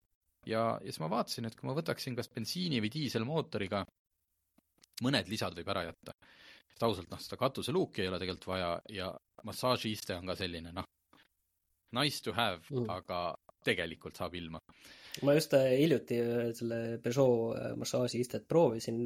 ja, 0.47 0.63
ja 0.81 0.91
siis 0.91 1.01
ma 1.03 1.11
vaatasin, 1.13 1.49
et 1.49 1.57
kui 1.57 1.69
ma 1.69 1.77
võtaksin 1.77 2.17
kas 2.19 2.31
bensiini 2.33 2.81
või 2.83 2.93
diiselmootoriga, 2.93 3.85
mõned 5.05 5.29
lisad 5.33 5.57
võib 5.57 5.69
ära 5.73 5.87
jätta. 5.89 6.15
sest 6.71 6.83
ausalt, 6.87 7.11
noh, 7.11 7.21
seda 7.21 7.37
katuseluuki 7.41 8.03
ei 8.03 8.09
ole 8.09 8.19
tegelikult 8.19 8.53
vaja 8.53 8.71
ja 8.89 9.11
massaažiiste 9.45 10.17
on 10.17 10.27
ka 10.33 10.37
selline, 10.37 10.73
noh, 10.73 10.87
nice 11.93 12.23
to 12.23 12.33
have 12.33 12.63
Mm. 12.71 12.85
mm., 12.85 12.91
aga 12.91 13.37
tegelikult 13.65 14.17
saab 14.17 14.35
ilma. 14.35 14.61
ma 15.23 15.35
just 15.35 15.55
äh, 15.55 15.77
hiljuti 15.81 16.21
äh, 16.21 16.53
selle 16.57 16.99
Peugeot 17.03 17.57
äh, 17.59 17.77
massaažiistet 17.77 18.47
proovisin, 18.49 19.03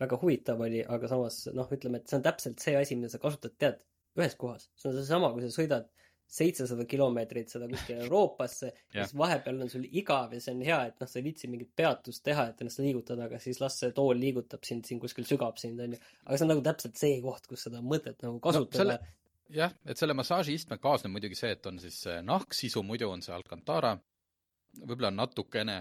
väga 0.00 0.18
huvitav 0.22 0.60
oli, 0.64 0.82
aga 0.96 1.10
samas 1.10 1.44
noh, 1.54 1.70
ütleme, 1.74 2.00
et 2.00 2.10
see 2.10 2.18
on 2.18 2.26
täpselt 2.26 2.62
see 2.62 2.76
asi, 2.78 2.96
mida 2.98 3.10
sa 3.12 3.20
kasutad, 3.22 3.54
tead, 3.58 3.80
ühes 4.18 4.36
kohas. 4.38 4.68
see 4.78 4.90
on 4.90 4.98
seesama, 4.98 5.32
kui 5.34 5.44
sa 5.44 5.50
sõidad 5.54 5.88
seitsesada 6.28 6.84
kilomeetrit 6.84 7.48
seda 7.48 7.66
kuskile 7.70 8.02
Euroopasse 8.04 8.68
ja 8.94 9.06
siis 9.06 9.16
vahepeal 9.16 9.62
on 9.64 9.70
sul 9.72 9.86
igav 9.88 10.34
ja 10.36 10.40
see 10.44 10.54
on 10.54 10.64
hea, 10.66 10.80
et 10.90 10.98
noh, 11.00 11.08
sa 11.08 11.20
ei 11.20 11.24
viitsi 11.24 11.48
mingit 11.48 11.70
peatust 11.76 12.22
teha, 12.26 12.50
et 12.50 12.60
ennast 12.64 12.82
liigutada, 12.84 13.28
aga 13.30 13.40
siis 13.42 13.62
las 13.62 13.78
see 13.80 13.94
tool 13.96 14.18
liigutab 14.20 14.66
sind 14.68 14.84
siin 14.88 15.00
kuskil, 15.00 15.26
sügab 15.28 15.56
sind, 15.60 15.80
onju. 15.80 16.00
aga 16.26 16.36
see 16.36 16.46
on 16.46 16.52
nagu 16.52 16.64
täpselt 16.66 17.00
see 17.00 17.22
koht, 17.24 17.48
kus 17.48 17.64
seda 17.68 17.80
on 17.80 17.88
mõtet 17.88 18.20
nagu 18.26 18.42
kasutada 18.44 18.82
selle- 18.82 19.00
jah, 19.56 19.72
et 19.88 20.00
selle 20.00 20.16
massaažiistmega 20.18 20.84
kaasneb 20.84 21.14
muidugi 21.16 21.38
see, 21.38 21.54
et 21.56 21.66
on 21.70 21.80
siis 21.80 22.02
nahksisu, 22.28 22.84
muidu 22.84 23.08
on 23.08 23.24
see 23.24 23.32
Alcantara, 23.34 23.96
võib-olla 24.82 25.12
on 25.14 25.20
natukene 25.22 25.80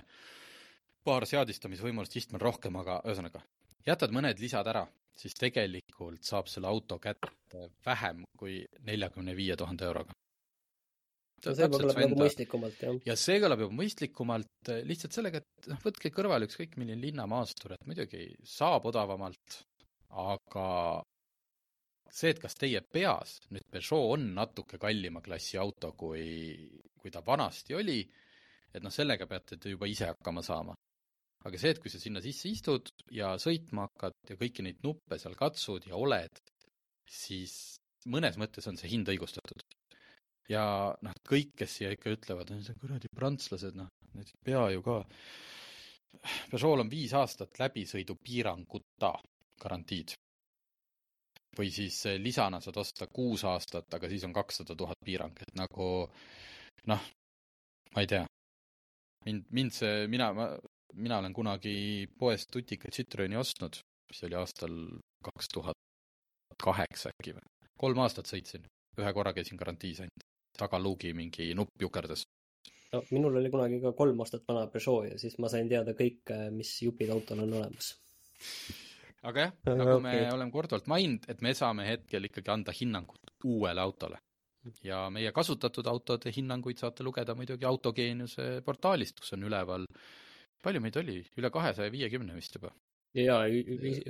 paar 1.08 1.28
seadistamisvõimalust 1.28 2.16
istmel 2.20 2.44
rohkem, 2.44 2.80
aga 2.80 3.02
ühesõnaga, 3.04 3.44
jätad 3.88 4.14
mõned 4.16 4.40
lisad 4.42 4.68
ära, 4.68 4.86
siis 5.18 5.36
tegelikult 5.40 6.24
saab 6.28 6.50
selle 6.52 6.70
auto 6.70 7.00
kätte 7.02 7.70
vähem 7.86 8.24
kui 8.38 8.62
neljakümne 8.88 9.36
viie 9.38 9.56
tuhande 9.58 9.88
euroga. 9.88 10.16
no 11.46 11.54
see 11.56 11.68
kõlab 11.72 12.00
nagu 12.02 12.20
mõistlikumalt, 12.20 12.80
jah. 12.82 13.02
ja 13.06 13.16
see 13.20 13.42
kõlab 13.42 13.62
juba 13.64 13.78
mõistlikumalt 13.82 14.72
lihtsalt 14.90 15.18
sellega, 15.18 15.42
et 15.44 15.70
noh, 15.72 15.82
võtke 15.84 16.12
kõrvale 16.14 16.50
ükskõik 16.50 16.80
milline 16.82 17.02
linnamaastur, 17.02 17.76
et 17.76 17.86
muidugi 17.90 18.32
saab 18.58 18.90
odavamalt, 18.90 19.62
aga 20.10 20.68
see, 22.10 22.32
et 22.34 22.42
kas 22.42 22.58
teie 22.58 22.82
peas 22.82 23.38
nüüd 23.52 23.68
Peugeot 23.72 24.16
on 24.18 24.32
natuke 24.36 24.80
kallima 24.82 25.22
klassi 25.22 25.60
auto, 25.62 25.94
kui, 25.94 26.26
kui 26.98 27.14
ta 27.14 27.22
vanasti 27.26 27.78
oli, 27.78 28.02
et 28.74 28.84
noh, 28.84 28.94
sellega 28.94 29.28
peate 29.30 29.58
te 29.62 29.72
juba 29.74 29.90
ise 29.90 30.10
hakkama 30.12 30.44
saama. 30.46 30.76
Aga 31.46 31.60
see, 31.62 31.74
et 31.74 31.82
kui 31.82 31.92
sa 31.94 32.02
sinna 32.02 32.22
sisse 32.24 32.50
istud 32.50 32.90
ja 33.14 33.36
sõitma 33.42 33.88
hakkad 33.88 34.18
ja 34.32 34.38
kõiki 34.40 34.66
neid 34.66 34.82
nuppe 34.86 35.20
seal 35.22 35.38
katsud 35.40 35.86
ja 35.90 36.00
oled, 36.00 36.42
siis 37.08 37.78
mõnes 38.08 38.40
mõttes 38.42 38.68
on 38.68 38.80
see 38.80 38.90
hind 38.92 39.10
õigustatud 39.14 39.64
ja 40.52 40.64
noh, 41.04 41.18
kõik, 41.28 41.54
kes 41.62 41.80
siia 41.80 41.92
ikka 41.96 42.14
ütlevad, 42.16 42.52
kuradi 42.80 43.12
prantslased, 43.16 43.76
noh, 43.78 43.90
need 44.16 44.32
ei 44.32 44.40
pea 44.50 44.64
ju 44.74 44.84
ka. 44.86 45.02
Peugeot'l 46.52 46.84
on 46.84 46.92
viis 46.92 47.14
aastat 47.16 47.60
läbisõidupiiranguta 47.62 49.12
garantiid. 49.62 50.16
või 51.58 51.72
siis 51.74 51.96
eh, 52.06 52.20
lisana 52.22 52.60
saad 52.62 52.76
osta 52.78 53.08
kuus 53.10 53.42
aastat, 53.50 53.88
aga 53.94 54.10
siis 54.10 54.24
on 54.28 54.34
kakssada 54.34 54.76
tuhat 54.78 55.00
piirang, 55.06 55.40
et 55.42 55.56
nagu 55.58 55.88
noh, 56.92 57.06
ma 57.96 58.04
ei 58.04 58.08
tea. 58.08 58.26
mind, 59.26 59.48
mind 59.50 59.74
see, 59.74 60.08
mina, 60.08 60.32
ma, 60.34 60.52
mina 60.98 61.18
olen 61.18 61.34
kunagi 61.34 62.08
poest 62.20 62.50
tutika 62.52 62.90
Citroeni 62.94 63.38
ostnud, 63.38 63.78
mis 64.10 64.24
oli 64.24 64.38
aastal 64.40 64.78
kaks 65.24 65.50
tuhat 65.54 65.78
kaheksa 66.64 67.12
äkki 67.14 67.36
või. 67.38 67.46
kolm 67.78 68.00
aastat 68.02 68.30
sõitsin, 68.30 68.66
ühe 68.98 69.14
korra 69.14 69.34
käisin 69.38 69.60
garantiis 69.60 70.02
ainult 70.02 70.26
tagaluugi 70.58 71.14
mingi 71.14 71.52
nupp 71.58 71.82
jukerdas. 71.82 72.26
no 72.94 73.04
minul 73.12 73.38
oli 73.42 73.52
kunagi 73.54 73.82
ka 73.82 73.94
kolm 73.94 74.20
aastat 74.26 74.48
vana 74.48 74.68
Peugeot 74.74 75.12
ja 75.12 75.20
siis 75.22 75.38
ma 75.38 75.50
sain 75.54 75.70
teada 75.70 75.94
kõik, 75.94 76.34
mis 76.52 76.74
jupid 76.82 77.14
autol 77.14 77.44
on 77.46 77.54
olemas. 77.62 77.94
aga 79.22 79.48
jah, 79.48 79.58
Aga 79.66 79.76
nagu 79.84 80.00
me 80.02 80.16
okei. 80.16 80.32
oleme 80.34 80.52
korduvalt 80.52 80.88
maininud, 80.88 81.30
et 81.30 81.42
me 81.42 81.54
saame 81.54 81.86
hetkel 81.88 82.30
ikkagi 82.32 82.54
anda 82.54 82.74
hinnangut 82.82 83.36
uuele 83.46 83.82
autole. 83.82 84.18
ja 84.84 85.10
meie 85.10 85.32
kasutatud 85.32 85.88
autode 85.88 86.34
hinnanguid 86.36 86.78
saate 86.78 87.04
lugeda 87.04 87.36
muidugi 87.36 87.66
Autogeeniuse 87.66 88.62
portaalist, 88.66 89.20
kus 89.20 89.34
on 89.38 89.46
üleval, 89.48 89.86
palju 90.64 90.82
meid 90.84 91.00
oli, 91.02 91.22
üle 91.40 91.52
kahesaja 91.54 91.94
viiekümne 91.94 92.36
vist 92.38 92.58
juba. 92.58 92.72
ja 93.18 93.38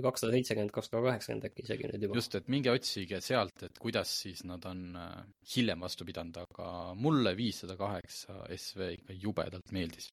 kakssada 0.04 0.34
seitsekümmend, 0.34 0.74
kakssada 0.76 1.04
kaheksakümmend 1.06 1.48
äkki 1.50 1.64
isegi 1.64 1.90
nüüd 1.92 2.08
juba. 2.08 2.18
just, 2.20 2.36
et 2.40 2.50
minge 2.52 2.74
otsige 2.74 3.22
sealt, 3.24 3.64
et 3.68 3.78
kuidas 3.84 4.12
siis 4.24 4.44
nad 4.50 4.66
on 4.70 4.82
äh, 5.00 5.14
hiljem 5.56 5.86
vastu 5.86 6.08
pidanud, 6.08 6.42
aga 6.48 6.72
mulle 6.98 7.36
viissada 7.38 7.78
kaheksa 7.80 8.42
SV 8.58 8.90
ikka 8.98 9.20
jubedalt 9.28 9.72
meeldis. 9.76 10.12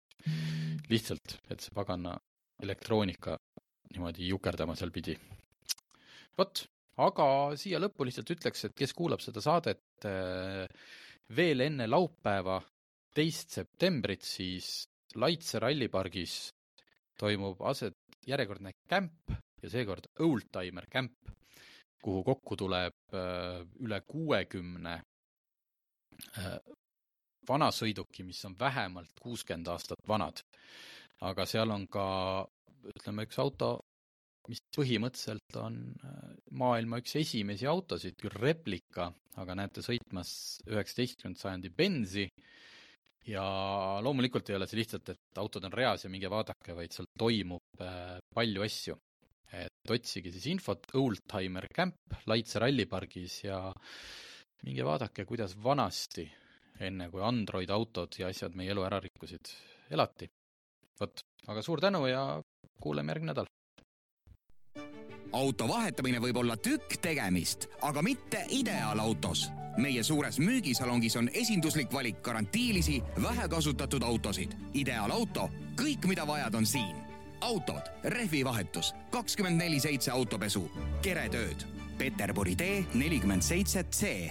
lihtsalt, 0.90 1.38
et 1.50 1.60
see 1.60 1.74
pagana 1.74 2.14
elektroonika 2.62 3.38
niimoodi 3.94 4.28
jukerdama 4.28 4.76
seal 4.78 4.92
pidi. 4.94 5.16
vot, 6.38 6.64
aga 7.04 7.26
siia 7.58 7.80
lõppu 7.82 8.06
lihtsalt 8.06 8.30
ütleks, 8.36 8.68
et 8.68 8.76
kes 8.78 8.94
kuulab 8.94 9.22
seda 9.24 9.42
saadet 9.44 10.06
äh, 10.08 10.66
veel 11.34 11.64
enne 11.64 11.86
laupäeva, 11.88 12.60
teist 13.14 13.54
septembrit, 13.54 14.26
siis 14.26 14.88
Laitse 15.20 15.60
rallipargis 15.62 16.50
toimub 17.18 17.60
aset 17.62 17.96
järjekordne 18.26 18.72
kämp 18.90 19.34
ja 19.62 19.70
seekord 19.70 20.08
Oldtimer 20.20 20.86
kämp, 20.90 21.30
kuhu 22.02 22.24
kokku 22.24 22.56
tuleb 22.56 23.16
äh, 23.16 23.62
üle 23.80 24.00
kuuekümne 24.08 24.94
äh, 26.38 26.58
vanasõiduki, 27.48 28.24
mis 28.26 28.42
on 28.48 28.56
vähemalt 28.58 29.20
kuuskümmend 29.20 29.68
aastat 29.72 30.08
vanad. 30.08 30.42
aga 31.20 31.46
seal 31.46 31.70
on 31.70 31.86
ka 31.88 32.06
ütleme, 32.90 33.24
üks 33.24 33.38
auto, 33.40 33.68
mis 34.48 34.60
põhimõtteliselt 34.76 35.56
on 35.60 35.78
äh, 36.04 36.34
maailma 36.50 37.00
üks 37.00 37.16
esimesi 37.20 37.66
autosid, 37.70 38.18
küll 38.20 38.34
replika, 38.40 39.12
aga 39.40 39.56
näete 39.56 39.84
sõitmas 39.84 40.60
üheksateistkümnenda 40.68 41.40
sajandi 41.40 41.70
Benzi 41.70 42.28
ja 43.28 43.44
loomulikult 44.04 44.50
ei 44.50 44.58
ole 44.58 44.68
see 44.68 44.80
lihtsalt, 44.80 45.10
et 45.14 45.40
autod 45.40 45.64
on 45.68 45.74
reas 45.74 46.04
ja 46.04 46.12
minge 46.12 46.30
vaadake, 46.32 46.76
vaid 46.76 46.94
seal 46.94 47.08
toimub 47.18 47.82
äh, 47.82 48.18
palju 48.34 48.64
asju. 48.66 49.00
et 49.54 49.90
otsige 49.94 50.32
siis 50.34 50.48
infot 50.50 50.88
Oldtimer 50.98 51.68
Camp 51.70 52.16
Laitse 52.26 52.58
rallipargis 52.58 53.36
ja 53.44 53.58
minge 54.66 54.86
vaadake, 54.86 55.26
kuidas 55.28 55.54
vanasti, 55.62 56.24
enne 56.82 57.06
kui 57.12 57.22
Android 57.22 57.70
autod 57.70 58.18
ja 58.18 58.32
asjad 58.32 58.56
meie 58.58 58.72
elu 58.74 58.82
ära 58.82 58.98
rikkusid, 59.04 59.52
elati. 59.94 60.30
vot, 61.00 61.22
aga 61.46 61.62
suur 61.62 61.80
tänu 61.84 62.06
ja 62.10 62.24
kuuleme 62.82 63.14
järgmine 63.14 63.32
nädal 63.32 63.53
auto 65.34 65.68
vahetamine 65.68 66.20
võib 66.22 66.38
olla 66.38 66.56
tükk 66.56 66.96
tegemist, 67.02 67.66
aga 67.82 68.02
mitte 68.02 68.44
ideaalautos. 68.48 69.50
meie 69.76 70.02
suures 70.02 70.38
müügisalongis 70.38 71.16
on 71.16 71.28
esinduslik 71.34 71.92
valik 71.92 72.22
garantiilisi, 72.22 73.02
vähekasutatud 73.22 74.02
autosid. 74.02 74.52
ideaalauto, 74.74 75.50
kõik, 75.80 76.06
mida 76.06 76.26
vajad, 76.26 76.54
on 76.54 76.66
siin. 76.66 76.96
autod, 77.40 77.82
rehvivahetus, 78.04 78.94
kakskümmend 79.10 79.58
neli 79.58 79.80
seitse 79.80 80.10
autopesu, 80.10 80.70
keretööd. 81.02 81.66
Peterburi 81.98 82.56
tee 82.56 82.86
nelikümmend 82.94 83.42
seitse 83.42 83.84
C 83.90 84.30